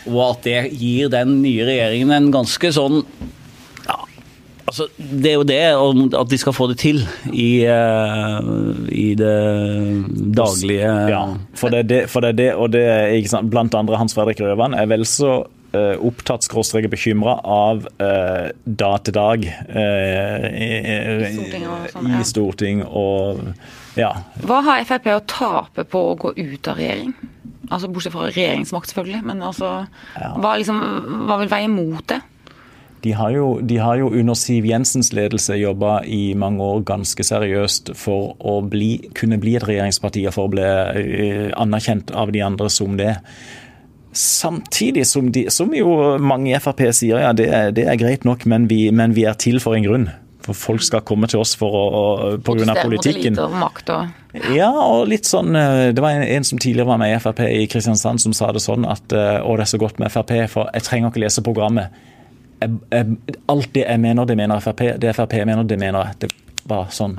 Og 0.08 0.22
at 0.24 0.46
det 0.46 0.60
gir 0.80 1.10
den 1.12 1.40
nye 1.42 1.66
regjeringen 1.68 2.14
en 2.14 2.30
ganske 2.32 2.70
sånn 2.72 3.02
ja, 3.84 3.98
altså 4.64 4.86
Det 4.96 5.32
er 5.32 5.36
jo 5.36 5.44
det 5.48 5.58
at 6.16 6.30
de 6.30 6.38
skal 6.40 6.56
få 6.56 6.70
det 6.70 6.78
til 6.80 7.02
i, 7.28 7.66
eh, 7.68 8.48
i 8.88 9.10
det 9.18 9.36
daglige 10.38 10.94
Ja, 11.12 11.22
for 11.58 11.74
det 11.74 11.84
er 11.84 11.90
det, 11.92 12.00
for 12.08 12.24
det, 12.24 12.32
er 12.32 12.40
det 12.40 12.50
og 12.54 12.72
det 12.72 12.84
er 12.88 13.12
ikke 13.18 13.34
sant, 13.34 13.52
blant 13.52 13.76
andre 13.76 14.00
Hans 14.00 14.16
Fredrik 14.16 14.40
Røvan 14.44 14.78
er 14.78 14.88
vel 14.88 15.04
så 15.08 15.42
opptatt 15.76 16.46
skråstrek 16.46 16.88
bekymra 16.90 17.34
av 17.44 17.88
eh, 18.00 18.48
dag 18.64 19.02
til 19.04 19.16
dag 19.16 19.44
eh, 19.44 20.46
i, 20.48 20.68
i, 20.80 21.32
Stortinget 21.34 21.92
sånn, 21.92 22.08
ja. 22.08 22.20
i 22.20 22.28
storting 22.28 22.80
og 22.86 23.42
ja. 23.98 24.12
Hva 24.46 24.62
har 24.64 24.86
Frp 24.88 25.10
å 25.12 25.20
tape 25.28 25.84
på 25.90 26.04
å 26.12 26.16
gå 26.16 26.32
ut 26.38 26.70
av 26.70 26.80
regjering? 26.80 27.12
Altså 27.68 27.90
Bortsett 27.92 28.14
fra 28.14 28.30
regjeringsmakt, 28.30 28.88
selvfølgelig. 28.92 29.22
Men 29.28 29.44
altså, 29.44 29.72
hva, 30.14 30.56
liksom, 30.56 30.80
hva 31.28 31.40
vil 31.42 31.50
veie 31.52 31.68
mot 31.68 32.06
det? 32.08 32.22
De 33.04 33.12
har, 33.14 33.30
jo, 33.30 33.58
de 33.62 33.76
har 33.78 34.00
jo 34.00 34.08
under 34.10 34.34
Siv 34.38 34.66
Jensens 34.66 35.12
ledelse 35.14 35.54
jobba 35.54 36.00
i 36.02 36.32
mange 36.38 36.64
år 36.64 36.82
ganske 36.88 37.22
seriøst 37.22 37.92
for 37.98 38.32
å 38.40 38.58
bli, 38.66 39.10
kunne 39.14 39.38
bli 39.38 39.54
et 39.58 39.66
regjeringsparti 39.68 40.24
og 40.26 40.34
for 40.34 40.48
å 40.48 40.52
bli 40.56 40.64
eh, 40.64 41.44
anerkjent 41.54 42.10
av 42.10 42.32
de 42.34 42.42
andre 42.42 42.70
som 42.72 42.96
det. 42.98 43.14
Samtidig 44.12 45.04
som, 45.06 45.28
de, 45.32 45.46
som 45.52 45.74
jo 45.76 46.16
mange 46.22 46.54
i 46.54 46.60
Frp 46.62 46.86
sier 46.96 47.20
ja, 47.22 47.34
det 47.36 47.50
er, 47.52 47.74
det 47.76 47.84
er 47.88 47.98
greit 48.00 48.24
nok, 48.24 48.46
men 48.48 48.66
vi, 48.70 48.86
men 48.94 49.14
vi 49.16 49.26
er 49.28 49.36
til 49.38 49.60
for 49.62 49.76
en 49.76 49.84
grunn. 49.84 50.08
For 50.48 50.56
folk 50.56 50.80
skal 50.84 51.02
komme 51.04 51.28
til 51.28 51.42
oss 51.42 51.52
for 51.60 51.74
å, 51.76 51.82
å, 51.92 52.02
mot 52.40 52.80
politikken. 52.80 53.36
og 53.42 53.56
makt 53.60 53.92
og 53.92 54.46
Ja, 54.54 54.70
og 54.70 55.08
litt 55.10 55.28
sånn 55.28 55.56
eh, 55.58 55.90
Det 55.92 56.00
var 56.00 56.14
en, 56.16 56.24
en 56.24 56.46
som 56.46 56.60
tidligere 56.60 56.88
var 56.88 57.00
med 57.02 57.12
i 57.12 57.18
Frp 57.20 57.42
i 57.44 57.66
Kristiansand 57.68 58.22
som 58.22 58.36
sa 58.36 58.48
det 58.54 58.62
sånn 58.64 58.86
at 58.88 59.12
eh, 59.12 59.42
å, 59.42 59.58
det 59.58 59.66
er 59.66 59.72
så 59.74 59.80
godt 59.82 60.00
med 60.00 60.12
Frp, 60.14 60.32
for 60.52 60.70
jeg 60.72 60.86
trenger 60.88 61.12
ikke 61.12 61.24
lese 61.26 61.44
programmet. 61.44 62.00
Jeg, 62.62 62.80
jeg, 62.94 63.36
alt 63.52 63.70
det 63.76 63.84
jeg 63.84 64.02
mener, 64.02 64.28
det 64.28 64.38
mener 64.40 64.64
Frp. 64.64 64.84
Det 65.02 65.14
Frp 65.18 65.36
mener, 65.42 65.68
det 65.68 65.80
mener 65.80 66.08
jeg. 66.08 66.22
Det 66.24 66.64
var 66.70 66.88
sånn. 66.96 67.18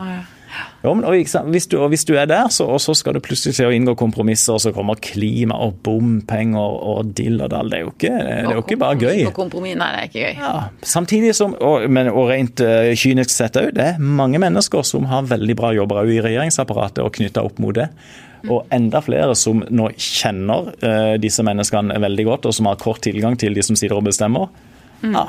Jo, 0.83 0.93
men, 0.95 1.03
og, 1.05 1.15
hvis, 1.51 1.67
du, 1.67 1.75
og 1.81 1.89
hvis 1.91 2.05
du 2.07 2.13
er 2.15 2.27
der, 2.29 2.47
så, 2.53 2.65
og 2.71 2.79
så 2.81 2.95
skal 2.97 3.17
du 3.17 3.21
plutselig 3.23 3.57
til 3.57 3.67
å 3.67 3.73
inngå 3.75 3.95
kompromisser, 3.99 4.55
og 4.55 4.63
så 4.63 4.71
kommer 4.75 4.99
klima 5.03 5.57
og 5.65 5.81
bompenger 5.85 6.77
og 6.93 7.11
dill 7.17 7.41
og 7.43 7.51
dall. 7.53 7.71
Det 7.71 7.79
er 7.79 7.83
jo 7.83 7.91
ikke, 7.93 8.13
det 8.13 8.37
er 8.37 8.55
jo 8.55 8.63
ikke 8.63 8.79
bare 8.79 8.99
gøy. 8.99 9.19
Nei, 9.79 9.89
det 9.95 9.99
er 9.99 10.07
ikke 10.07 10.23
gøy. 10.23 10.39
Ja, 10.39 10.53
samtidig 10.95 11.35
som, 11.37 11.53
og, 11.55 11.85
men, 11.91 12.11
og 12.13 12.31
rent 12.31 12.63
uh, 12.63 12.89
kynisk 12.99 13.33
sett 13.33 13.59
òg, 13.59 13.73
det 13.77 13.85
er 13.93 13.99
mange 14.21 14.41
mennesker 14.41 14.87
som 14.87 15.09
har 15.11 15.27
veldig 15.29 15.57
bra 15.59 15.73
jobber 15.75 16.01
òg 16.03 16.15
i 16.15 16.23
regjeringsapparatet 16.25 17.03
og 17.03 17.13
knytta 17.19 17.45
opp 17.45 17.61
mot 17.61 17.75
det. 17.75 17.89
Og 18.47 18.63
enda 18.71 19.01
flere 19.03 19.35
som 19.35 19.65
nå 19.67 19.89
kjenner 19.99 20.71
uh, 20.79 21.15
disse 21.19 21.43
menneskene 21.43 21.99
veldig 21.99 22.27
godt, 22.31 22.47
og 22.47 22.55
som 22.55 22.71
har 22.71 22.79
kort 22.79 23.03
tilgang 23.03 23.35
til 23.39 23.57
de 23.57 23.65
som 23.65 23.77
sitter 23.79 23.99
og 23.99 24.07
bestemmer. 24.07 24.47
Ja, 25.03 25.27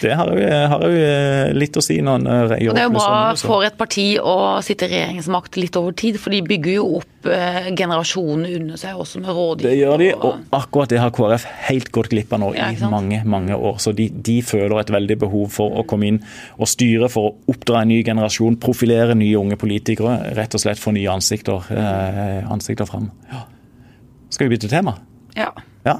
det 0.00 0.12
har 0.16 0.30
jo, 0.32 0.48
har 0.72 0.84
jo 0.84 1.00
eh, 1.00 1.50
litt 1.56 1.76
å 1.76 1.82
si 1.84 1.98
når 2.04 2.18
en 2.20 2.26
eh, 2.28 2.42
Og 2.68 2.76
det 2.76 2.82
er 2.82 2.88
jo 2.88 2.94
bra 2.94 3.06
sånne, 3.34 3.48
for 3.50 3.66
et 3.66 3.76
parti 3.78 4.06
å 4.20 4.34
sitte 4.64 4.88
i 4.88 4.92
regjeringsmakt 4.92 5.56
litt 5.60 5.76
over 5.80 5.96
tid, 5.96 6.18
for 6.20 6.34
de 6.34 6.40
bygger 6.44 6.76
jo 6.76 6.86
opp 7.00 7.28
eh, 7.30 7.70
generasjonene 7.76 8.52
under 8.58 8.80
seg 8.80 9.00
også 9.00 9.22
med 9.24 9.32
rådgivere. 9.32 9.70
Det 9.70 9.78
gjør 9.78 10.02
de, 10.02 10.10
og 10.18 10.56
akkurat 10.60 10.92
det 10.92 11.00
har 11.02 11.14
KrF 11.16 11.46
helt 11.70 11.92
gått 11.94 12.12
glipp 12.12 12.34
av 12.36 12.42
nå 12.44 12.52
Ja, 12.58 12.70
i 12.72 12.92
mange 12.92 13.22
mange 13.24 13.56
år. 13.56 13.80
Så 13.82 13.94
de, 13.96 14.08
de 14.12 14.38
føler 14.46 14.76
et 14.82 14.92
veldig 14.92 15.18
behov 15.24 15.48
for 15.54 15.80
å 15.80 15.86
komme 15.88 16.10
inn 16.10 16.22
og 16.58 16.68
styre 16.70 17.10
for 17.12 17.30
å 17.30 17.34
oppdra 17.54 17.84
en 17.84 17.92
ny 17.92 18.00
generasjon, 18.06 18.60
profilere 18.62 19.16
nye 19.18 19.38
unge 19.40 19.58
politikere. 19.60 20.34
Rett 20.38 20.56
og 20.56 20.64
slett 20.64 20.80
få 20.80 20.94
nye 20.96 21.10
ansikter, 21.12 21.68
eh, 21.74 22.40
ansikter 22.50 22.88
fram. 22.88 23.10
Ja. 23.32 23.46
Skal 24.30 24.48
vi 24.48 24.56
bytte 24.56 24.70
tema? 24.70 24.96
Ja. 25.36 25.50
Ja. 25.86 25.98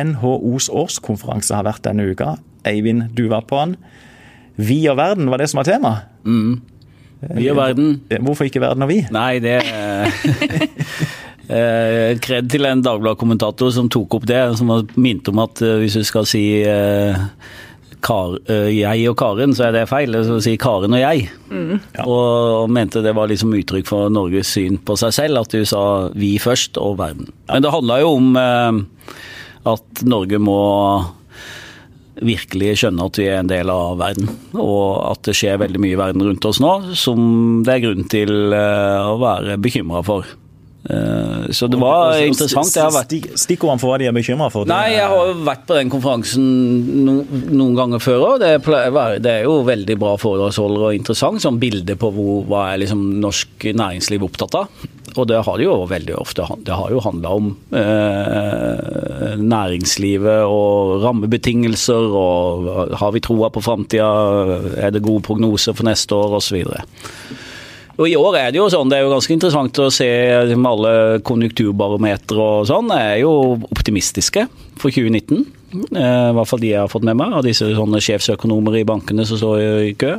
NHOs 0.00 0.70
årskonferanse 0.72 1.56
har 1.56 1.66
vært 1.66 1.84
denne 1.86 2.06
uka. 2.10 2.36
Eivind, 2.68 3.08
du 3.16 3.28
var 3.30 3.46
på 3.48 3.60
den. 3.62 3.76
Vi 4.60 4.82
og 4.90 4.98
verden 5.00 5.30
var 5.32 5.40
det 5.40 5.48
som 5.50 5.62
var 5.62 5.68
tema. 5.68 5.94
Vi 6.24 7.48
og 7.52 7.56
verden. 7.58 8.00
Eh, 8.10 8.20
Hvorfor 8.24 8.48
ikke 8.48 8.62
verden 8.62 8.84
og 8.84 8.90
vi? 8.92 9.00
Nei, 9.12 9.38
det 9.44 9.58
eh, 9.64 10.10
Kred 12.24 12.50
til 12.52 12.68
en 12.68 12.84
Dagbladet-kommentator 12.84 13.72
som 13.74 13.88
tok 13.92 14.20
opp 14.20 14.28
det, 14.30 14.42
som 14.58 14.70
minnet 14.94 15.28
om 15.32 15.42
at 15.42 15.62
eh, 15.64 15.80
hvis 15.82 15.98
du 15.98 16.04
skal 16.06 16.28
si 16.28 16.44
eh, 16.62 17.16
Kar, 18.00 18.38
eh, 18.48 18.70
jeg 18.72 19.08
og 19.10 19.16
Karen, 19.20 19.52
så 19.56 19.66
er 19.66 19.74
det 19.76 19.88
feil. 19.90 20.14
Så 20.24 20.38
si 20.44 20.54
Karen 20.60 20.94
og 20.96 21.02
jeg. 21.02 21.26
Ja. 21.50 22.06
Og, 22.06 22.62
og 22.62 22.70
mente 22.72 23.02
det 23.04 23.12
var 23.16 23.28
liksom 23.28 23.52
uttrykk 23.58 23.88
for 23.90 24.12
Norges 24.12 24.54
syn 24.56 24.78
på 24.80 24.96
seg 25.00 25.12
selv, 25.18 25.42
at 25.42 25.52
du 25.52 25.66
sa 25.68 25.82
vi 26.16 26.38
først 26.40 26.80
og 26.80 26.96
verden. 27.02 27.28
Men 27.50 27.66
det 27.66 27.74
handla 27.74 28.00
jo 28.00 28.14
om 28.16 28.30
eh, 28.40 28.80
at 29.74 30.04
Norge 30.08 30.40
må 30.40 30.60
virkelig 32.24 32.76
skjønner 32.82 33.10
at 33.10 33.20
vi 33.20 33.28
er 33.30 33.40
en 33.40 33.50
del 33.50 33.72
av 33.72 33.98
verden, 34.00 34.30
og 34.56 35.00
at 35.10 35.24
det 35.28 35.36
skjer 35.38 35.60
veldig 35.62 35.82
mye 35.82 35.96
i 35.96 36.00
verden 36.00 36.26
rundt 36.26 36.46
oss 36.48 36.60
nå 36.62 36.74
som 36.98 37.64
det 37.66 37.76
er 37.76 37.84
grunn 37.86 38.06
til 38.10 38.54
eh, 38.56 39.10
å 39.10 39.18
være 39.20 39.58
bekymra 39.62 40.04
for. 40.06 40.28
Eh, 40.84 41.50
så 41.50 41.66
det 41.66 41.76
var 41.76 42.16
interessant. 42.24 42.72
Jeg 42.72 43.34
Stikkordene 43.38 43.82
for 43.82 43.92
hva 43.92 43.98
de 44.00 44.08
er 44.08 44.14
bekymra 44.16 44.48
for? 44.52 44.68
Nei, 44.68 44.94
jeg 44.94 45.08
har 45.12 45.28
jo 45.28 45.34
vært 45.44 45.66
på 45.68 45.76
den 45.76 45.92
konferansen 45.92 46.46
noen 47.04 47.74
ganger 47.76 48.02
før 48.02 48.24
òg. 48.30 48.44
Det, 48.44 49.32
er 49.34 49.44
jo 49.44 49.60
veldig 49.68 49.98
bra 50.00 50.14
foredragsholdere 50.20 50.90
og 50.90 50.96
interessant. 50.96 51.42
Sånn 51.44 51.60
bilde 51.60 51.98
på 52.00 52.12
hvor, 52.16 52.46
hva 52.48 52.70
er 52.70 52.82
liksom 52.84 53.04
norsk 53.20 53.68
næringsliv 53.76 54.24
opptatt 54.30 54.56
av. 54.62 54.88
Og 55.18 55.26
det 55.26 55.40
har 55.42 55.58
det 55.58 55.64
jo 55.66 55.72
veldig 55.90 56.14
ofte 56.20 56.44
Det 56.62 56.76
har 56.76 56.92
jo 56.94 57.00
handla 57.02 57.32
om 57.34 57.48
eh, 57.74 58.59
næringslivet 59.38 60.48
og 60.48 61.04
rammebetingelser 61.04 62.16
og 62.16 62.96
har 62.98 63.14
vi 63.14 63.22
troa 63.24 63.50
på 63.52 63.62
framtida, 63.64 64.08
er 64.80 64.94
det 64.94 65.04
gode 65.04 65.24
prognoser 65.26 65.76
for 65.76 65.88
neste 65.88 66.16
år 66.16 66.38
osv. 66.40 66.64
Og 68.00 68.08
I 68.08 68.16
år 68.16 68.36
er 68.38 68.52
det 68.52 68.60
jo 68.60 68.68
sånn, 68.72 68.88
det 68.88 68.96
er 68.96 69.04
jo 69.04 69.12
ganske 69.12 69.34
interessant 69.34 69.78
å 69.82 69.90
se 69.92 70.08
med 70.54 70.70
alle 70.70 70.92
konjunkturbarometere 71.26 72.46
og 72.60 72.68
sånn, 72.70 72.88
er 72.96 73.18
jo 73.20 73.32
optimistiske 73.68 74.46
for 74.80 74.88
2019. 74.88 75.44
Eh, 75.70 76.30
I 76.30 76.34
hvert 76.36 76.48
fall 76.48 76.62
de 76.62 76.72
jeg 76.72 76.80
har 76.80 76.90
fått 76.90 77.04
med 77.06 77.18
meg, 77.20 77.36
av 77.36 77.44
disse 77.44 77.68
sånne 77.76 78.00
sjefsøkonomer 78.02 78.80
i 78.80 78.86
bankene 78.88 79.26
som 79.28 79.38
står 79.40 79.66
i 79.90 79.94
kø 80.00 80.16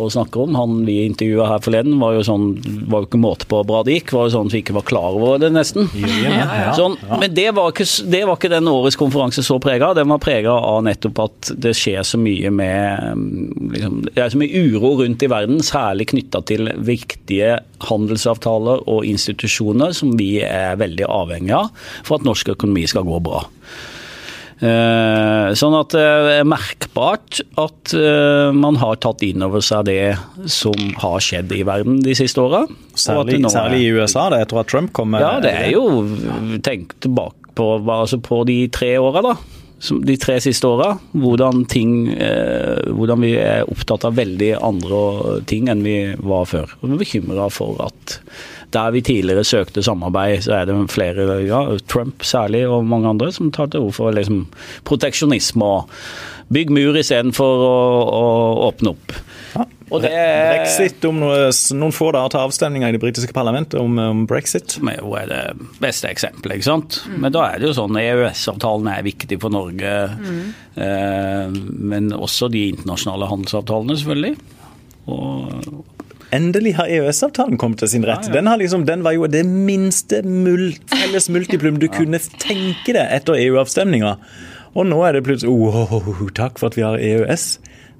og 0.00 0.12
snakke 0.14 0.40
om. 0.40 0.54
Han 0.56 0.82
vi 0.86 1.02
intervjua 1.04 1.48
her 1.50 1.62
forleden, 1.64 1.98
var 2.00 2.16
jo 2.16 2.24
sånn, 2.26 2.46
var 2.90 3.02
jo 3.02 3.08
ikke 3.10 3.20
måte 3.20 3.48
på 3.48 3.60
hvor 3.60 3.68
bra 3.68 3.82
det 3.86 3.98
gikk. 3.98 4.14
Var 4.16 4.28
jo 4.28 4.34
sånn 4.34 4.50
at 4.50 4.56
vi 4.56 4.62
ikke 4.62 4.76
var 4.76 4.86
klar 4.88 5.18
over 5.18 5.42
det, 5.42 5.52
nesten. 5.54 5.90
Ja, 6.02 6.72
Sånn, 6.76 6.96
men 7.20 7.34
det 7.34 7.48
var, 7.56 7.72
ikke, 7.72 7.86
det 8.10 8.22
var 8.28 8.38
ikke 8.38 8.52
den 8.52 8.70
årets 8.70 8.98
konferanse 9.00 9.44
så 9.44 9.58
prega 9.62 9.90
av. 9.90 9.98
Den 9.98 10.10
var 10.12 10.22
prega 10.22 10.54
av 10.54 10.80
nettopp 10.86 11.22
at 11.26 11.52
det 11.62 11.74
skjer 11.76 12.04
så 12.06 12.20
mye 12.20 12.50
med 12.54 13.18
mm, 13.18 13.70
liksom, 13.74 13.98
Det 14.08 14.24
er 14.24 14.32
så 14.32 14.40
mye 14.40 14.62
uro 14.64 14.94
rundt 15.02 15.24
i 15.24 15.30
verden, 15.30 15.62
særlig 15.66 16.08
knytta 16.12 16.42
til 16.48 16.72
viktige 16.82 17.58
handelsavtaler 17.88 18.86
og 18.90 19.06
institusjoner 19.08 19.94
som 19.96 20.14
vi 20.18 20.36
er 20.46 20.78
veldig 20.80 21.08
avhengige 21.08 21.64
av 21.64 21.90
for 22.06 22.18
at 22.18 22.26
norsk 22.26 22.54
økonomi 22.54 22.86
skal 22.90 23.06
gå 23.08 23.18
bra. 23.24 23.44
Eh, 24.62 25.52
Sånn 25.58 25.74
at 25.74 25.90
det 25.94 26.02
er 26.38 26.46
merkbart 26.48 27.40
at 27.60 27.92
eh, 27.98 28.52
man 28.54 28.78
har 28.80 29.00
tatt 29.02 29.24
inn 29.26 29.42
over 29.42 29.64
seg 29.64 29.88
det 29.90 30.14
som 30.50 30.76
har 31.02 31.18
skjedd 31.24 31.50
i 31.56 31.64
verden 31.66 31.98
de 32.04 32.14
siste 32.16 32.40
åra. 32.40 32.62
Særlig, 32.94 33.40
særlig 33.50 33.82
i 33.84 33.90
USA, 33.96 34.28
da, 34.32 34.38
etter 34.44 34.60
at 34.62 34.70
Trump 34.70 34.92
kom 34.96 35.10
med 35.16 35.24
Ja, 35.24 35.34
det 35.42 35.52
er 35.64 35.72
jo 35.74 35.86
Tenk 36.62 36.94
tilbake 37.02 37.52
på, 37.58 37.66
altså 37.90 38.20
på 38.22 38.42
de 38.48 38.60
tre 38.72 38.94
åra, 39.02 39.20
da. 39.32 39.34
De 39.82 40.14
tre 40.20 40.36
siste 40.42 40.68
åra. 40.68 40.92
Hvordan 41.10 41.64
eh, 41.66 42.90
Hvordan 42.94 43.24
vi 43.24 43.32
er 43.40 43.68
opptatt 43.70 44.06
av 44.06 44.14
veldig 44.18 44.52
andre 44.62 45.40
ting 45.50 45.68
enn 45.72 45.82
vi 45.82 45.96
var 46.22 46.46
før. 46.46 46.76
Og 46.80 46.88
vi 46.88 46.94
er 46.94 47.02
bekymra 47.02 47.48
for 47.50 47.82
at 47.82 48.20
der 48.72 48.92
vi 48.94 49.02
tidligere 49.04 49.44
søkte 49.44 49.82
samarbeid, 49.84 50.44
så 50.46 50.54
er 50.56 50.70
det 50.70 50.76
flere, 50.88 51.26
ja, 51.44 51.60
Trump 51.92 52.24
særlig 52.24 52.62
og 52.68 52.86
mange 52.88 53.10
andre, 53.10 53.28
som 53.32 53.50
tar 53.52 53.68
til 53.68 53.84
orde 53.84 53.98
for 53.98 54.14
liksom, 54.16 54.46
proteksjonisme 54.88 55.66
og 55.66 55.90
bygg 56.52 56.72
mur 56.72 56.96
istedenfor 56.96 57.66
å, 57.66 57.76
å 58.16 58.24
åpne 58.70 58.94
opp. 58.94 59.18
Og 59.92 60.00
det 60.04 60.12
Brexit 60.12 61.04
om 61.08 61.20
noe, 61.20 61.50
noen 61.76 61.94
få 61.94 62.10
dager 62.16 62.32
til 62.32 62.42
avstemninga 62.46 62.88
i 62.88 62.96
det 62.96 63.02
britiske 63.02 63.34
parlamentet 63.36 63.78
om, 63.80 63.98
om 64.00 64.24
brexit. 64.28 64.78
som 64.78 64.88
jo 64.88 65.14
er 65.20 65.28
det 65.30 65.42
beste 65.82 66.08
eksempelet. 66.08 66.58
ikke 66.58 66.70
sant? 66.70 67.02
Men 67.12 67.34
da 67.34 67.44
er 67.50 67.60
det 67.60 67.70
jo 67.70 67.76
sånn 67.76 67.98
EØS-avtalen 68.00 68.88
er 68.94 69.06
viktig 69.06 69.38
for 69.42 69.52
Norge, 69.52 69.94
eh, 70.80 71.56
men 71.92 72.12
også 72.16 72.48
de 72.52 72.68
internasjonale 72.72 73.28
handelsavtalene, 73.32 73.98
selvfølgelig. 74.00 74.36
Og 75.12 75.82
Endelig 76.32 76.78
har 76.78 76.88
EØS-avtalen 76.88 77.58
kommet 77.60 77.82
til 77.82 77.90
sin 77.92 78.06
rett. 78.08 78.24
Den, 78.32 78.46
har 78.48 78.56
liksom, 78.56 78.86
den 78.88 79.02
var 79.04 79.12
jo 79.12 79.26
det 79.28 79.42
minste 79.44 80.22
mul 80.24 80.70
felles 80.88 81.28
multiplum 81.28 81.76
du 81.76 81.90
kunne 81.98 82.20
tenke 82.40 82.94
deg 82.96 83.04
etter 83.18 83.36
EU-avstemninga. 83.36 84.14
Og 84.72 84.88
nå 84.88 85.02
er 85.04 85.18
det 85.18 85.26
plutselig 85.26 85.52
oh, 85.52 86.22
takk 86.32 86.56
for 86.56 86.72
at 86.72 86.78
vi 86.78 86.86
har 86.86 86.96
EØS. 86.96 87.44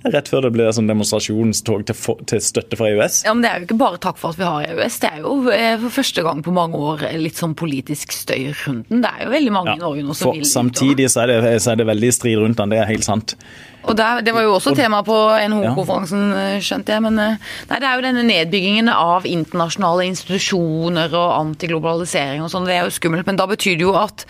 Rett 0.02 0.28
før 0.30 0.46
det 0.46 0.52
blir 0.56 0.70
sånn 0.74 0.90
demonstrasjonstog 0.90 1.84
til, 1.86 1.96
for, 1.98 2.22
til 2.26 2.40
støtte 2.42 2.78
for 2.78 2.90
EØS. 2.90 3.22
Ja, 3.26 3.34
men 3.34 3.44
Det 3.44 3.50
er 3.50 3.60
jo 3.60 3.68
ikke 3.68 3.80
bare 3.82 4.00
takk 4.02 4.18
for 4.18 4.34
at 4.34 4.40
vi 4.40 4.48
har 4.48 4.66
EØS, 4.66 4.98
det 5.02 5.10
er 5.12 5.20
jo 5.22 5.34
eh, 5.54 5.76
for 5.84 5.96
første 6.00 6.24
gang 6.26 6.42
på 6.42 6.54
mange 6.54 6.78
år 6.78 7.04
litt 7.22 7.38
sånn 7.38 7.54
politisk 7.58 8.14
støy 8.16 8.50
rundt 8.64 8.90
den. 8.90 9.04
Det 9.04 9.12
er 9.12 9.26
jo 9.26 9.34
veldig 9.34 9.52
mange 9.54 9.76
i 9.76 9.82
Norge 9.82 10.06
nå 10.06 10.16
som 10.16 10.32
For 10.32 10.40
vil 10.40 10.48
samtidig 10.48 11.10
så 11.12 11.24
er, 11.24 11.34
det, 11.34 11.54
så 11.62 11.74
er 11.74 11.82
det 11.82 11.88
veldig 11.92 12.10
strid 12.14 12.40
rundt 12.42 12.58
den, 12.58 12.74
det 12.74 12.82
er 12.82 12.90
helt 12.90 13.06
sant. 13.06 13.36
Og 13.82 13.96
der, 13.98 14.20
Det 14.22 14.34
var 14.34 14.44
jo 14.46 14.54
også 14.54 14.74
tema 14.78 15.02
på 15.02 15.16
NHO-konferansen, 15.50 16.26
eh, 16.38 16.58
skjønte 16.62 16.94
jeg. 16.94 17.02
Men 17.02 17.18
eh, 17.18 17.48
nei, 17.70 17.78
det 17.82 17.88
er 17.88 17.96
jo 17.98 18.04
denne 18.06 18.26
nedbyggingen 18.28 18.90
av 18.92 19.26
internasjonale 19.26 20.06
institusjoner 20.10 21.14
og 21.18 21.32
antiglobalisering 21.40 22.44
og 22.44 22.52
sånn. 22.52 22.68
Det 22.68 22.78
er 22.78 22.86
jo 22.86 22.94
skummelt. 22.94 23.26
Men 23.26 23.40
da 23.40 23.48
betyr 23.50 23.78
det 23.78 23.86
jo 23.86 23.96
at 23.98 24.26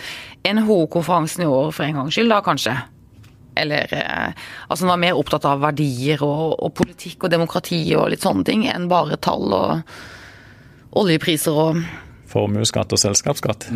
NHO-konferansen 0.48 1.44
i 1.44 1.50
år 1.50 1.70
for 1.72 1.86
en 1.86 2.00
gangs 2.00 2.16
skyld, 2.16 2.32
da 2.32 2.40
kanskje 2.44 2.78
eller 3.54 3.94
eh, 3.94 4.46
altså 4.68 4.86
man 4.86 4.94
var 4.94 5.02
mer 5.04 5.18
opptatt 5.20 5.46
av 5.48 5.62
verdier 5.62 6.22
og, 6.24 6.54
og 6.58 6.72
politikk 6.78 7.26
og 7.26 7.34
demokrati 7.34 7.82
og 7.98 8.10
litt 8.12 8.24
sånne 8.24 8.46
ting 8.48 8.64
enn 8.70 8.88
bare 8.90 9.20
tall 9.22 9.52
og 9.56 11.02
oljepriser 11.02 11.56
og 11.56 11.82
Formuesskatt 12.32 12.94
og 12.96 13.00
selskapsskatt. 13.00 13.66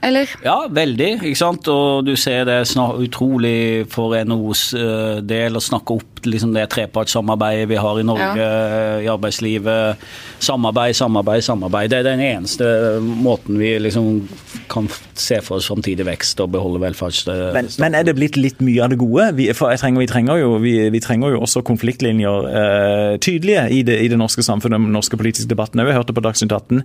Eller? 0.00 0.30
Ja, 0.44 0.60
veldig. 0.70 1.08
ikke 1.26 1.38
sant? 1.38 1.68
Og 1.72 2.06
du 2.06 2.14
ser 2.18 2.46
det 2.46 2.60
er 2.60 3.00
utrolig 3.02 3.86
for 3.90 4.14
NHOs 4.14 4.62
eh, 4.78 5.18
del 5.26 5.58
å 5.58 5.62
snakke 5.62 5.98
opp 5.98 6.18
liksom 6.28 6.52
det 6.54 6.66
trepartssamarbeidet 6.72 7.68
vi 7.70 7.78
har 7.78 7.98
i 7.98 8.04
Norge, 8.06 8.38
ja. 8.38 8.98
i 9.02 9.08
arbeidslivet. 9.10 10.04
Samarbeid, 10.42 10.96
samarbeid, 10.98 11.44
samarbeid. 11.44 11.90
Det 11.90 12.00
er 12.00 12.06
den 12.06 12.22
eneste 12.22 12.68
måten 13.02 13.58
vi 13.58 13.74
liksom 13.82 14.22
kan 14.70 14.88
se 15.18 15.40
for 15.44 15.58
oss 15.58 15.68
framtidig 15.70 16.06
vekst 16.06 16.40
og 16.44 16.52
beholde 16.54 16.82
velferdsstaten. 16.82 17.54
Men, 17.56 17.70
men 17.82 17.98
er 17.98 18.06
det 18.06 18.14
blitt 18.18 18.38
litt 18.38 18.62
mye 18.64 18.84
av 18.84 18.92
det 18.92 19.00
gode? 19.00 19.28
Vi, 19.38 19.48
for 19.56 19.72
jeg 19.72 19.82
trenger, 19.82 20.04
vi, 20.04 20.10
trenger 20.10 20.42
jo, 20.42 20.54
vi, 20.62 20.74
vi 20.94 21.02
trenger 21.02 21.34
jo 21.34 21.42
også 21.46 21.64
konfliktlinjer 21.66 22.48
eh, 22.62 23.14
tydelige 23.24 23.66
i 23.74 23.82
det, 23.86 23.98
i 24.04 24.10
det 24.12 24.20
norske 24.20 24.44
samfunnet, 24.46 24.78
den 24.78 24.94
norske 24.94 25.18
politiske 25.20 25.50
debatten. 25.50 25.82
Jeg 25.82 25.98
hørte 25.98 26.16
på 26.16 26.24
Dagsnytt 26.24 26.54
18 26.54 26.82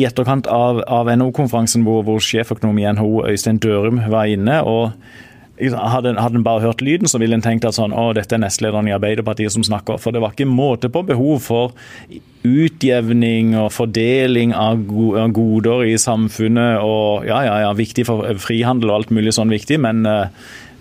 i 0.00 0.06
etterkant 0.08 0.50
av, 0.50 0.82
av 0.90 1.10
NHO-konferansen 1.14 1.86
hvor, 1.86 2.02
hvor 2.06 2.22
sjeføkonom 2.40 2.78
i 2.80 2.86
NHO, 2.96 3.26
Øystein 3.30 3.60
Dørum, 3.62 4.00
var 4.10 4.30
inne. 4.32 4.62
og 4.64 4.92
hadde, 5.60 6.14
hadde 6.16 6.40
en 6.40 6.44
bare 6.44 6.62
hørt 6.64 6.80
lyden, 6.80 7.08
så 7.08 7.18
ville 7.20 7.36
en 7.36 7.44
tenkt 7.44 7.66
at 7.68 7.76
sånn, 7.76 7.92
å, 7.92 8.10
dette 8.16 8.36
er 8.36 8.42
nestlederen 8.42 8.88
i 8.88 8.94
Arbeiderpartiet 8.96 9.52
som 9.52 9.64
snakker. 9.66 10.00
For 10.00 10.14
det 10.14 10.22
var 10.24 10.32
ikke 10.32 10.48
måte 10.48 10.88
på 10.92 11.02
behov 11.08 11.42
for 11.44 11.74
utjevning 12.46 13.52
og 13.60 13.68
fordeling 13.74 14.54
av 14.56 14.80
goder 14.88 15.84
i 15.90 15.96
samfunnet. 16.00 16.80
og 16.80 17.28
Ja, 17.28 17.42
ja, 17.44 17.60
ja, 17.66 17.74
viktig 17.76 18.06
for 18.08 18.24
frihandel 18.40 18.92
og 18.92 19.02
alt 19.02 19.14
mulig 19.14 19.36
sånn 19.36 19.52
viktig, 19.52 19.80
men 19.84 20.06
eh, 20.08 20.32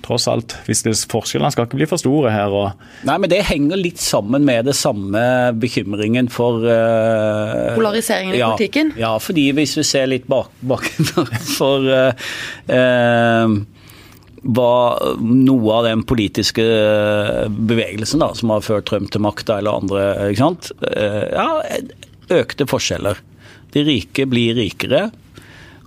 tross 0.05 0.27
alt, 0.31 0.55
hvis 0.67 0.83
det, 0.85 0.93
forskjellene 1.11 1.51
skal 1.53 1.67
ikke 1.67 1.79
bli 1.79 1.87
for 1.89 2.01
store 2.01 2.33
her. 2.33 2.53
og 2.53 3.05
Nei, 3.07 3.17
men 3.21 3.31
det 3.31 3.41
henger 3.49 3.79
litt 3.79 4.01
sammen 4.01 4.45
med 4.47 4.69
det 4.69 4.75
samme 4.77 5.21
bekymringen 5.59 6.29
for 6.33 6.63
uh, 6.65 7.75
Polariseringen 7.77 8.37
i 8.37 8.43
politikken? 8.43 8.93
Ja, 8.99 9.15
fordi 9.21 9.49
hvis 9.57 9.77
vi 9.79 9.85
ser 9.87 10.09
litt 10.11 10.29
bak, 10.29 10.51
bak 10.61 10.87
for 11.57 11.85
uh, 11.85 12.29
uh, 12.71 13.55
hva 14.39 14.73
noe 15.19 15.77
av 15.77 15.87
den 15.89 16.05
politiske 16.07 16.63
bevegelsen 17.51 18.23
da, 18.23 18.31
som 18.37 18.53
har 18.55 18.63
ført 18.63 18.87
Trump 18.87 19.11
til 19.11 19.23
makta, 19.25 19.59
eller 19.59 19.81
andre, 19.81 20.05
ikke 20.31 20.45
sant. 20.45 20.69
Ja, 20.79 21.49
økte 22.31 22.67
forskjeller. 22.69 23.19
De 23.75 23.83
rike 23.83 24.23
blir 24.31 24.55
rikere. 24.55 25.09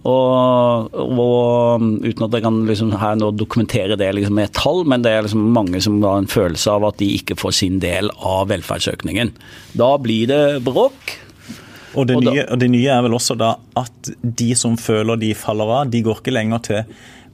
Og, 0.09 0.89
og 0.99 1.83
uten 2.03 2.25
at 2.27 2.33
jeg 2.35 2.43
kan 2.43 2.57
liksom 2.67 2.91
her 2.99 3.19
nå 3.21 3.29
dokumentere 3.39 3.95
det 4.01 4.09
liksom 4.17 4.35
med 4.35 4.51
tall, 4.57 4.83
men 4.91 5.05
det 5.05 5.13
er 5.15 5.27
liksom 5.27 5.45
mange 5.55 5.83
som 5.85 6.01
har 6.03 6.19
en 6.19 6.31
følelse 6.31 6.73
av 6.75 6.89
at 6.91 6.99
de 6.99 7.13
ikke 7.21 7.37
får 7.39 7.55
sin 7.61 7.79
del 7.83 8.11
av 8.19 8.49
velferdsøkningen. 8.51 9.31
Da 9.79 9.93
blir 10.03 10.27
det 10.33 10.43
bråk. 10.67 11.19
Og 11.95 12.07
det, 12.09 12.17
Og 12.17 12.25
da- 12.25 12.33
nye, 12.33 12.45
og 12.49 12.59
det 12.59 12.71
nye 12.73 12.89
er 12.89 13.03
vel 13.05 13.13
også 13.19 13.37
da 13.37 13.55
at 13.77 14.11
de 14.25 14.55
som 14.57 14.79
føler 14.81 15.19
de 15.21 15.35
faller 15.37 15.69
av, 15.69 15.91
de 15.93 16.01
går 16.03 16.23
ikke 16.23 16.33
lenger 16.35 16.63
til 16.65 16.85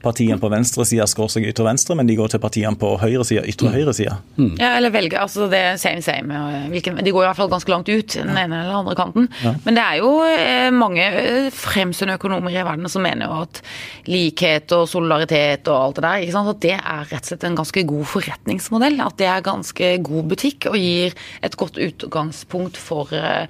partiene 0.03 0.39
på 0.39 0.49
venstresida, 0.51 1.05
seg 1.09 1.47
ytre 1.49 1.65
venstre, 1.67 1.95
men 1.97 2.07
de 2.07 2.15
går 2.17 2.31
til 2.33 2.41
partiene 2.41 2.77
på 2.79 2.93
høyresida, 3.01 3.43
ytre 3.49 3.71
høyresida. 3.73 4.17
Ja, 4.59 4.75
eller 4.77 4.93
velge. 4.93 5.19
Altså 5.19 5.49
det 5.51 5.59
er 5.59 5.79
same 5.81 6.03
same. 6.05 6.39
Hvilken, 6.71 7.01
de 7.03 7.13
går 7.15 7.25
i 7.25 7.27
hvert 7.29 7.39
fall 7.39 7.51
ganske 7.51 7.73
langt 7.73 7.91
ut, 7.91 8.15
den 8.15 8.37
ene 8.37 8.61
eller 8.63 8.79
andre 8.79 8.95
kanten. 8.99 9.27
Men 9.65 9.77
det 9.77 9.83
er 9.83 9.99
jo 9.99 10.13
eh, 10.25 10.69
mange 10.75 11.03
eh, 11.03 11.49
fremstående 11.55 12.17
økonomer 12.19 12.55
i 12.55 12.63
verden 12.63 12.89
som 12.91 13.03
mener 13.05 13.27
jo 13.27 13.43
at 13.43 13.61
likhet 14.09 14.71
og 14.77 14.87
solidaritet 14.89 15.69
og 15.71 15.79
alt 15.79 15.99
det 15.99 16.05
der, 16.07 16.25
ikke 16.25 16.37
sant? 16.37 16.53
at 16.53 16.63
det 16.63 16.75
er 16.77 17.05
rett 17.11 17.23
og 17.23 17.31
slett 17.33 17.47
en 17.49 17.59
ganske 17.59 17.85
god 17.91 18.09
forretningsmodell. 18.15 18.99
At 19.05 19.19
det 19.19 19.29
er 19.29 19.45
ganske 19.45 19.93
god 20.07 20.33
butikk 20.33 20.69
og 20.71 20.79
gir 20.79 21.15
et 21.45 21.59
godt 21.59 21.79
utgangspunkt 21.81 22.79
for 22.79 23.11
eh, 23.15 23.47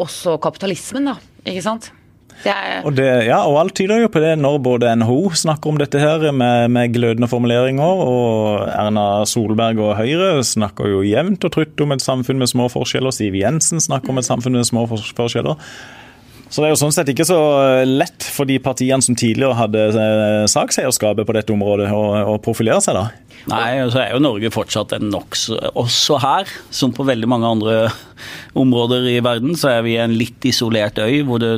også 0.00 0.38
kapitalismen, 0.42 1.12
da. 1.12 1.18
Ikke 1.48 1.64
sant? 1.64 1.92
Det 2.40 2.52
ja. 2.52 2.80
Og, 2.86 2.94
det, 2.96 3.08
ja, 3.26 3.42
og 3.44 3.58
alt 3.60 3.74
tyder 3.76 4.00
jo 4.00 4.10
på 4.12 4.22
det 4.22 4.32
når 4.40 4.58
både 4.64 4.94
NHO 5.02 5.32
snakker 5.42 5.72
om 5.72 5.80
dette 5.80 6.00
her 6.00 6.24
med, 6.32 6.70
med 6.72 6.94
glødende 6.94 7.28
formuleringer, 7.28 8.04
og 8.04 8.66
Erna 8.72 9.26
Solberg 9.28 9.80
og 9.84 9.96
Høyre 9.98 10.40
snakker 10.46 10.88
jo 10.88 11.04
jevnt 11.04 11.44
og 11.44 11.54
trutt 11.56 11.84
om 11.84 11.92
et 11.92 12.04
samfunn 12.04 12.40
med 12.40 12.50
små 12.50 12.70
forskjeller. 12.72 13.12
Siv 13.14 13.36
Jensen 13.36 13.82
snakker 13.82 14.14
om 14.14 14.22
et 14.22 14.28
samfunn 14.28 14.56
med 14.56 14.68
små 14.68 14.86
forskjeller. 14.88 15.60
Så 16.50 16.60
det 16.60 16.66
er 16.66 16.72
jo 16.74 16.80
sånn 16.80 16.94
sett 16.94 17.10
ikke 17.12 17.26
så 17.28 17.38
lett 17.86 18.26
for 18.26 18.48
de 18.48 18.56
partiene 18.62 19.04
som 19.04 19.14
tidligere 19.14 19.54
hadde 19.54 19.84
eh, 19.94 20.46
sakseierskapet 20.50 21.28
på 21.28 21.36
dette 21.36 21.54
området, 21.54 21.86
å 21.94 22.34
profilere 22.42 22.82
seg, 22.82 22.98
da. 22.98 23.30
Nei, 23.48 23.78
så 23.88 24.02
er 24.02 24.10
jo 24.12 24.20
Norge 24.20 24.50
fortsatt 24.52 24.90
en 24.92 25.06
nokså 25.08 25.56
Også 25.80 26.18
her, 26.20 26.50
som 26.74 26.92
på 26.92 27.06
veldig 27.08 27.28
mange 27.30 27.48
andre 27.48 27.76
områder 28.58 29.06
i 29.14 29.16
verden, 29.24 29.54
så 29.56 29.70
er 29.76 29.86
vi 29.86 29.94
en 29.96 30.12
litt 30.12 30.44
isolert 30.44 31.00
øy 31.00 31.22
hvor 31.24 31.40
det 31.40 31.54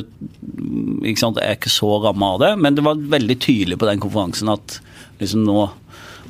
ikke 1.03 1.19
sant, 1.19 1.41
er 1.41 1.57
ikke 1.57 1.73
så 1.73 1.89
ramma 2.05 2.35
av 2.35 2.43
det. 2.45 2.51
Men 2.63 2.77
det 2.77 2.85
var 2.85 3.01
veldig 3.17 3.39
tydelig 3.43 3.81
på 3.81 3.89
den 3.89 3.99
konferansen 4.03 4.53
at 4.53 4.77
liksom 5.19 5.43
nå 5.47 5.65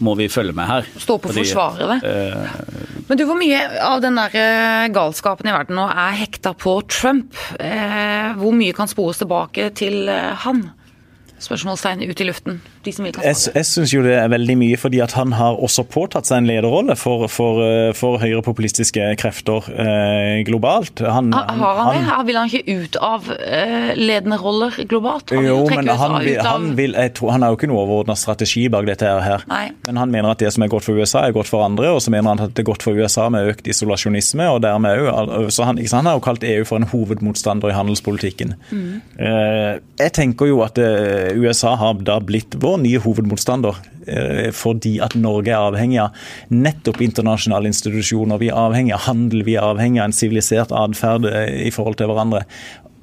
må 0.04 0.16
vi 0.20 0.30
følge 0.32 0.56
med 0.56 0.70
her. 0.70 0.88
Stå 1.00 1.18
på 1.18 1.32
Fordi, 1.32 1.44
forsvare 1.44 1.90
det. 1.94 2.00
Uh, 2.04 3.02
Men 3.08 3.20
du, 3.20 3.26
hvor 3.28 3.40
mye 3.40 3.60
av 3.84 4.04
den 4.04 4.20
der 4.20 4.38
eh, 4.40 4.86
galskapen 4.94 5.50
i 5.50 5.56
verden 5.56 5.78
nå 5.80 5.88
er 5.90 6.16
hekta 6.22 6.54
på 6.58 6.78
Trump? 6.92 7.36
Uh, 7.60 8.34
hvor 8.40 8.56
mye 8.56 8.76
kan 8.76 8.92
spores 8.92 9.20
tilbake 9.24 9.72
til 9.78 10.08
eh, 10.12 10.32
han? 10.46 10.68
Spørsmålstegn 11.44 12.04
ut 12.08 12.22
i 12.24 12.26
luften. 12.28 12.62
De 12.86 12.92
som 12.96 13.06
vil 13.06 13.14
kan 13.16 13.24
Jeg, 13.28 13.36
jeg 13.56 13.66
syns 13.68 13.92
jo 13.94 14.02
det 14.06 14.14
er 14.20 14.30
veldig 14.32 14.56
mye, 14.60 14.78
fordi 14.80 15.00
at 15.04 15.12
han 15.18 15.34
har 15.36 15.58
også 15.64 15.84
påtatt 15.92 16.28
seg 16.30 16.42
en 16.42 16.48
lederrolle 16.50 16.96
for, 17.00 17.26
for, 17.32 17.60
eh, 17.66 17.92
for 17.98 18.18
høyrepopulistiske 18.22 19.10
krefter 19.20 19.68
eh, 19.74 20.44
globalt. 20.48 21.04
Han, 21.04 21.34
Ha- 21.36 21.46
Har 21.60 21.82
han 21.84 21.98
det? 21.98 22.06
Her 22.10 22.24
Vil 22.28 22.40
han 22.40 22.50
ikke 22.52 22.78
ut 22.84 22.98
av 23.04 23.28
eh, 23.36 23.92
ledende 24.00 24.38
roller 24.40 24.78
globalt? 24.88 25.34
Han 25.36 25.44
Jo, 25.46 25.60
men 25.70 25.88
han, 25.92 26.18
vil, 26.24 26.40
han, 26.44 26.70
vil, 26.80 26.96
tror, 27.16 27.32
han 27.36 27.44
har 27.46 27.54
jo 27.54 27.60
ikke 27.60 27.70
noe 27.72 27.84
overordna 27.84 28.16
strategi 28.20 28.66
bak 28.72 28.88
dette 28.88 29.10
her. 29.28 29.44
Nei. 29.52 29.66
Men 29.88 30.00
han 30.00 30.12
mener 30.14 30.32
at 30.34 30.40
det 30.44 30.54
som 30.56 30.64
er 30.64 30.72
godt 30.72 30.88
for 30.88 30.96
USA, 31.00 31.26
er 31.28 31.36
godt 31.36 31.52
for 31.52 31.66
andre, 31.66 31.92
og 31.96 32.02
så 32.04 32.12
mener 32.14 32.32
han 32.34 32.46
at 32.48 32.56
det 32.56 32.64
er 32.64 32.70
godt 32.72 32.84
for 32.88 32.96
USA 32.96 33.28
med 33.34 33.52
økt 33.52 33.68
isolasjonisme. 33.68 34.48
og 34.54 34.62
dermed 34.64 34.98
jo, 35.04 35.50
så 35.52 35.68
han, 35.68 35.80
han 35.92 36.06
har 36.08 36.18
jo 36.20 36.24
kalt 36.24 36.44
EU 36.48 36.64
for 36.68 36.80
en 36.80 36.88
hovedmotstander 36.92 37.70
i 37.74 37.76
handelspolitikken. 37.78 38.56
Eh, 38.74 39.80
jeg 40.00 40.14
tenker 40.16 40.50
jo 40.50 40.62
at 40.66 40.78
eh, 40.82 41.33
USA 41.36 41.76
har 41.80 41.94
da 42.06 42.20
blitt 42.20 42.56
vår 42.62 42.78
nye 42.84 43.00
hovedmotstander. 43.04 43.76
eh, 44.08 44.52
Fordi 44.52 45.00
at 45.02 45.16
Norge 45.16 45.50
er 45.52 45.72
avhengig 45.72 46.00
av 46.02 46.12
nettopp 46.52 47.02
internasjonale 47.02 47.68
institusjoner. 47.72 48.38
Vi 48.40 48.50
er 48.50 48.60
avhengig 48.60 48.94
av 48.94 49.00
handel, 49.08 49.44
vi 49.44 49.56
er 49.56 49.62
avhengig 49.74 50.00
av 50.02 50.06
en 50.12 50.18
sivilisert 50.18 50.72
atferd 50.72 51.26
eh, 51.26 51.68
i 51.68 51.72
forhold 51.72 51.98
til 51.98 52.08
hverandre. 52.08 52.44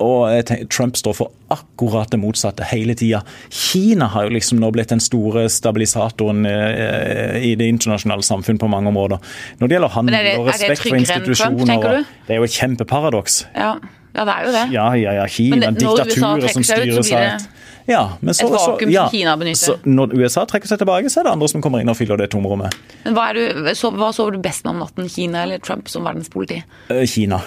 Og 0.00 0.32
Trump 0.72 0.96
står 0.96 1.12
for 1.12 1.28
akkurat 1.52 2.08
det 2.08 2.16
motsatte 2.22 2.64
hele 2.70 2.94
tida. 2.96 3.18
Kina 3.52 4.06
har 4.08 4.24
jo 4.24 4.30
liksom 4.32 4.56
nå 4.58 4.70
blitt 4.72 4.88
den 4.88 5.00
store 5.04 5.42
stabilisatoren 5.52 6.46
eh, 6.48 7.36
i 7.44 7.54
det 7.54 7.68
internasjonale 7.68 8.24
samfunn 8.24 8.56
på 8.58 8.68
mange 8.72 8.88
områder. 8.88 9.20
Når 9.60 9.68
det 9.68 9.76
gjelder 9.76 9.88
handel 9.98 10.14
det- 10.24 10.38
og 10.38 10.46
respekt 10.48 10.86
for 10.88 10.96
institusjoner, 10.96 11.66
Trump? 11.66 12.06
Det 12.26 12.32
er 12.34 12.40
jo 12.40 12.44
et 12.48 12.56
kjempeparadoks. 12.56 13.44
Ja. 13.54 13.74
ja, 14.16 14.24
det 14.24 14.34
er 14.38 14.46
jo 14.46 14.52
det. 14.56 14.64
Ja, 14.72 14.86
ja, 14.94 15.12
ja. 15.20 15.26
Kina, 15.26 15.56
det- 15.70 15.82
diktaturer 15.84 16.48
som 16.48 16.62
styrer 16.62 17.02
seg 17.04 17.48
ja, 17.90 18.02
men 18.20 18.36
så, 18.36 18.46
et 18.46 18.54
vakuum 18.54 18.86
som 18.86 18.92
ja, 18.94 19.06
Kina 19.12 19.36
benytter. 19.40 19.76
Så 19.76 19.96
når 19.98 20.14
USA 20.18 20.44
trekker 20.48 20.70
seg 20.70 20.82
tilbake, 20.82 21.10
så 21.12 21.22
er 21.22 21.28
det 21.28 21.36
andre 21.36 21.48
som 21.50 21.64
kommer 21.64 21.82
inn 21.82 21.90
og 21.92 21.98
fyller 21.98 22.20
det 22.20 22.30
tomrommet. 22.34 22.76
Men 23.04 23.16
hva, 23.16 23.30
du, 23.36 23.42
så, 23.78 23.90
hva 23.94 24.12
sover 24.16 24.36
du 24.36 24.44
best 24.44 24.66
med 24.66 24.76
om 24.76 24.84
natten? 24.84 25.10
Kina 25.10 25.44
eller 25.46 25.62
Trump 25.64 25.90
som 25.90 26.06
verdenspoliti? 26.06 26.62
Eh, 26.92 27.02
Kina. 27.10 27.42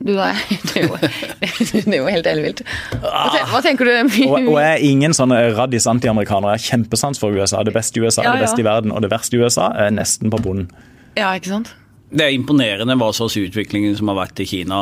Du 0.00 0.14
da, 0.16 0.30
det 0.70 0.80
er 0.80 0.86
jo, 0.86 0.96
det 1.00 1.82
er 1.82 1.98
jo 1.98 2.06
helt 2.08 2.28
ellevilt. 2.30 2.62
Hva, 3.02 3.42
hva 3.50 3.60
tenker 3.64 3.90
du? 3.90 3.92
Og, 4.30 4.38
og 4.54 4.56
jeg 4.62 4.70
er 4.70 4.86
ingen 4.88 5.16
sånn 5.16 5.34
raddis 5.58 5.88
anti-amerikaner. 5.90 6.54
Jeg 6.54 6.62
har 6.62 6.68
kjempesans 6.70 7.20
for 7.20 7.36
USA. 7.36 7.60
Det 7.66 7.74
beste 7.76 8.00
i 8.00 8.06
USA 8.06 8.24
er 8.24 8.30
Ja, 8.30 8.38
det 8.38 8.46
beste 8.46 8.62
ja. 8.62 8.64
i 8.64 8.70
verden, 8.70 8.94
og 8.96 9.04
det 9.04 9.12
verste 9.12 9.36
i 9.36 9.42
USA 9.42 9.68
er 9.76 9.92
nesten 9.92 10.32
på 10.32 10.40
bunnen. 10.40 10.70
Ja, 11.18 11.34
ikke 11.36 11.52
sant? 11.52 11.74
Det 12.10 12.24
er 12.24 12.34
imponerende 12.34 12.96
hva 12.98 13.12
slags 13.14 13.36
utviklingen 13.38 13.94
som 13.98 14.10
har 14.10 14.18
vært 14.18 14.40
i 14.42 14.46
Kina. 14.50 14.78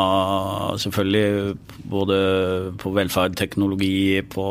Selvfølgelig 0.80 1.56
både 1.92 2.20
på 2.80 2.92
velferd, 2.96 3.36
teknologi, 3.36 4.22
på 4.32 4.44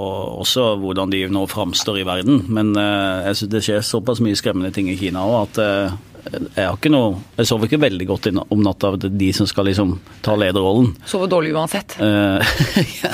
også 0.44 0.76
hvordan 0.84 1.14
de 1.14 1.24
nå 1.34 1.48
framstår 1.50 2.04
i 2.04 2.06
verden. 2.08 2.44
Men 2.54 2.76
eh, 2.78 3.30
jeg 3.30 3.40
synes 3.40 3.54
det 3.56 3.64
skjer 3.66 3.88
såpass 3.88 4.22
mye 4.22 4.38
skremmende 4.38 4.70
ting 4.76 4.92
i 4.94 5.00
Kina 5.00 5.26
òg 5.26 5.40
at 5.48 5.64
eh, 5.64 5.98
jeg 6.28 6.66
har 6.66 6.74
ikke 6.76 6.90
noe 6.92 7.22
Jeg 7.38 7.48
sover 7.48 7.70
ikke 7.70 7.80
veldig 7.80 8.06
godt 8.10 8.26
om 8.36 8.60
natta 8.60 8.90
av 8.92 8.98
de 9.00 9.30
som 9.34 9.48
skal 9.48 9.70
liksom 9.70 9.94
ta 10.26 10.36
lederrollen. 10.36 10.92
Sover 11.08 11.32
dårlig 11.32 11.54
uansett. 11.56 11.96
Eh, 12.04 12.54
ja. 13.02 13.14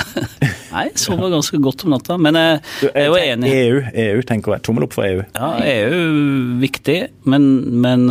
Nei, 0.74 0.88
sover 0.98 1.30
ganske 1.32 1.60
godt 1.62 1.86
om 1.86 1.94
natta. 1.94 2.18
Men 2.20 2.36
jeg, 2.36 2.60
er 2.90 3.08
jo 3.08 3.16
enig. 3.20 3.54
EU, 3.54 3.80
EU 4.04 4.24
tenker 4.26 4.56
jeg. 4.56 4.66
Tommel 4.66 4.88
opp 4.88 4.96
for 4.98 5.06
EU. 5.06 5.22
Ja, 5.30 5.54
EU 5.62 6.02
er 6.02 6.60
viktig, 6.64 6.98
men, 7.30 7.48
men 7.84 8.08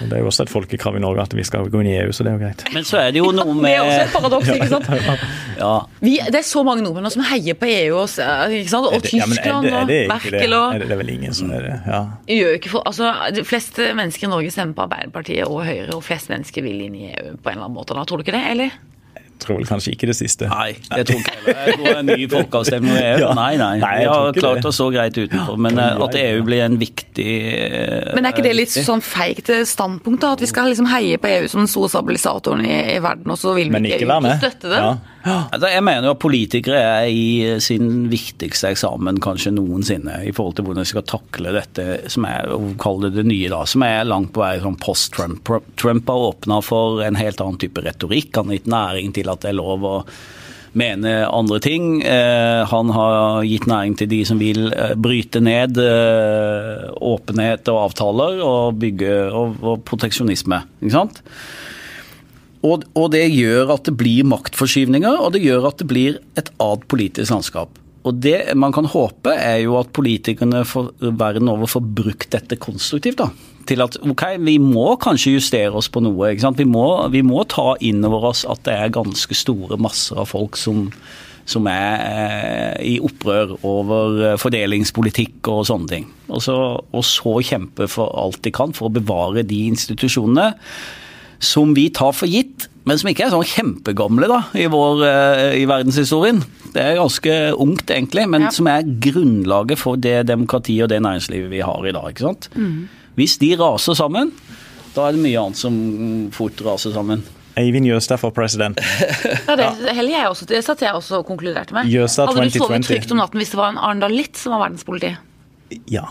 Det 0.00 0.12
er 0.12 0.22
jo 0.24 0.28
også 0.30 0.44
et 0.46 0.50
folkekrav 0.50 0.96
i 0.98 1.02
Norge 1.02 1.22
at 1.22 1.34
vi 1.36 1.44
skal 1.46 1.68
gå 1.70 1.82
inn 1.82 1.90
i 1.92 1.96
EU, 2.00 2.12
så 2.14 2.26
det 2.26 2.32
er 2.32 2.38
jo 2.38 2.42
greit. 2.42 2.64
Men 2.74 2.86
så 2.88 3.00
er 3.00 3.12
det 3.14 3.20
jo 3.22 3.30
noe 3.34 3.54
med 3.54 3.68
Det 3.68 3.74
er 3.74 3.82
også 3.84 4.00
et 4.02 4.14
paradoks, 4.16 4.50
ikke 4.54 4.70
sant? 4.72 4.88
ja, 5.62 5.74
Vi, 6.00 6.14
det 6.34 6.40
er 6.40 6.46
så 6.48 6.64
mange 6.66 6.84
nordmenn 6.86 7.14
som 7.14 7.24
heier 7.28 7.58
på 7.58 7.68
EU 7.70 8.00
og, 8.00 8.08
og 8.08 8.56
ja, 8.56 9.00
Tyskland 9.06 9.68
og? 9.70 9.92
Merkel 10.10 10.56
og 10.58 10.78
det, 10.78 10.88
det 10.88 10.96
er 10.96 11.02
vel 11.02 11.12
ingen 11.14 11.36
som 11.36 11.52
er 11.54 11.68
det? 11.68 11.76
Ja. 11.86 12.00
gjør 12.40 12.58
ikke 12.58 12.74
for, 12.74 12.88
altså, 12.90 13.12
De 13.34 13.44
fleste 13.46 13.92
mennesker 13.96 14.28
i 14.28 14.32
Norge 14.32 14.54
stemmer 14.54 14.78
på 14.78 14.88
Arbeiderpartiet 14.88 15.46
og 15.46 15.62
Høyre, 15.68 15.92
og 15.96 16.02
flest 16.06 16.32
mennesker 16.32 16.66
vil 16.66 16.82
inn 16.88 16.98
i 16.98 17.06
EU 17.12 17.36
på 17.36 17.52
en 17.52 17.56
eller 17.56 17.68
annen 17.68 17.78
måte. 17.78 17.96
da, 17.96 18.04
Tror 18.08 18.20
du 18.20 18.26
ikke 18.26 18.36
det, 18.36 18.44
eller? 18.54 18.74
Tror 19.42 19.58
vel 19.58 19.66
kanskje 19.68 19.92
ikke 19.92 20.06
det 20.08 20.14
siste. 20.16 20.46
Nei, 20.48 20.76
jeg 20.94 21.06
tror 21.08 21.18
ikke 21.20 21.32
heller. 21.34 21.56
Jeg 21.66 21.78
tror 21.80 21.98
en 21.98 22.06
ny 22.06 22.26
folkeavstemning 22.30 22.92
med 22.94 23.02
EU. 23.10 23.22
Ja. 23.24 23.30
Nei, 23.36 23.56
nei. 23.60 23.72
Nei, 23.82 23.94
jeg 24.00 24.06
Vi 24.06 24.12
har 24.14 24.36
klart 24.38 24.60
det. 24.62 24.68
oss 24.70 24.78
så 24.80 24.86
greit 24.94 25.18
utenfor. 25.18 25.58
Men 25.66 25.80
eh, 25.82 26.04
at 26.06 26.18
EU 26.20 26.44
blir 26.46 26.62
en 26.64 26.78
viktig 26.80 27.26
eh, 27.52 28.12
Men 28.14 28.28
er 28.28 28.32
ikke 28.36 28.46
det 28.46 28.54
litt 28.56 28.76
sånn 28.76 29.02
feigt 29.04 29.50
standpunkt, 29.68 30.22
da? 30.22 30.32
At 30.38 30.44
vi 30.44 30.50
skal 30.50 30.70
liksom 30.72 30.88
heie 30.92 31.18
på 31.20 31.28
EU 31.32 31.48
som 31.50 31.64
den 31.64 31.72
store 31.72 31.90
stabilisatoren 31.92 32.64
i, 32.64 32.76
i 32.94 33.00
verden, 33.04 33.34
og 33.34 33.40
så 33.40 33.56
vil 33.58 33.74
vi 33.74 33.82
ikke, 33.92 34.06
ikke 34.06 34.38
støtte 34.40 34.70
det? 34.72 34.80
Ja. 34.86 34.94
Altså, 35.24 35.70
jeg 35.72 35.84
mener 35.86 36.08
jo 36.08 36.12
at 36.12 36.20
politikere 36.20 36.80
er 36.84 37.08
i 37.08 37.56
sin 37.64 38.10
viktigste 38.12 38.74
eksamen 38.74 39.20
kanskje 39.24 39.54
noensinne 39.56 40.18
i 40.28 40.32
forhold 40.36 40.58
til 40.58 40.66
hvordan 40.66 40.84
de 40.84 40.90
skal 40.90 41.06
takle 41.08 41.54
dette 41.56 41.86
som 42.12 42.26
er 42.28 42.50
det 43.04 43.12
det 43.14 43.26
nye, 43.28 43.48
da, 43.52 43.62
som 43.68 43.86
er 43.86 44.04
langt 44.08 44.34
på 44.36 44.44
vei 44.44 44.58
sånn 44.60 44.76
post-Trump. 44.80 45.48
Trump 45.80 46.12
har 46.12 46.28
åpna 46.30 46.60
for 46.64 47.00
en 47.06 47.16
helt 47.16 47.40
annen 47.40 47.60
type 47.62 47.84
retorikk. 47.84 48.34
Han 48.36 48.52
har 48.52 48.60
gitt 48.60 48.72
næring 48.74 49.14
til 49.16 49.32
at 49.32 49.44
det 49.44 49.54
er 49.54 49.62
lov 49.62 49.88
å 49.88 49.98
mene 50.74 51.12
andre 51.30 51.60
ting. 51.62 52.02
Eh, 52.02 52.66
han 52.68 52.90
har 52.90 53.44
gitt 53.46 53.68
næring 53.70 53.96
til 53.98 54.10
de 54.10 54.20
som 54.28 54.40
vil 54.42 54.66
eh, 54.74 54.94
bryte 54.98 55.40
ned 55.44 55.78
eh, 55.80 56.88
åpenhet 57.00 57.70
og 57.72 57.84
avtaler 57.88 58.42
og 58.44 58.80
bygge 58.82 59.14
og 59.32 59.84
proteksjonisme. 59.86 60.64
Ikke 60.82 60.96
sant? 60.98 61.22
Og, 62.64 62.84
og 62.96 63.10
det 63.12 63.26
gjør 63.28 63.74
at 63.76 63.88
det 63.88 63.96
blir 64.00 64.26
maktforskyvninger, 64.28 65.18
og 65.20 65.34
det 65.34 65.44
gjør 65.44 65.68
at 65.68 65.80
det 65.82 65.88
blir 65.90 66.20
et 66.40 66.48
annet 66.62 66.86
politisk 66.88 67.34
landskap. 67.34 67.80
Og 68.04 68.20
det 68.20 68.52
man 68.60 68.72
kan 68.72 68.88
håpe, 68.88 69.32
er 69.32 69.62
jo 69.64 69.78
at 69.80 69.92
politikerne 69.96 70.62
for, 70.68 70.92
verden 71.00 71.48
over 71.52 71.68
får 71.70 71.84
brukt 72.00 72.30
dette 72.34 72.58
konstruktivt. 72.60 73.20
da. 73.22 73.30
Til 73.64 73.80
at 73.80 73.96
ok, 73.96 74.24
vi 74.44 74.58
må 74.60 74.90
kanskje 75.00 75.38
justere 75.38 75.72
oss 75.72 75.88
på 75.88 76.02
noe. 76.04 76.30
ikke 76.30 76.44
sant? 76.44 76.60
Vi 76.60 76.68
må, 76.68 76.84
vi 77.12 77.22
må 77.24 77.46
ta 77.48 77.72
inn 77.80 78.04
over 78.04 78.28
oss 78.32 78.44
at 78.44 78.64
det 78.68 78.74
er 78.76 78.96
ganske 78.96 79.36
store 79.36 79.80
masser 79.80 80.20
av 80.20 80.28
folk 80.28 80.58
som, 80.60 80.90
som 81.48 81.68
er 81.72 82.04
eh, 82.04 82.82
i 82.92 82.98
opprør 83.00 83.56
over 83.64 84.20
eh, 84.20 84.36
fordelingspolitikk 84.40 85.48
og 85.48 85.64
sånne 85.70 85.88
ting. 85.94 86.10
Og 86.28 86.44
så, 86.44 86.58
og 86.76 87.08
så 87.08 87.38
kjempe 87.40 87.88
for 87.88 88.12
alt 88.20 88.42
de 88.44 88.52
kan 88.52 88.76
for 88.76 88.90
å 88.90 88.96
bevare 89.00 89.46
de 89.48 89.64
institusjonene 89.70 90.50
som 91.44 91.74
vi 91.76 91.88
tar 91.94 92.12
for 92.16 92.26
gitt, 92.30 92.66
men 92.84 92.98
som 93.00 93.08
ikke 93.10 93.26
er 93.26 93.32
sånn 93.32 93.46
kjempegamle 93.48 94.28
da, 94.28 94.40
i, 94.60 94.66
vår, 94.72 95.04
eh, 95.08 95.54
i 95.62 95.64
verdenshistorien. 95.70 96.42
Det 96.74 96.82
er 96.82 96.98
ganske 96.98 97.36
ungt, 97.62 97.86
egentlig, 97.94 98.26
men 98.28 98.42
Ja. 98.48 98.50
som 98.50 98.66
er 98.68 98.82
grunnlaget 98.82 99.78
for 99.78 99.96
det 99.96 100.26
demokratiet 100.26 100.82
og 100.84 100.90
det 100.90 101.00
næringslivet 101.04 101.48
vi 101.50 101.60
har 101.64 101.86
i 101.86 101.92
dag. 101.94 102.08
ikke 102.10 102.26
sant? 102.26 102.48
Hvis 103.16 103.38
de 103.38 103.54
raser 103.56 103.94
sammen, 103.94 104.32
da 104.96 105.06
er 105.08 105.12
det 105.14 105.22
mye 105.22 105.38
annet 105.40 105.56
som 105.56 106.30
fort 106.34 106.60
raser 106.66 106.92
sammen. 106.92 107.22
Eivind 107.56 107.86
Jøstad 107.86 108.18
for 108.18 108.30
president. 108.34 108.80
Ja, 109.46 109.54
det, 109.54 109.68
heller 109.94 110.10
jeg 110.10 110.26
også, 110.26 110.46
det 110.50 110.64
satt 110.66 110.80
jeg 110.82 110.90
også 110.92 111.20
og 111.20 111.26
konkluderte 111.28 111.72
med. 111.76 111.86
Jøsa 111.86 112.26
Hadde 112.26 112.48
du 112.50 112.58
sovet 112.58 112.82
trygt 112.82 113.12
om 113.14 113.20
natten 113.22 113.38
hvis 113.38 113.50
det 113.54 113.60
var 113.60 113.70
en 113.70 113.78
Arendal 113.78 114.10
Litt 114.10 114.36
som 114.36 114.56
var 114.56 114.64
verdenspoliti? 114.66 115.12
Ja. 115.94 116.08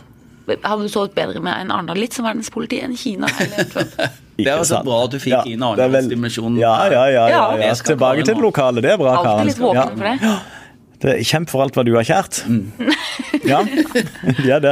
Hadde 0.48 0.84
du 0.84 0.90
sovet 0.92 1.14
bedre 1.16 1.40
med 1.44 1.56
en 1.56 1.72
Arendal 1.72 2.00
Litt 2.02 2.16
som 2.18 2.26
verdenspoliti 2.28 2.82
enn 2.84 2.98
Kina 3.00 3.30
Det 4.36 4.50
er 4.50 4.64
så 4.68 4.82
bra 4.84 5.04
at 5.06 5.14
du 5.14 5.20
fikk 5.22 5.46
inn 5.54 5.62
Arendalsdimensjonen. 5.64 6.58
Ja, 6.60 6.74
ja, 6.92 7.04
ja. 7.08 7.28
ja, 7.30 7.44
Ja, 7.54 7.68
ja. 7.70 7.74
Tilbake 7.78 8.26
til 8.26 8.34
det 8.34 8.44
lokale. 8.44 8.82
Det 8.84 8.92
er 8.96 8.98
bra, 9.00 9.14
Alltid 9.20 9.30
Karen. 9.30 9.48
litt 9.52 9.62
våken 9.62 9.98
for 10.02 10.06
det. 10.10 11.16
Kjemp 11.28 11.52
for 11.52 11.64
alt 11.66 11.76
hva 11.78 11.84
du 11.86 11.94
har 11.98 12.08
kjært. 12.08 12.44
Ja, 13.44 13.58
vi 13.66 14.50
er 14.56 14.62
det. 14.64 14.72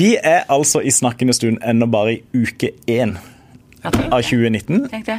Vi 0.00 0.14
er 0.16 0.46
altså 0.50 0.80
i 0.80 0.88
snakkende 0.94 1.34
stund 1.36 1.58
ennå 1.60 1.86
bare 1.92 2.14
i 2.14 2.22
uke 2.32 2.70
én 2.88 3.18
av 3.84 4.22
2019. 4.24 4.86
Tenk 4.88 5.04
det. 5.10 5.18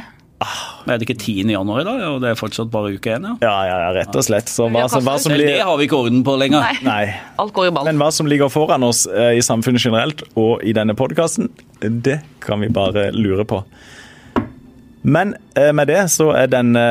Er 0.86 0.98
det 0.98 1.06
ikke 1.08 1.16
10. 1.20 1.50
januar 1.54 1.80
i 1.80 1.84
dag, 1.86 2.02
og 2.10 2.20
det 2.22 2.30
er 2.30 2.38
fortsatt 2.38 2.70
bare 2.70 2.92
uke 2.96 3.14
én? 3.16 3.24
Ja. 3.24 3.34
Ja, 3.42 3.54
ja, 3.68 3.78
ja, 3.86 3.90
rett 4.00 4.14
og 4.16 4.24
slett. 4.26 4.48
Så 4.52 4.68
hva, 4.70 4.84
som- 4.90 5.02
hva 5.06 5.18
som 5.18 5.32
det 5.32 5.60
har 5.60 5.76
vi 5.80 5.86
ikke 5.88 5.98
orden 6.04 6.22
på 6.26 6.36
lenger. 6.38 6.60
Nei. 6.60 6.76
Nei. 6.84 7.14
Alt 7.38 7.52
går 7.56 7.68
i 7.68 7.74
ball. 7.76 7.84
Men 7.88 7.98
hva 8.02 8.10
som 8.12 8.26
ligger 8.30 8.48
foran 8.52 8.82
oss 8.84 9.06
eh, 9.06 9.36
i 9.38 9.42
samfunnet 9.44 9.80
generelt 9.82 10.22
og 10.36 10.62
i 10.64 10.72
denne 10.76 10.94
podkasten, 10.94 11.50
det 11.80 12.20
kan 12.44 12.60
vi 12.60 12.68
bare 12.68 13.10
lure 13.12 13.44
på. 13.44 13.62
Men 15.04 15.34
eh, 15.54 15.68
med 15.76 15.86
det 15.90 15.98
så 16.08 16.30
er 16.32 16.46
denne, 16.48 16.82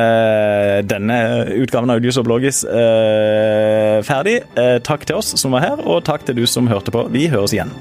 denne 0.86 1.16
utgaven 1.64 1.90
av 1.90 1.96
Audius 1.98 2.18
og 2.20 2.28
Bloggis 2.28 2.60
eh, 2.62 3.98
ferdig. 4.06 4.36
Eh, 4.54 4.76
takk 4.86 5.02
til 5.08 5.18
oss 5.18 5.32
som 5.40 5.50
var 5.56 5.64
her, 5.66 5.82
og 5.82 6.04
takk 6.06 6.22
til 6.28 6.36
du 6.38 6.44
som 6.46 6.68
hørte 6.70 6.94
på. 6.94 7.08
Vi 7.10 7.26
høres 7.32 7.54
igjen. 7.56 7.72